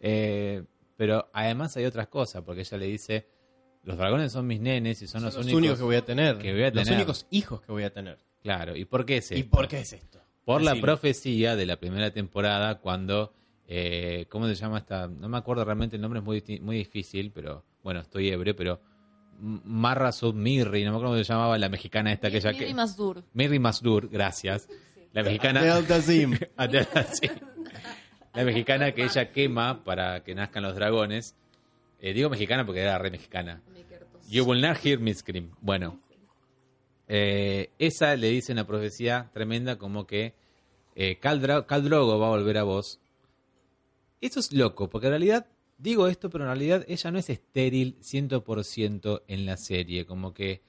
[0.00, 0.64] Eh,
[0.96, 3.26] pero además hay otras cosas, porque ella le dice:
[3.82, 5.58] Los dragones son mis nenes y son, Son los, los únicos.
[5.58, 6.38] únicos que voy a tener.
[6.38, 6.94] que voy a Los tener.
[6.94, 8.18] únicos hijos que voy a tener.
[8.48, 9.50] Claro, ¿y por qué es ¿Y esto?
[9.50, 10.22] por qué es esto?
[10.46, 13.34] Por la profecía de la primera temporada, cuando.
[13.66, 15.06] Eh, ¿Cómo se llama esta?
[15.06, 18.80] No me acuerdo realmente el nombre, es muy, muy difícil, pero bueno, estoy ebrio, pero.
[19.38, 22.54] Marra Submirri, no me acuerdo cómo se llamaba la mexicana esta que ella.
[22.54, 23.22] Que Masdur.
[23.34, 24.66] Mary Masdur, gracias.
[25.12, 25.60] La mexicana.
[28.34, 31.36] La mexicana que ella quema para que nazcan los dragones.
[32.00, 33.60] Eh, digo mexicana porque era re mexicana.
[34.30, 35.50] You will not hear me scream.
[35.60, 36.00] Bueno,
[37.08, 40.34] eh, esa le dice una profecía tremenda como que
[40.94, 43.00] eh, Khal Dra- Khal Drogo va a volver a vos.
[44.20, 45.46] Eso es loco, porque en realidad,
[45.78, 50.06] digo esto, pero en realidad ella no es estéril 100% en la serie.
[50.06, 50.60] Como que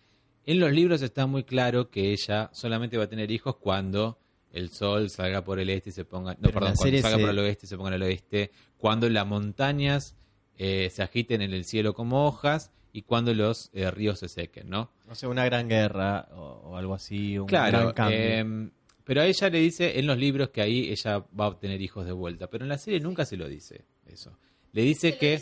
[0.45, 4.17] en los libros está muy claro que ella solamente va a tener hijos cuando
[4.53, 6.33] el sol salga por el este y se ponga...
[6.33, 8.51] No, Pero perdón, cuando salga se- por el oeste y se ponga en el oeste.
[8.77, 10.15] Cuando las montañas
[10.57, 14.69] eh, se agiten en el cielo como hojas y cuando los eh, ríos se sequen,
[14.69, 14.89] ¿no?
[15.09, 17.37] O sea, una gran guerra o, o algo así.
[17.37, 18.17] Un Claro, gran cambio.
[18.19, 18.69] eh,
[19.03, 22.05] pero a ella le dice en los libros que ahí ella va a obtener hijos
[22.05, 24.37] de vuelta, pero en la serie nunca se lo dice eso.
[24.71, 25.41] Le dice que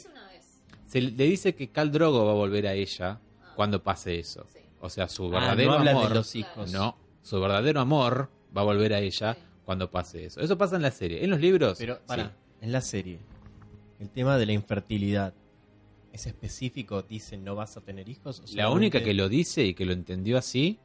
[0.86, 3.19] se le dice que Khal Drogo va a volver a ella
[3.56, 4.45] cuando pase eso.
[4.53, 4.60] Sí.
[4.80, 6.72] O sea, su Ah, verdadero no habla amor, de los hijos.
[6.72, 9.40] no, su verdadero amor va a volver a ella Sí.
[9.65, 10.40] cuando pase eso.
[10.40, 11.24] Eso pasa en la serie.
[11.24, 12.02] En los libros, Pero, sí.
[12.07, 13.19] para, en la serie,
[13.99, 15.34] el tema de la infertilidad,
[16.18, 17.02] ¿es específico?
[17.02, 18.39] Dicen no vas a tener hijos.
[18.39, 20.80] ¿O La solamente- única que lo dice y que lo entendió así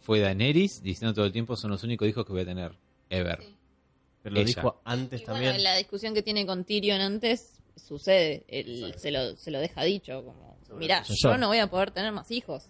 [0.00, 2.72] fue Daenerys diciendo todo el tiempo son los únicos hijos que voy a tener
[3.10, 3.42] ever.
[3.42, 3.56] Sí.
[4.22, 4.46] Pero lo ella.
[4.46, 5.52] dijo antes Y también.
[5.52, 8.44] bueno, la discusión que tiene con Tyrion antes sucede.
[8.48, 11.38] Él se lo, se lo deja dicho, como, mirá, Soy yo yo.
[11.38, 12.68] no voy a poder tener más hijos.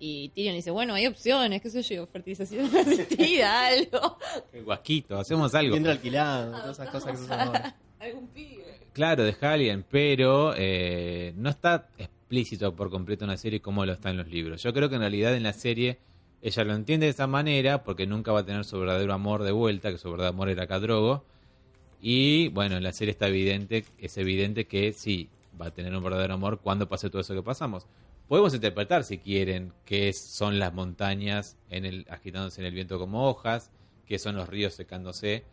[0.00, 4.18] Y Tyrion dice, bueno, hay opciones, qué sé yo, fertilización asistida, algo.
[4.52, 5.72] Qué guasquito, hacemos algo.
[5.72, 7.34] Viendo alquilado, todas esas cosas que se.
[8.04, 8.77] Algún pibe.
[8.98, 13.92] Claro, de Alien, pero eh, no está explícito por completo en la serie como lo
[13.92, 14.60] está en los libros.
[14.64, 16.00] Yo creo que en realidad en la serie
[16.42, 19.52] ella lo entiende de esa manera porque nunca va a tener su verdadero amor de
[19.52, 21.24] vuelta, que su verdadero amor era Cadrogo.
[22.02, 25.28] Y bueno, en la serie está evidente, es evidente que sí,
[25.62, 27.86] va a tener un verdadero amor cuando pase todo eso que pasamos.
[28.26, 33.28] Podemos interpretar, si quieren, qué son las montañas en el, agitándose en el viento como
[33.28, 33.70] hojas,
[34.06, 35.44] qué son los ríos secándose.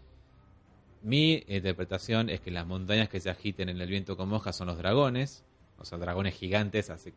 [1.05, 4.65] Mi interpretación es que las montañas que se agiten en el viento como hojas son
[4.65, 5.43] los dragones,
[5.77, 7.13] o sea, dragones gigantes así,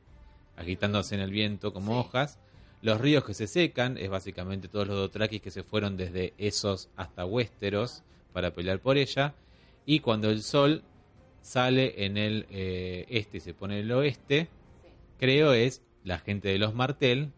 [0.59, 1.98] agitándose en el viento como Sí.
[1.98, 2.39] hojas.
[2.82, 6.90] Los ríos que se secan es básicamente todos los Dothrakis que se fueron desde esos
[6.97, 8.02] hasta Westeros
[8.35, 9.32] para pelear por ella.
[9.86, 10.82] Y cuando el sol
[11.40, 14.48] sale en el eh, este y se pone en el oeste,
[15.19, 17.32] creo es la gente de los Martel,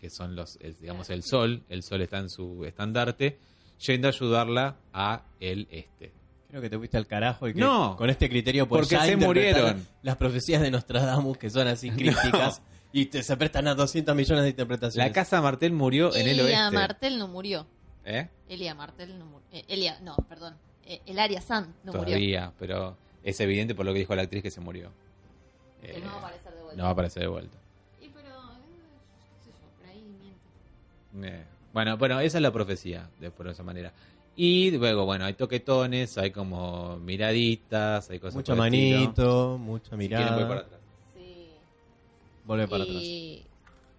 [0.00, 3.38] que son los, digamos, el sol, el sol está en su estandarte,
[3.86, 6.12] yendo a ayudarla a el este.
[6.48, 7.96] Creo que te fuiste al carajo y que No.
[7.96, 9.86] con este criterio pues Porque ya se murieron.
[10.02, 12.60] Las profecías de Nostradamus que son así crípticas
[12.92, 15.08] y te, se prestan a 200 millones de interpretaciones.
[15.08, 16.74] La casa Martel murió en el Elia oeste.
[16.76, 17.66] Martel no murió.
[18.04, 18.28] ¿Eh?
[18.48, 19.46] Elia Martel no murió.
[19.52, 20.56] Eh, Elia, no, perdón.
[20.84, 22.04] Eh, el Aria San no murió.
[22.06, 24.90] Todavía, pero es evidente por lo que dijo la actriz que se murió.
[25.80, 26.76] Que Eh, no va a aparecer de vuelta.
[26.76, 27.56] no va a aparecer de vuelta.
[28.00, 28.32] Y pero, eh,
[29.38, 30.02] qué sé yo, por ahí
[31.14, 31.46] miente.
[31.72, 33.92] Bueno, bueno, esa es la profecía, de por esa manera.
[34.36, 40.34] Y luego, bueno, hay toquetones, hay como miraditas, hay cosas Mucha manito, mucha Si quieren,
[40.34, 40.60] voy para mirada.
[40.66, 40.80] atrás.
[41.14, 41.46] Sí.
[42.44, 43.02] Vuelve para atrás.
[43.02, 43.44] y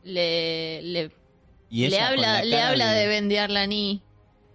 [0.03, 1.11] le, le,
[1.69, 4.01] Y le habla, la le habla de vendear la ni.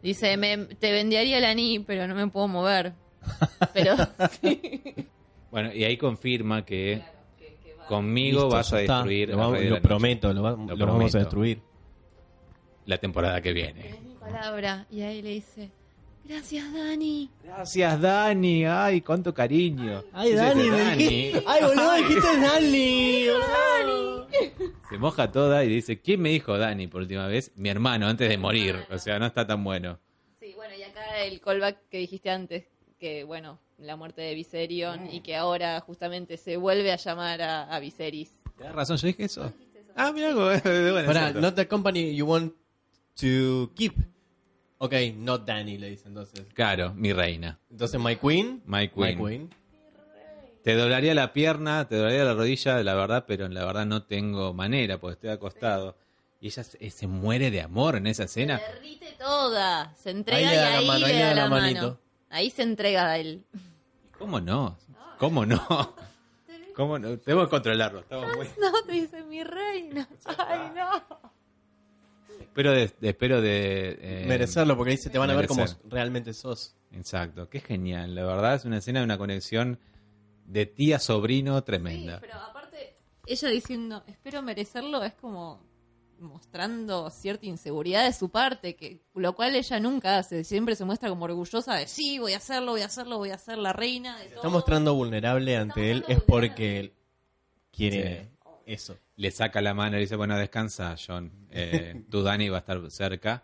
[0.02, 2.92] Dice, me, te vendearía la ni, pero no me puedo mover.
[3.74, 3.96] Pero
[5.50, 7.02] Bueno, y ahí confirma que
[7.88, 11.16] conmigo Listo, vas a destruir Lo, vamos- de lo prometo, lo, va- lo vamos prometo.
[11.16, 11.60] a destruir.
[12.88, 13.88] La temporada que viene.
[13.90, 14.86] es mi palabra.
[14.90, 15.70] Y ahí le dice,
[16.24, 17.30] Gracias, Dani.
[17.42, 18.64] Gracias, Dani.
[18.66, 20.04] Ay, cuánto cariño.
[20.12, 21.44] Ay, Dice Dani, ese me dijiste.
[21.46, 23.24] Ay, boludo, dijiste Dani.
[23.28, 24.28] boludo.
[24.90, 27.52] Se moja toda y dice, ¿quién me dijo Dani por última vez?
[27.56, 28.76] Mi hermano, antes de morir.
[28.90, 29.98] O sea, no está tan bueno.
[30.40, 32.64] Sí, bueno, y acá el callback que dijiste antes,
[32.98, 37.74] que bueno, la muerte de Viserion y que ahora justamente se vuelve a llamar a,
[37.74, 38.30] a Viserys.
[38.56, 38.96] ¿Tienes razón?
[38.98, 39.52] ¿Yo dije eso?
[39.96, 41.40] Ah, mira, bueno, cierto.
[41.40, 42.52] not the company you want
[43.20, 43.94] to keep.
[44.78, 46.46] Ok, not Danny, le dice entonces.
[46.54, 47.58] Claro, mi reina.
[47.70, 48.62] Entonces, my queen.
[48.64, 49.18] My queen.
[49.18, 49.50] My queen.
[50.62, 54.52] Te doblaría la pierna, te doblaría la rodilla, la verdad, pero la verdad no tengo
[54.52, 55.96] manera, porque estoy acostado.
[56.40, 58.58] Y ella se, se muere de amor en esa escena.
[58.58, 61.98] Se derrite toda, se entrega Ahí y ahí mano, le da la, mano.
[62.30, 63.44] Ahí se entrega a él.
[64.18, 64.76] ¿Cómo no?
[65.18, 65.94] ¿Cómo no?
[66.76, 67.18] ¿Cómo no?
[67.18, 68.00] Tenemos que controlarlo.
[68.00, 68.46] Estamos muy...
[68.60, 70.08] No, te dice mi reina.
[70.36, 71.37] Ay, no.
[72.58, 72.90] Espero de...
[73.00, 76.74] de- espero de eh, Merecerlo, porque ahí se te van a ver como realmente sos.
[76.90, 78.16] Exacto, qué genial.
[78.16, 79.78] La verdad es una escena de una conexión
[80.44, 82.18] de tía-sobrino Sí, tremenda.
[82.20, 85.62] pero aparte, ella diciendo, espero merecerlo, es como
[86.18, 90.42] mostrando cierta inseguridad de su parte, que lo cual ella nunca hace.
[90.42, 93.38] Siempre se muestra como orgullosa de, sí, voy a hacerlo, voy a hacerlo, voy a
[93.38, 94.36] ser la reina de todo.
[94.36, 96.92] Está mostrando vulnerable ante él, es porque él
[97.70, 98.30] quiere
[98.66, 98.96] eso.
[99.18, 101.48] Le saca la mano y le dice, bueno, descansa, John.
[101.50, 103.42] Eh, tú, Dani, va a estar cerca.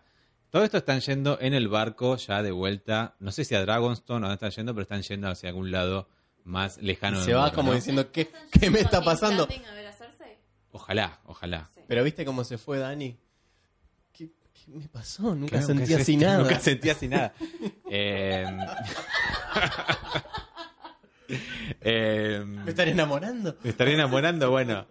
[0.48, 3.16] Todo esto están yendo en el barco ya de vuelta.
[3.18, 6.08] No sé si a Dragonstone o dónde están yendo, pero están yendo hacia algún lado
[6.44, 7.20] más lejano.
[7.20, 7.74] Y se va como ¿no?
[7.74, 9.42] diciendo, ¿qué, qué me está pasando?
[9.44, 10.38] A ver, a Cersei.
[10.70, 11.70] Ojalá, ojalá.
[11.88, 13.18] Pero viste cómo se fue Dani.
[14.12, 15.34] ¿Qué, qué me pasó?
[15.34, 16.38] Nunca Claro, sentí nunca así nada.
[16.38, 17.34] Nunca sentí así nada.
[17.90, 18.46] Eh,
[21.80, 23.56] eh, ¿Me estaré enamorando?
[23.62, 24.50] ¿Me estaré enamorando?
[24.50, 24.86] Bueno,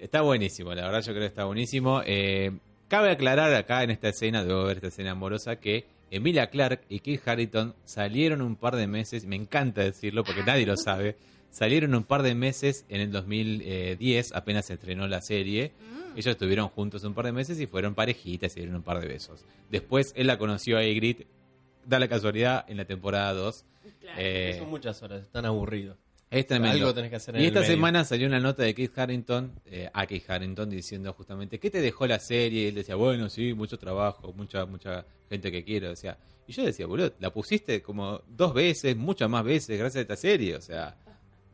[0.00, 2.02] está buenísimo, la verdad yo creo que está buenísimo.
[2.04, 2.52] Eh,
[2.88, 7.00] cabe aclarar acá en esta escena, debo ver esta escena amorosa, que Emilia Clark y
[7.00, 11.16] Kit Harrington salieron un par de meses, me encanta decirlo porque nadie lo sabe,
[11.50, 15.72] salieron un par de meses en el 2010, apenas se estrenó la serie.
[16.16, 19.00] Ellos estuvieron juntos un par de meses y fueron parejitas y se dieron un par
[19.00, 19.44] de besos.
[19.70, 21.28] Después él la conoció a Ygritte,
[21.86, 23.64] da la casualidad, en la temporada 2.
[24.18, 25.96] Eh, Son muchas horas, están aburridos.
[26.30, 26.76] Es tremendo.
[26.78, 27.72] Algo tenés que hacer en y el esta medio.
[27.74, 31.80] semana salió una nota de Keith Harrington, eh, a Keith Harrington, diciendo justamente, ¿qué te
[31.80, 32.62] dejó la serie?
[32.64, 35.88] Y él decía, bueno, sí, mucho trabajo, mucha mucha gente que quiero.
[35.88, 36.16] Decía.
[36.46, 40.16] Y yo decía, boludo, la pusiste como dos veces, muchas más veces gracias a esta
[40.16, 40.56] serie.
[40.56, 40.96] O sea,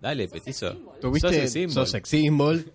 [0.01, 0.73] dale, petizo.
[1.01, 1.73] Tuviste, Sos sex symbol.
[1.75, 2.73] sos sex symbol.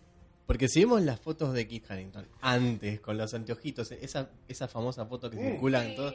[0.48, 5.06] Porque si vemos las fotos de Kit Harrington antes, con los anteojitos, esa, esa famosa
[5.06, 6.14] foto que circula en todo.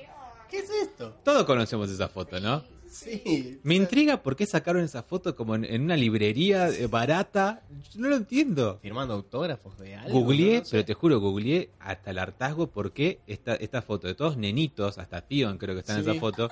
[0.51, 1.17] ¿Qué es esto?
[1.25, 2.63] Todos conocemos esa foto, ¿no?
[2.97, 3.61] Sí.
[3.63, 7.63] Me intriga por qué sacaron esa foto como en, en una librería eh, barata.
[7.93, 8.79] Yo no lo entiendo.
[8.83, 10.21] Firmando autógrafos de algo.
[10.21, 10.71] Googleé, no sé.
[10.73, 14.99] pero te juro, googleé hasta el hartazgo por qué esta, esta foto de todos nenitos,
[14.99, 16.11] hasta Tion creo que está en Sí.
[16.11, 16.51] esa foto.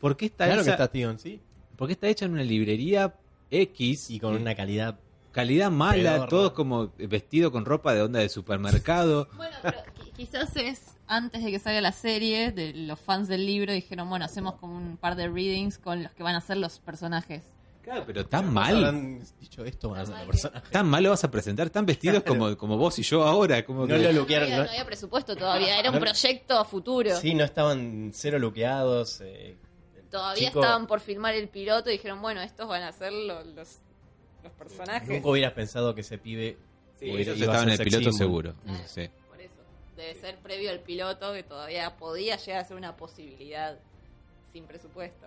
[0.00, 1.40] ¿Por qué está, Claro que está Tion, sí.
[1.76, 3.14] por qué está hecha en una librería
[3.50, 4.10] X?
[4.10, 4.98] Y con una calidad.
[5.32, 6.28] calidad mala, pedorra.
[6.28, 9.28] todos como vestido con ropa de onda de supermercado.
[9.36, 13.44] Bueno, pero qui- quizás es antes de que salga la serie, de los fans del
[13.44, 16.56] libro dijeron, bueno, hacemos como un par de readings con los que van a ser
[16.56, 17.42] los personajes.
[17.82, 18.76] Claro, pero tan mal.
[18.76, 20.62] Habrán dicho esto van a ser la persona.
[20.70, 23.64] Tan mal lo vas a presentar, tan vestidos como, como vos y yo ahora.
[23.64, 24.50] Como No que- lo luquearon.
[24.50, 27.16] no- no había presupuesto todavía, era un No- proyecto a futuro.
[27.18, 29.20] Sí, no estaban cero luqueados.
[29.22, 29.56] eh,
[30.10, 33.42] Todavía chico- estaban por filmar el piloto y dijeron, bueno, estos van a ser lo-
[33.44, 33.78] los,
[34.44, 35.08] los personajes.
[35.08, 36.58] Nunca hubieras pensado que ese pibe
[36.98, 38.54] Sí, ellos estaban en el piloto seguro.
[38.68, 39.08] Ah, Sí.
[40.00, 43.78] Debe ser previo al piloto que todavía podía llegar a ser una posibilidad
[44.52, 45.26] sin presupuesto.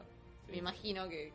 [0.50, 1.32] Me imagino que...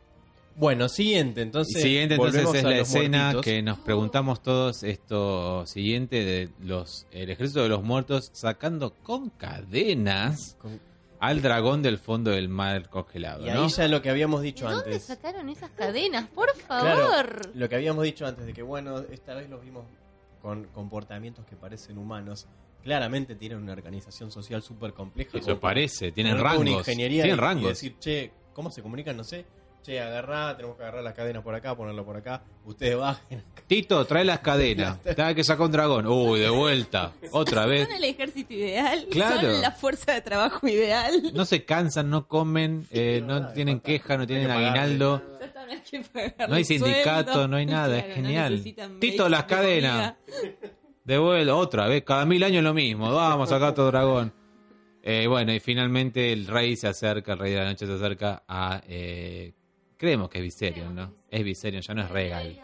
[0.55, 1.81] Bueno, siguiente, Y entonces.
[1.81, 3.45] siguiente entonces es la escena muertitos.
[3.45, 9.29] que nos preguntamos todos esto siguiente de los el ejército de los muertos sacando con
[9.29, 10.81] cadenas Con-
[11.21, 13.63] al dragón del fondo del mar congelado, Y ¿no?
[13.63, 15.03] ahí ya lo que habíamos ¿De dicho dónde antes.
[15.05, 16.27] sacaron esas cadenas?
[16.29, 17.51] Por Claro, favor.
[17.55, 19.85] lo que habíamos dicho antes de que, bueno, esta vez los vimos
[20.41, 22.47] con comportamientos que parecen humanos.
[22.83, 25.37] Claramente tienen una organización social súper compleja.
[25.37, 27.65] Eso parece, tienen una rangos, ingeniería tienen y- rangos.
[27.65, 29.15] Y decir, che, ¿cómo se comunican?
[29.17, 29.45] No sé.
[29.81, 32.43] Che, agarrá, tenemos que agarrar las cadenas por acá, ponerlo por acá.
[32.65, 33.43] Ustedes bajen.
[33.65, 35.01] Tito, trae las cadenas.
[35.03, 36.05] Te que sacar un dragón.
[36.05, 37.13] Uy, de vuelta.
[37.31, 37.87] Otra vez.
[37.87, 39.07] Son el ejército ideal.
[39.09, 39.53] Claro.
[39.53, 41.31] Son la fuerza de trabajo ideal.
[41.33, 45.21] No se cansan, no comen, eh, no tienen falta- queja, no tienen aguinaldo.
[46.49, 48.63] No hay sindicato, no hay nada, es Claro, genial.
[48.99, 50.15] Tito, las de cadenas.
[51.09, 53.11] De vuelta, otra vez, cada mil años lo mismo.
[53.11, 54.31] Vamos, acá otro dragón.
[55.01, 58.43] Eh, bueno, y finalmente el rey se acerca, el rey de la noche se acerca
[58.47, 58.83] a.
[58.87, 59.53] eh,
[59.97, 61.15] creemos que es Viserion, ¿no?
[61.31, 62.61] Es Viserion, ya no es Regal.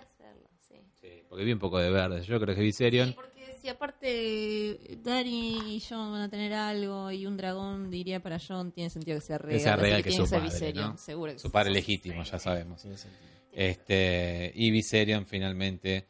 [0.60, 0.76] Sí.
[1.02, 2.22] Sí, porque vi un poco de verde.
[2.22, 3.08] Yo creo que es Viserion.
[3.08, 8.22] Sí, porque Sí, aparte, Dani y John van a tener algo y un dragón, diría
[8.22, 9.58] para John, tiene sentido que sea real.
[9.58, 10.98] Que sea real que tiene su padre, Viserion, ¿no?
[11.00, 12.80] seguro que Su padre legítimo, ya sabemos.
[12.84, 13.24] Tiene sentido.
[13.52, 16.06] Este, y Viserion finalmente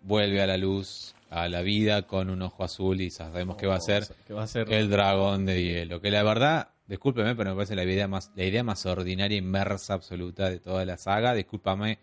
[0.00, 3.76] vuelve a la luz, a la vida con un ojo azul y sabemos que va
[3.76, 6.00] a ser Que va a ser el dragón de hielo.
[6.00, 9.94] Que la verdad, discúlpeme, pero me parece la idea más, la idea más ordinaria, inmersa,
[9.94, 11.34] absoluta de toda la saga.
[11.34, 11.98] Discúlpame,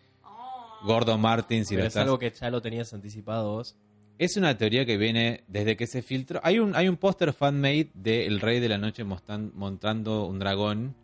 [0.84, 2.04] Gordo Martin, si Pero lo es estás...
[2.04, 3.76] algo que ya lo tenías anticipado vos.
[4.20, 6.40] Es una teoría que viene desde que se filtró.
[6.44, 10.96] Hay un, hay un póster fan-made de El Rey de la Noche montando un dragón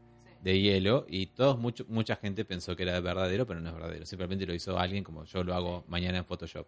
[0.43, 4.05] de hielo y todos mucho, mucha gente pensó que era verdadero, pero no es verdadero.
[4.05, 6.67] Simplemente lo hizo alguien como yo lo hago mañana en Photoshop.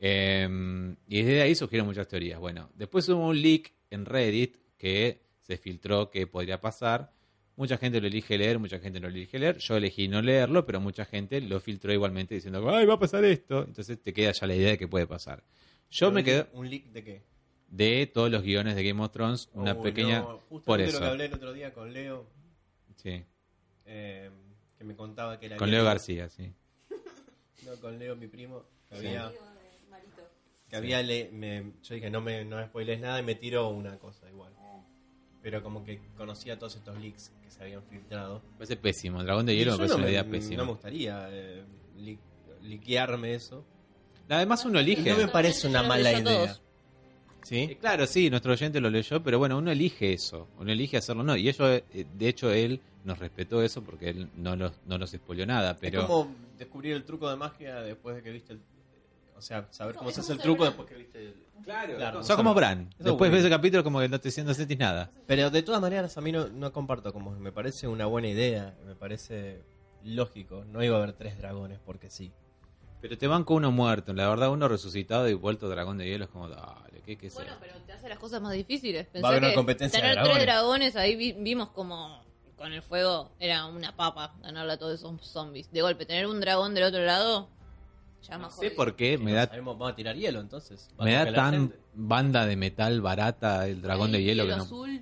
[0.00, 2.38] Eh, y desde ahí surgieron muchas teorías.
[2.40, 7.12] Bueno, después hubo un leak en Reddit que se filtró que podría pasar.
[7.56, 9.58] Mucha gente lo elige leer, mucha gente no lo elige leer.
[9.58, 13.24] Yo elegí no leerlo, pero mucha gente lo filtró igualmente diciendo, ¡ay, va a pasar
[13.24, 13.64] esto!
[13.64, 15.42] Entonces te queda ya la idea de que puede pasar.
[15.90, 17.22] Yo ¿Un me quedo ¿Un leak de qué?
[17.68, 20.20] de todos los guiones de Game of Thrones, una pequeña...
[20.20, 21.00] no, por lo eso.
[21.00, 22.26] que hablé el otro día con Leo,
[22.96, 23.22] Sí,
[23.86, 24.30] eh,
[24.76, 25.56] que me contaba que era...
[25.56, 26.52] con Leo García, sí.
[27.66, 29.32] No, con Leo, mi primo, que había...
[30.68, 33.68] Que había le- me- yo dije, no me, no me spoilees nada y me tiró
[33.70, 34.52] una cosa igual.
[35.42, 38.42] Pero como que conocía todos estos leaks que se habían filtrado.
[38.52, 39.20] Me parece pésimo.
[39.20, 40.64] El dragón de hielo me parece no una me- idea No pésima.
[40.64, 41.62] me gustaría eh,
[41.96, 42.18] li-
[42.62, 43.64] liquearme eso.
[44.28, 45.08] Además uno elige...
[45.10, 46.24] No me parece una mala idea.
[46.24, 46.50] todos.
[46.58, 46.60] Eh,
[47.44, 47.76] ¿Sí?
[47.80, 51.34] Claro, sí, nuestro oyente lo leyó, pero bueno, uno elige eso, uno elige hacerlo no.
[51.34, 55.12] Y ellos, eh, de hecho, él nos respetó eso porque él no nos, no nos
[55.12, 56.00] spoileó nada, pero...
[56.00, 58.60] Es como descubrir el truco de magia después de que viste el...
[59.38, 60.70] O sea, saber cómo se hace como el truco Bran.
[60.72, 61.48] después que viste el...
[61.64, 62.88] Claro, Claro, sos como eso- Bran.
[62.98, 65.10] eso Después ves el capítulo como que no te sientes sentís nada.
[65.26, 68.74] Pero de todas maneras a mí no, no comparto como me parece una buena idea,
[68.86, 69.62] me parece
[70.04, 70.64] lógico.
[70.64, 72.32] No iba a haber tres dragones porque sí.
[73.00, 76.24] Pero te van con uno muerto, la verdad, uno resucitado y vuelto dragón de hielo
[76.24, 79.06] es como, dale, ¿qué, qué es Bueno, pero te hace las cosas más difíciles.
[79.22, 80.36] Va a haber una que competencia de tener dragones.
[80.44, 82.20] tres dragones, ahí vi- vimos como
[82.56, 85.70] con el fuego era una papa ganarle a todos esos zombies.
[85.70, 87.48] De golpe, tener un dragón del otro lado,
[88.22, 90.90] ya No sé por qué me no da, sabemos, vamos a tirar hielo entonces.
[90.98, 91.78] Me da tan gente.
[91.94, 94.62] banda de metal barata el dragón de Ahí, hielo que no...
[94.62, 95.00] azul,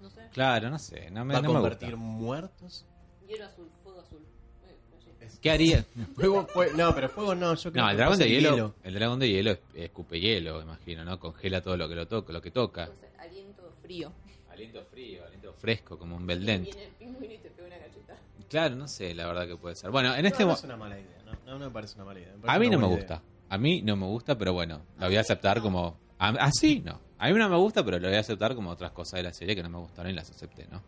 [0.00, 0.28] no sé.
[0.32, 2.04] Claro, no sé, no me, Va a no me convertir gusta.
[2.04, 2.86] muertos.
[3.28, 4.20] Hielo azul, fuego azul.
[4.66, 5.28] Eh.
[5.42, 5.84] ¿Qué haría?
[6.14, 8.74] Fuego, fue- no, pero fuego no, yo creo No, que el dragón de pasa hielo,
[8.82, 11.18] el dragón de hielo es- escupe hielo, imagino, ¿no?
[11.20, 12.84] Congela todo lo que lo toca, lo que toca.
[12.84, 14.12] Entonces, aliento frío.
[14.50, 16.64] Aliento frío, aliento fresco, como un beldent.
[16.64, 18.16] Viene el pingüino y te pega una galleta.
[18.48, 19.90] Claro, no sé, la verdad que puede ser.
[19.90, 21.17] Bueno, en este No, no mo- es una mala idea,
[21.48, 22.32] no, no, no me parece una mala idea.
[22.46, 23.14] a mí no me gusta.
[23.14, 23.22] idea.
[23.50, 27.00] A mí no me gusta, pero bueno, la voy a aceptar como así, no.
[27.18, 29.32] A mí no me gusta, pero lo voy a aceptar como otras cosas de la
[29.32, 30.82] serie que no me gustaron y las acepté, ¿no?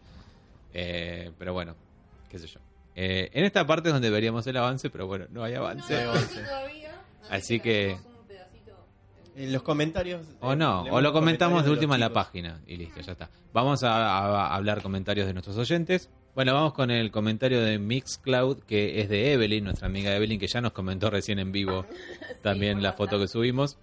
[0.72, 1.74] Eh, pero bueno,
[2.28, 2.60] qué sé yo.
[2.94, 5.92] Eh, en esta parte es donde veríamos el avance, pero bueno, no hay avance.
[5.94, 6.42] No hay avance.
[6.42, 7.00] todavía.
[7.30, 7.96] Así que-.
[9.36, 10.26] En los comentarios.
[10.40, 13.12] O eh, no, leemos o lo comentamos de última en la página y listo, ya
[13.12, 13.30] está.
[13.52, 16.10] Vamos a, a- a hablar comentarios de nuestros oyentes.
[16.34, 20.46] Bueno, vamos con el comentario de Mixcloud, que es de Evelyn, nuestra amiga Evelyn, que
[20.46, 21.86] ya nos comentó recién en vivo
[22.42, 23.76] también la foto que subimos.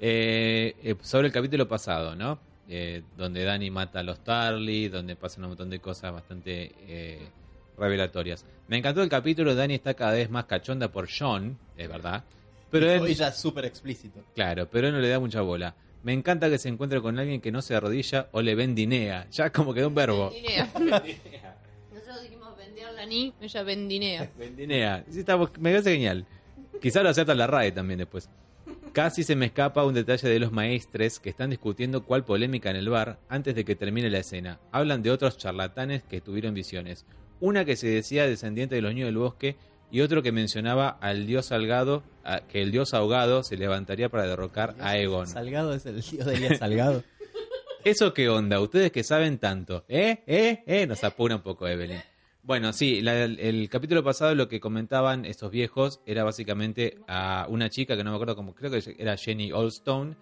[0.00, 2.38] Eh, eh, sobre el capítulo pasado, ¿no?
[2.68, 7.28] Eh, donde Dani mata a los Tarly, donde pasan un montón de cosas bastante eh,
[7.76, 8.44] revelatorias.
[8.68, 12.22] Me encantó el capítulo, Dani está cada vez más cachonda por John, es verdad.
[12.70, 14.20] Pero él, Hoy ya es súper explícito.
[14.36, 15.74] Claro, pero él no le da mucha bola.
[16.04, 19.26] Me encanta que se encuentre con alguien que no se arrodilla o le vendinea.
[19.30, 20.30] Ya como quedó un verbo.
[20.30, 20.72] Vendinea.
[23.40, 24.30] Ella vendinea.
[24.38, 25.04] Vendinea.
[25.10, 26.26] Sí, está, me parece genial.
[26.80, 28.28] Quizá lo acepta la RAE también después.
[28.92, 32.76] Casi se me escapa un detalle de los maestres que están discutiendo cuál polémica en
[32.76, 34.60] el bar antes de que termine la escena.
[34.70, 37.06] Hablan de otros charlatanes que tuvieron visiones.
[37.40, 39.56] Una que se decía descendiente de los niños del bosque
[39.90, 44.26] y otro que mencionaba al dios salgado, a- que el dios ahogado se levantaría para
[44.26, 45.26] derrocar a Egon.
[45.26, 47.02] Salgado es el dios de Elías Salgado.
[47.84, 48.60] ¿Eso qué onda?
[48.60, 49.84] Ustedes que saben tanto.
[49.88, 50.22] ¿Eh?
[50.26, 50.62] ¿Eh?
[50.66, 50.86] ¿Eh?
[50.86, 52.00] Nos apura un poco Evelyn.
[52.44, 57.70] Bueno, sí, la- el, capítulo pasado lo que comentaban estos viejos era básicamente a una
[57.70, 60.16] chica que no me acuerdo cómo, creo que era Jenny Oldstone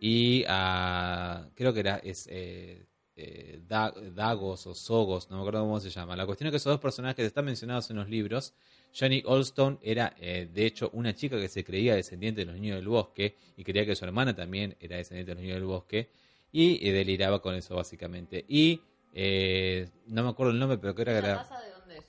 [0.00, 2.86] y a, creo que era es, eh,
[3.16, 6.14] eh, Da- Dagos o Sogos, no me acuerdo cómo se llama.
[6.14, 8.54] La cuestión es que esos dos personajes están mencionados en los libros.
[8.92, 12.76] Jenny Oldstone era, eh, de hecho, una chica que se creía descendiente de los niños
[12.76, 16.08] del bosque y creía que su hermana también era descendiente de los niños del bosque
[16.52, 18.44] y eh, deliraba con eso básicamente.
[18.48, 18.80] Y
[19.14, 22.04] eh, no me acuerdo el nombre, pero creo que ¿Esa era casa de dónde es?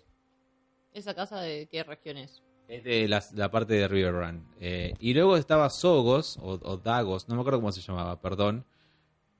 [0.93, 2.41] ¿Esa casa de qué región es?
[2.67, 4.43] es de la, la parte de River Run.
[4.59, 8.65] Eh, y luego estaba Sogos o, o Dagos, no me acuerdo cómo se llamaba, perdón.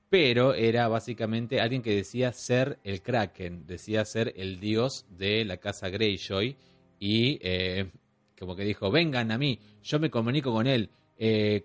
[0.08, 5.56] Pero era básicamente alguien que decía ser el Kraken, decía ser el dios de la
[5.56, 6.56] casa Greyjoy.
[7.00, 7.90] Y eh,
[8.38, 11.64] como que dijo, vengan a mí, yo me comunico con él, eh,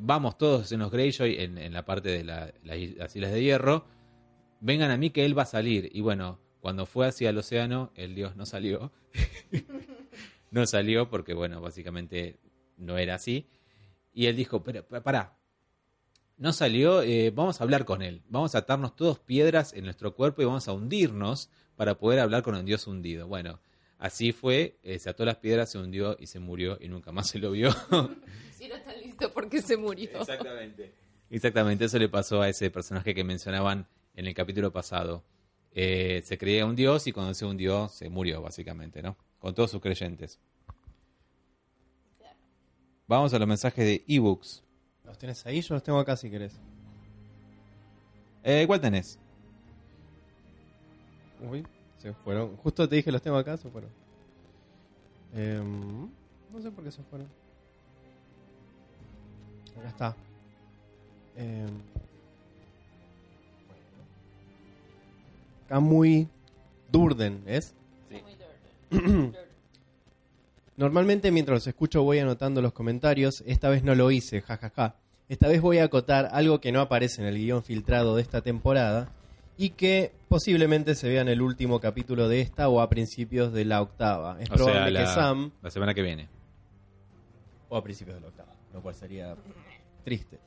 [0.00, 3.42] vamos todos en los Greyjoy, en, en la parte de la- la- las Islas de
[3.42, 3.86] Hierro,
[4.62, 5.90] vengan a mí que él va a salir.
[5.92, 8.92] Y bueno, cuando fue hacia el océano, el dios no salió.
[10.50, 12.38] no salió porque, bueno, básicamente
[12.76, 13.46] no era así.
[14.14, 15.36] Y él dijo, pero, pa- pará,
[16.36, 18.22] no salió, eh, vamos a hablar con él.
[18.28, 22.42] Vamos a atarnos todos piedras en nuestro cuerpo y vamos a hundirnos para poder hablar
[22.42, 23.26] con un dios hundido.
[23.26, 23.60] Bueno,
[23.98, 27.28] así fue, eh, se ató las piedras, se hundió y se murió y nunca más
[27.28, 27.70] se lo vio.
[28.62, 30.20] Si no está listo porque se murió.
[30.20, 30.94] Exactamente.
[31.30, 35.24] Exactamente, eso le pasó a ese personaje que mencionaban en el capítulo pasado.
[35.74, 39.16] Eh, se creía un dios y cuando se hundió se murió, básicamente, ¿no?
[39.38, 40.38] Con todos sus creyentes.
[43.06, 44.62] Vamos a los mensajes de ebooks.
[45.04, 45.60] ¿Los tenés ahí?
[45.60, 46.58] Yo los tengo acá si querés.
[48.42, 49.18] Eh, ¿Cuál tenés?
[51.40, 51.66] Uy,
[51.98, 52.56] se fueron.
[52.56, 53.90] Justo te dije los tengo acá, se fueron.
[55.34, 56.08] Em,
[56.52, 57.28] no sé por qué se fueron.
[59.78, 60.16] Acá está.
[61.36, 61.68] Em,
[65.72, 66.28] Kamui
[66.90, 67.74] Durden, ¿es?
[70.76, 74.96] Normalmente mientras los escucho voy anotando los comentarios, esta vez no lo hice, jajaja.
[75.30, 78.42] Esta vez voy a acotar algo que no aparece en el guion filtrado de esta
[78.42, 79.10] temporada
[79.56, 83.64] y que posiblemente se vea en el último capítulo de esta o a principios de
[83.64, 84.36] la octava.
[84.42, 86.28] Es O sea, probable que Sam la semana que viene.
[87.70, 89.34] o a principios de la octava, lo cual sería
[90.04, 90.38] triste.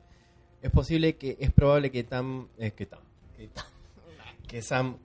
[0.62, 3.00] Es posible que es probable que Tam es que Tam
[3.36, 3.64] que, Tam-
[4.46, 4.96] que Sam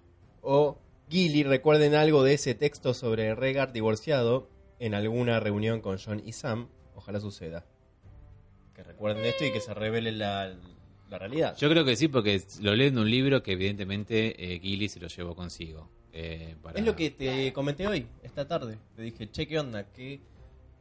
[0.41, 0.77] o
[1.09, 4.47] Gilly recuerden algo de ese texto sobre Regar divorciado
[4.79, 6.67] en alguna reunión con John y Sam.
[6.95, 7.65] Ojalá suceda.
[8.75, 10.53] Que recuerden esto y que se revele la,
[11.09, 11.55] la realidad.
[11.57, 14.99] Yo creo que sí, porque lo leen de un libro que evidentemente eh, Gilly se
[14.99, 15.89] lo llevó consigo.
[16.13, 18.77] eh, para- Es lo que te comenté hoy, esta tarde.
[18.95, 19.85] Te dije, che, ¿qué onda?
[19.91, 20.19] ¿Qué,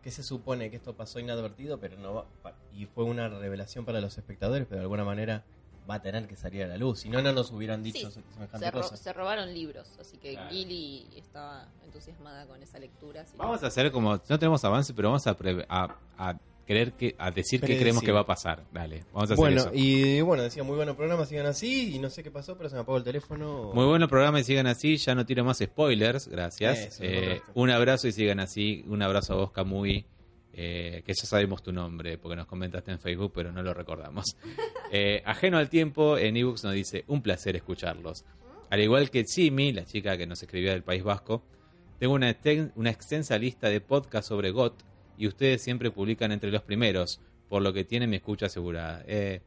[0.03, 1.78] qué se supone que esto pasó inadvertido?
[1.81, 2.24] Pero no
[2.77, 5.45] y fue una revelación para los espectadores, pero de alguna manera
[5.89, 7.01] va a tener que salir a la luz.
[7.01, 8.97] Si no, no nos hubieran dicho Sí, semejante Se, ro- cosa.
[8.97, 10.51] se robaron libros, así que Claro.
[10.51, 13.23] Gilly estaba entusiasmada con esa lectura.
[13.23, 16.39] así que- Vamos a hacer como, no tenemos avance, pero vamos a, pre- a, a
[16.66, 18.62] creer que, a decir qué creemos que va a pasar.
[18.73, 19.70] Dale, vamos a hacer Bueno, eso.
[19.74, 21.97] y bueno, decía muy bueno programa, sigan así.
[21.97, 23.73] Y no sé qué pasó, pero se me apagó el teléfono.
[23.74, 24.97] Muy bueno programa y sigan así.
[24.97, 26.78] Ya no tiro más spoilers, gracias.
[26.78, 28.85] Eso, Eh, un abrazo y sigan así.
[28.86, 30.07] Un abrazo a vos, Camuy,
[30.52, 34.36] eh, que ya sabemos tu nombre porque nos comentaste en Facebook, pero no lo recordamos.
[34.93, 38.24] Eh, ajeno al tiempo, en ebooks nos dice: Un placer escucharlos.
[38.70, 41.44] Al igual que Chimi, la chica que nos escribía del País Vasco,
[42.01, 44.82] tengo una, exten- una extensa lista de podcasts sobre GOT
[45.16, 49.05] y ustedes siempre publican entre los primeros, por lo que tienen mi escucha asegurada.
[49.06, 49.43] Eh,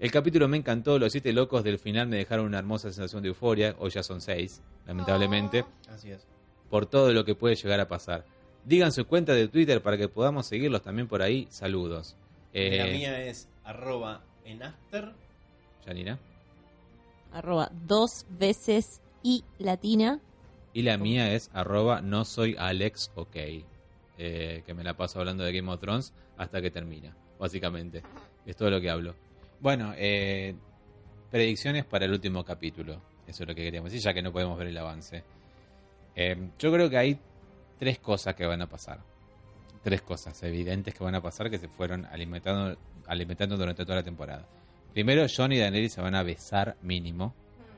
[0.00, 3.28] el capítulo me encantó, los siete locos del final me dejaron una hermosa sensación de
[3.28, 6.26] euforia, hoy ya son seis, lamentablemente, Así es.
[6.70, 8.24] por todo lo que puede llegar a pasar.
[8.64, 11.46] Digan su cuenta de Twitter para que podamos seguirlos también por ahí.
[11.50, 12.16] Saludos.
[12.52, 15.12] Eh, La mía es arroba en after.
[15.84, 16.18] Janina.
[17.32, 20.20] Arroba dos veces y latina.
[20.74, 23.36] Y la mía es arroba no soy Alex OK.
[24.18, 28.02] Eh, que me la paso hablando de Game of Thrones hasta que termina, básicamente.
[28.46, 29.14] Es todo lo que hablo.
[29.60, 30.54] Bueno, eh,
[31.30, 33.00] predicciones para el último capítulo.
[33.26, 35.24] Eso es lo que queríamos decir, ya que no podemos ver el avance.
[36.14, 37.18] Eh, yo creo que hay
[37.82, 39.00] tres cosas que van a pasar.
[39.82, 42.78] Tres cosas evidentes que van a pasar que se fueron alimentando,
[43.08, 44.46] alimentando durante toda la temporada.
[44.92, 47.34] Primero, John y Daenerys se van a besar mínimo.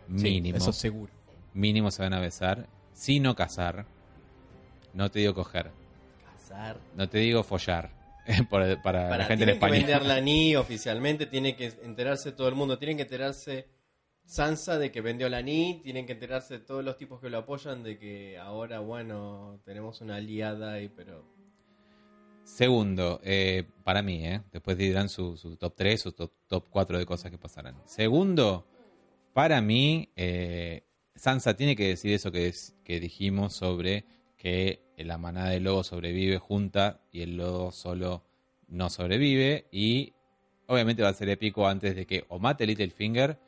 [0.08, 1.10] Mínimo eso seguro.
[1.54, 3.86] mínimo se van a besar, si no casar.
[4.92, 5.70] No te digo coger,
[6.36, 6.76] Casar.
[6.94, 7.88] no te digo follar.
[8.50, 9.72] Para, Para, la gente en tienen que España.
[9.72, 13.68] vender la NI oficialmente, tiene que enterarse todo el mundo, tienen que enterarse
[14.24, 17.82] Sansa de que vendió la NI, tienen que enterarse todos los tipos que lo apoyan
[17.82, 21.24] de que ahora, bueno, tenemos una aliada y pero...
[22.42, 27.06] Segundo, eh, para mí, eh, después dirán su, top 3, su top, top 4 de
[27.06, 27.76] cosas que pasarán.
[27.86, 28.66] Segundo,
[29.32, 30.84] para mí, eh,
[31.14, 32.52] Sansa tiene que decir eso que,
[32.86, 34.04] dijimos sobre
[34.36, 38.24] que la manada de lobos sobrevive junta y el lobo solo
[38.68, 39.66] no sobrevive.
[39.70, 40.12] Y
[40.66, 43.38] obviamente va a ser épico antes de que o mate Littlefinger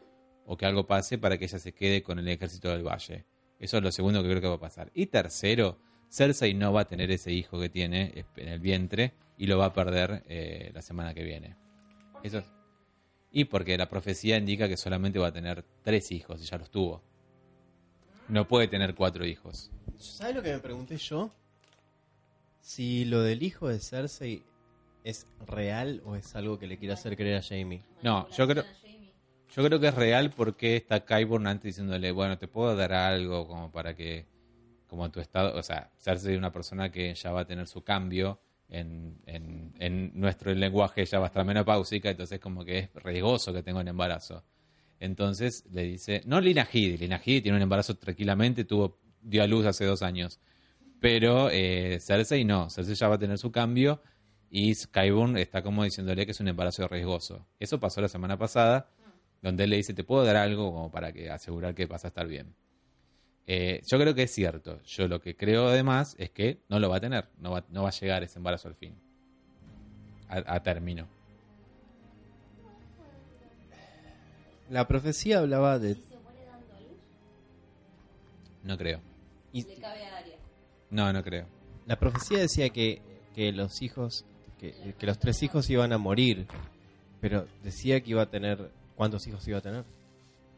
[0.47, 3.25] o que algo pase para que ella se quede con el ejército del valle.
[3.59, 4.91] Eso es lo segundo que creo que va a pasar.
[4.95, 5.79] Y tercero,
[6.11, 9.67] Cersei no va a tener ese hijo que tiene en el vientre y lo va
[9.67, 11.57] a perder eh, la semana que viene.
[12.23, 12.45] Eso es-
[13.33, 16.71] Y porque la profecía indica que solamente va a tener tres hijos y ya los
[16.71, 17.03] tuvo.
[18.29, 19.71] No puede tener cuatro hijos.
[19.99, 21.31] ¿Sabes lo que me pregunté yo?
[22.61, 24.43] Si lo del hijo de Cersei
[25.05, 27.83] es real o es algo que le quiere hacer creer a Jamie.
[28.03, 28.65] No, yo creo,
[29.55, 33.47] yo creo que es real porque está Kyburn antes diciéndole, bueno, te puedo dar algo
[33.47, 34.27] como para que,
[34.87, 37.83] como tu estado, o sea, Cersei es una persona que ya va a tener su
[37.83, 42.95] cambio en, en, en nuestro lenguaje ella va a estar menopáusica, entonces como que es
[42.95, 44.45] riesgoso que tenga un embarazo.
[44.99, 49.47] Entonces le dice, no Lina Headey, Lina Headey tiene un embarazo tranquilamente, tuvo, dio a
[49.47, 50.41] luz hace dos años.
[51.01, 54.03] Pero eh, Cersei no, Cersei ya va a tener su cambio
[54.51, 57.47] y Skyburn está como diciéndole que es un embarazo riesgoso.
[57.61, 58.89] Eso pasó la semana pasada,
[59.47, 62.09] donde él le dice, te puedo dar algo como para que asegurar que vas a
[62.09, 62.55] estar bien.
[63.47, 64.83] Eh, yo creo que es cierto.
[64.83, 67.85] Yo lo que creo además es que no lo va a tener, no va, no
[67.85, 68.95] va a llegar ese embarazo al fin,
[70.29, 71.07] a, a término.
[74.69, 75.97] La profecía hablaba de...
[78.65, 79.01] No creo.
[79.53, 80.37] y- cabe a Arya.
[80.91, 81.47] No, no creo.
[81.87, 83.01] la profecía decía que,
[83.33, 84.25] que los hijos,
[84.59, 86.49] que, que los tres hijos iban a morir,
[87.21, 88.73] pero decía que iba a tener...
[88.97, 89.85] ¿Cuántos hijos iba a tener?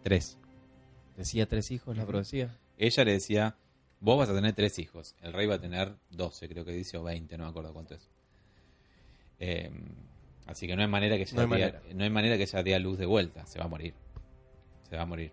[0.02, 0.38] Tres.
[1.16, 2.56] Decía tres hijos la profecía.
[2.78, 3.56] Ella le decía,
[4.00, 5.16] vos vas a tener tres hijos.
[5.22, 7.94] El rey va a tener doce, creo que dice, o veinte, no me acuerdo cuánto
[7.94, 8.08] es.
[9.40, 9.70] Eh,
[10.46, 11.82] así que no hay manera que ella No hay dé- manera.
[11.94, 13.44] no hay manera que ella dé a luz de vuelta.
[13.46, 13.94] Se va a morir.
[14.88, 15.32] Se va a morir.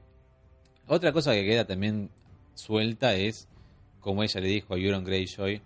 [0.88, 2.10] Otra cosa que queda también
[2.56, 3.48] suelta es,
[4.00, 5.62] como ella le dijo a Euron Greyjoy,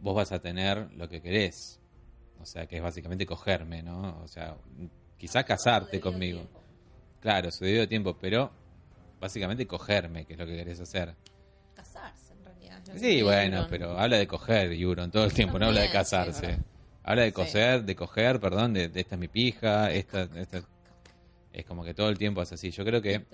[0.00, 1.80] vos vas a tener lo que querés.
[2.40, 4.20] O sea, que es básicamente cogerme, ¿no?
[4.22, 4.56] O sea,
[5.24, 6.46] quizás casarte conmigo.
[7.18, 8.50] Claro, su debido tiempo, pero
[9.18, 11.14] básicamente cogerme, que es lo que querés hacer.
[11.74, 12.82] Casarse, en realidad.
[12.94, 13.70] Sí, bueno, Euron.
[13.70, 16.58] pero habla de coger, Euron, todo el tiempo, no habla de sí, casarse.
[17.02, 17.32] habla de Sí.
[17.32, 20.62] coser, de coger, perdón, de, de esta es mi pija, esta, esta-
[21.54, 22.70] Es como que todo el tiempo es así.
[22.70, 23.24] Yo creo que,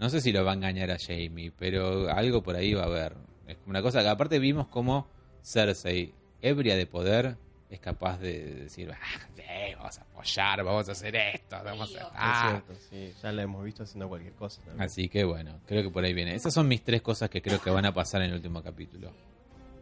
[0.00, 2.86] no sé si lo va a engañar a Jamie, pero algo por ahí va a
[2.86, 3.14] haber.
[3.46, 5.06] Es como una cosa que aparte vimos como
[5.44, 6.12] Cersei,
[6.42, 7.36] ebria de poder,
[7.70, 12.10] es capaz de decir, ah, vamos a apoyar, vamos a hacer esto, vamos a...
[12.12, 12.62] Ah.
[12.68, 14.60] Es cierto, sí, ya la hemos visto haciendo cualquier cosa.
[14.62, 14.82] también.
[14.82, 16.34] Así que bueno, creo que por ahí viene.
[16.34, 19.12] Esas son mis tres cosas que creo que van a pasar en el último capítulo.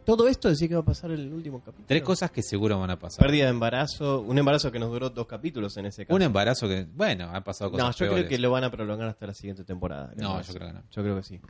[0.05, 1.86] Todo esto decía que va a pasar en el último capítulo.
[1.86, 3.27] Tres cosas que seguro van a pasar.
[3.27, 6.15] Pérdida de embarazo, un embarazo que nos duró dos capítulos en ese caso.
[6.15, 8.15] Un embarazo que, bueno, han pasado cosas no, yo peores.
[8.15, 10.12] creo que lo van a prolongar hasta la siguiente temporada.
[10.16, 10.47] No, Además.
[10.47, 10.82] yo creo que no.
[10.90, 11.40] Yo creo que sí.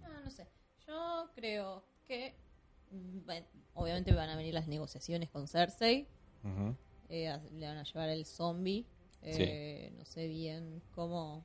[0.00, 0.48] No, no sé.
[0.86, 2.34] Yo creo que
[2.92, 6.06] mm, bueno, obviamente van a venir las negociaciones con Cersei.
[7.08, 8.86] Eh, a- le van a llevar el zombie.
[9.22, 11.44] eh, No sé bien cómo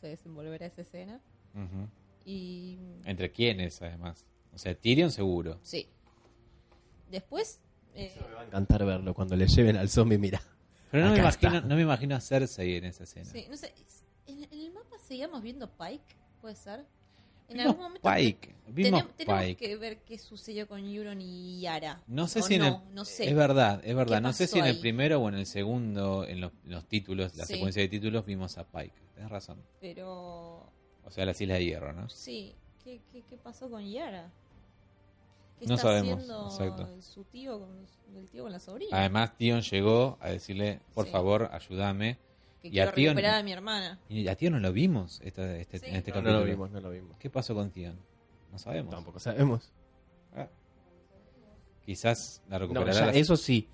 [0.00, 1.20] se desenvolverá esa escena.
[1.54, 1.88] Ujú.
[2.26, 4.24] Y ¿Entre quiénes, además?
[4.52, 5.58] O sea, Tyrion seguro.
[5.62, 5.88] sí.
[7.10, 7.60] Después,
[7.94, 10.40] eh, Me va a encantar verlo cuando le lleven al zombie, mira.
[10.90, 13.26] Pero no me, Acá imagino, no me imagino a Cersei en esa escena.
[13.26, 13.72] sí, no sé.
[14.26, 16.02] En, en el mapa seguíamos viendo Pike,
[16.40, 16.84] ¿puede ser?
[17.48, 18.54] En Vimos algún momento Pike.
[18.68, 19.56] Vimos tenem- tenemos Pike.
[19.68, 22.02] que ver qué sucedió con Euron y Yara.
[22.06, 22.94] No sé O si en no, el...
[22.94, 23.28] no sé.
[23.28, 24.16] Es verdad, es verdad.
[24.18, 24.80] ¿Qué No sé si en el ahí?
[24.80, 27.54] primero o en el segundo, en los, los títulos, la Sí.
[27.54, 28.94] secuencia de títulos, vimos a Pike.
[29.14, 29.62] Tienes razón.
[29.80, 30.70] Pero
[31.04, 32.08] O sea, las Islas de Hierro, ¿no?
[32.08, 34.30] Sí, ¿qué, qué, qué pasó con Yara?
[35.60, 37.02] ¿Qué No está sabemos, haciendo exacto.
[37.02, 38.98] su tío con, el tío con la sobrina?
[38.98, 41.12] Además, Tion llegó a decirle, por Sí.
[41.12, 42.18] favor, ayúdame.
[42.64, 43.98] Que y quiero recuperar a mi hermana.
[44.08, 45.86] Y a Tion no lo vimos esta- este, Sí.
[45.86, 46.40] en este No, no capítulo.
[46.40, 47.16] lo vimos, no lo vimos.
[47.18, 47.98] ¿Qué pasó con Tion?
[48.52, 48.90] No sabemos.
[48.94, 49.70] Tampoco sabemos.
[50.34, 50.48] Ah.
[51.84, 53.12] Quizás la No, recuperará.
[53.12, 53.68] ya, eso sí,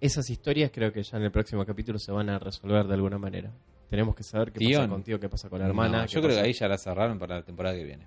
[0.00, 3.18] esas historias creo que ya en el próximo capítulo se van a resolver de alguna
[3.18, 3.50] manera.
[3.90, 4.82] Tenemos que saber qué Tion.
[4.82, 6.00] pasa contigo, qué pasa con la hermana.
[6.02, 8.06] No, yo creo que ahí ya la cerraron para la temporada que viene.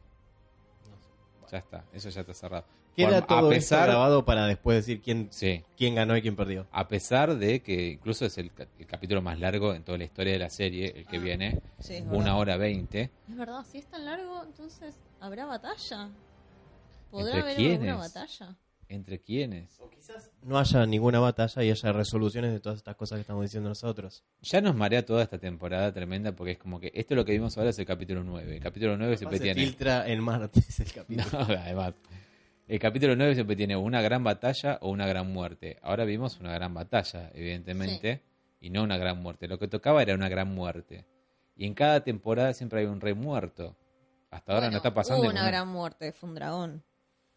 [1.52, 2.66] Ya está, eso ya está cerrado.
[3.08, 6.36] Queda todo a esto pesar, grabado para después decir quién, sí, quién ganó y quién
[6.36, 6.68] perdió.
[6.72, 10.04] a pesar de que incluso es el, ca- el capítulo más largo en toda la
[10.06, 12.38] historia de la serie, el que Ah, viene, Sí, una verdad.
[12.40, 13.10] hora veinte.
[13.30, 16.10] Es verdad, si es tan largo, entonces ¿habrá batalla?
[17.12, 17.78] ¿Podrá ¿Entre haber quiénes?
[17.80, 18.56] alguna batalla?
[18.88, 19.80] ¿Entre quiénes?
[20.42, 24.24] No haya ninguna batalla y haya resoluciones de todas estas cosas que estamos diciendo nosotros.
[24.42, 27.56] Ya nos marea toda esta temporada tremenda porque es como que esto lo que vimos
[27.58, 28.56] ahora es el capítulo 9.
[28.56, 29.62] El capítulo 9 siempre Se tiene...
[29.62, 31.60] filtra el martes el No, capítulo.
[31.60, 31.94] además.
[32.70, 35.78] El capítulo 9 siempre tiene una gran batalla o una gran muerte.
[35.82, 38.22] Ahora vimos una gran batalla, evidentemente,
[38.62, 39.48] y no una gran muerte.
[39.48, 41.04] Lo que tocaba era una gran muerte.
[41.56, 43.76] Y en cada temporada siempre hay un rey muerto.
[44.30, 45.22] Hasta ahora Bueno, no está pasando.
[45.24, 46.84] Hubo una ninguna- gran muerte, fue un dragón.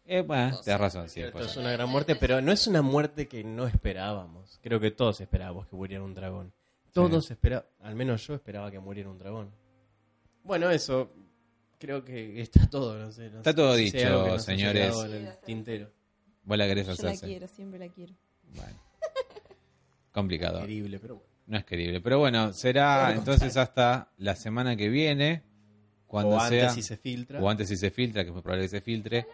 [0.05, 1.15] Eh, bueno, tenés razón, sí.
[1.15, 1.49] Cierto, pues.
[1.51, 4.59] es una gran muerte, pero no es una muerte que no esperábamos.
[4.61, 6.53] Creo que todos esperábamos que muriera un dragón.
[6.91, 9.49] Todos esperaban, al menos yo esperaba que muriera un dragón.
[10.43, 11.09] Bueno, eso,
[11.83, 12.97] creo que está todo.
[12.97, 14.85] No sé, no Está sé todo si dicho, haya señores.
[14.85, 15.91] quedado en el tintero.
[16.45, 18.13] Vos la querés Yo la quiero, siempre la quiero.
[18.55, 18.79] Bueno.
[20.13, 20.61] Complicado.
[20.61, 21.29] Querible, pero bueno.
[21.45, 21.99] No es querible.
[21.99, 25.43] Pero bueno, será entonces hasta la semana que viene.
[26.07, 26.69] Cuando o sea.
[26.69, 27.41] antes si se filtra.
[27.41, 29.27] O antes si se filtra, que es muy probable que se filtre.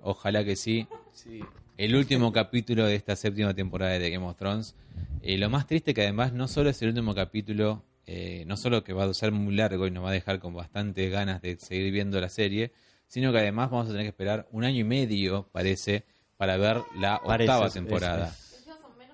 [0.00, 0.88] Ojalá que sí.
[1.12, 1.40] Sí.
[1.76, 4.74] El último capítulo de esta séptima temporada de Game of Thrones.
[5.22, 8.84] Eh, lo más triste que además no solo es el último capítulo, eh, no solo
[8.84, 11.56] que va a ser muy largo y nos va a dejar con bastante ganas de
[11.58, 12.72] seguir viendo la serie,
[13.08, 16.04] sino que además vamos a tener que esperar un año y medio, parece,
[16.36, 18.28] para ver la Parece, octava temporada.
[18.28, 18.42] es-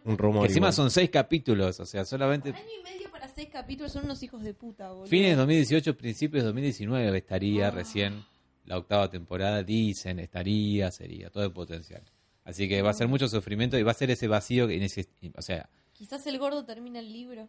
[0.04, 0.46] Un rumor.
[0.46, 0.72] Encima igual.
[0.72, 4.42] son seis capítulos, o sea, solamente Año y medio para seis capítulos son unos hijos
[4.42, 5.06] de puta, boludo.
[5.06, 7.70] fines de 2018, principios de 2019 estaría Ah.
[7.70, 8.24] recién
[8.64, 12.02] la octava temporada, dicen, estaría, sería, todo el potencial.
[12.44, 15.08] Así que va a ser mucho sufrimiento y va a ser ese vacío que neces-
[15.36, 17.48] o sea, Quizás el gordo termina el libro.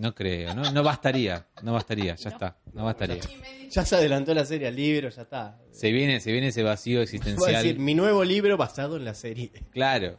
[0.00, 3.20] No creo, no, no bastaría, no bastaría, ya está, no bastaría.
[3.70, 5.58] Ya se adelantó la serie al libro, ya está.
[5.70, 7.62] Se viene, se viene ese vacío existencial.
[7.62, 9.52] decir, mi nuevo libro basado en la serie.
[9.70, 10.18] Claro.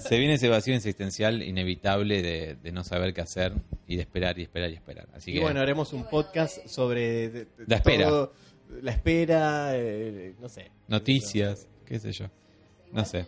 [0.00, 3.52] Se viene ese vacío existencial inevitable de, de no saber qué hacer
[3.86, 5.08] y de esperar y esperar y esperar.
[5.14, 8.08] Así Y que bueno, haremos un podcast sobre de- de- La espera.
[8.08, 8.32] todo,
[8.82, 10.70] la espera, eh, no sé.
[10.88, 12.26] noticias, qué sé yo.
[12.92, 13.24] No sé.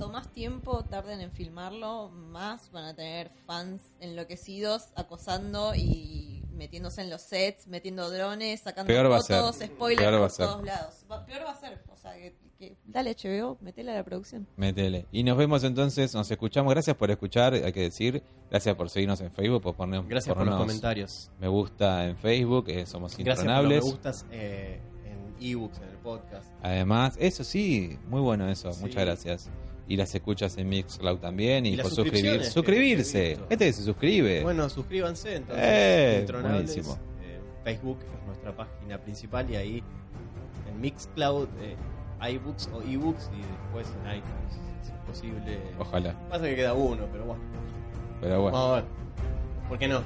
[0.00, 7.02] Cuanto más tiempo tarden en filmarlo, más van a tener fans enloquecidos acosando y metiéndose
[7.02, 10.46] en los sets, metiendo drones, sacando Peor fotos, spoilers Peor va a por ser.
[10.46, 10.94] todos lados.
[11.26, 11.82] Peor va a ser.
[11.92, 14.46] O sea, que, que- dale HBO, metele a la producción.
[14.56, 15.06] Métele.
[15.12, 16.72] Y nos vemos entonces, nos escuchamos.
[16.72, 18.22] Gracias por escuchar, hay que decir.
[18.50, 21.30] Gracias por seguirnos en Facebook, por poner Gracias por los ponernos comentarios.
[21.38, 23.84] me gusta en Facebook, eh, somos Gracias por los me intronables.
[23.84, 26.46] gustas eh, en ebooks, en el podcast.
[26.62, 28.80] Además, eso sí, muy bueno eso, Sí.
[28.80, 29.50] muchas gracias.
[29.90, 33.36] Y las escuchas en Mixcloud también y, por suscribir, suscribirse.
[33.48, 34.40] Gente que se suscribe.
[34.44, 35.64] Bueno, suscríbanse entonces.
[35.66, 36.96] Eh, buenísimo.
[37.20, 39.82] Eh, Facebook es nuestra página principal y ahí
[40.68, 41.74] en Mixcloud, eh,
[42.34, 45.58] iBooks o ebooks y después en iTunes, si es posible.
[45.80, 46.14] Ojalá.
[46.28, 47.42] Pasa que queda uno, pero bueno.
[48.20, 48.56] Pero bueno.
[48.56, 48.84] Vamos a ver.
[49.68, 50.02] ¿Por qué no?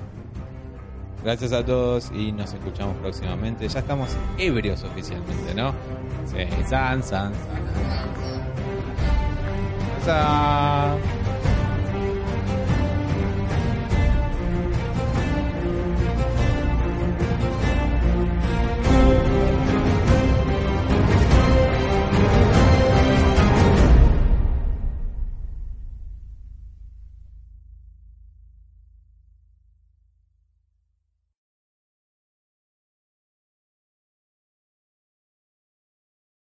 [1.22, 3.68] Gracias a todos y nos escuchamos próximamente.
[3.68, 4.08] Ya estamos
[4.38, 5.74] ebrios oficialmente, ¿no?
[6.24, 6.38] Sí,
[6.70, 8.43] san, san, san.
[10.04, 10.98] 在啊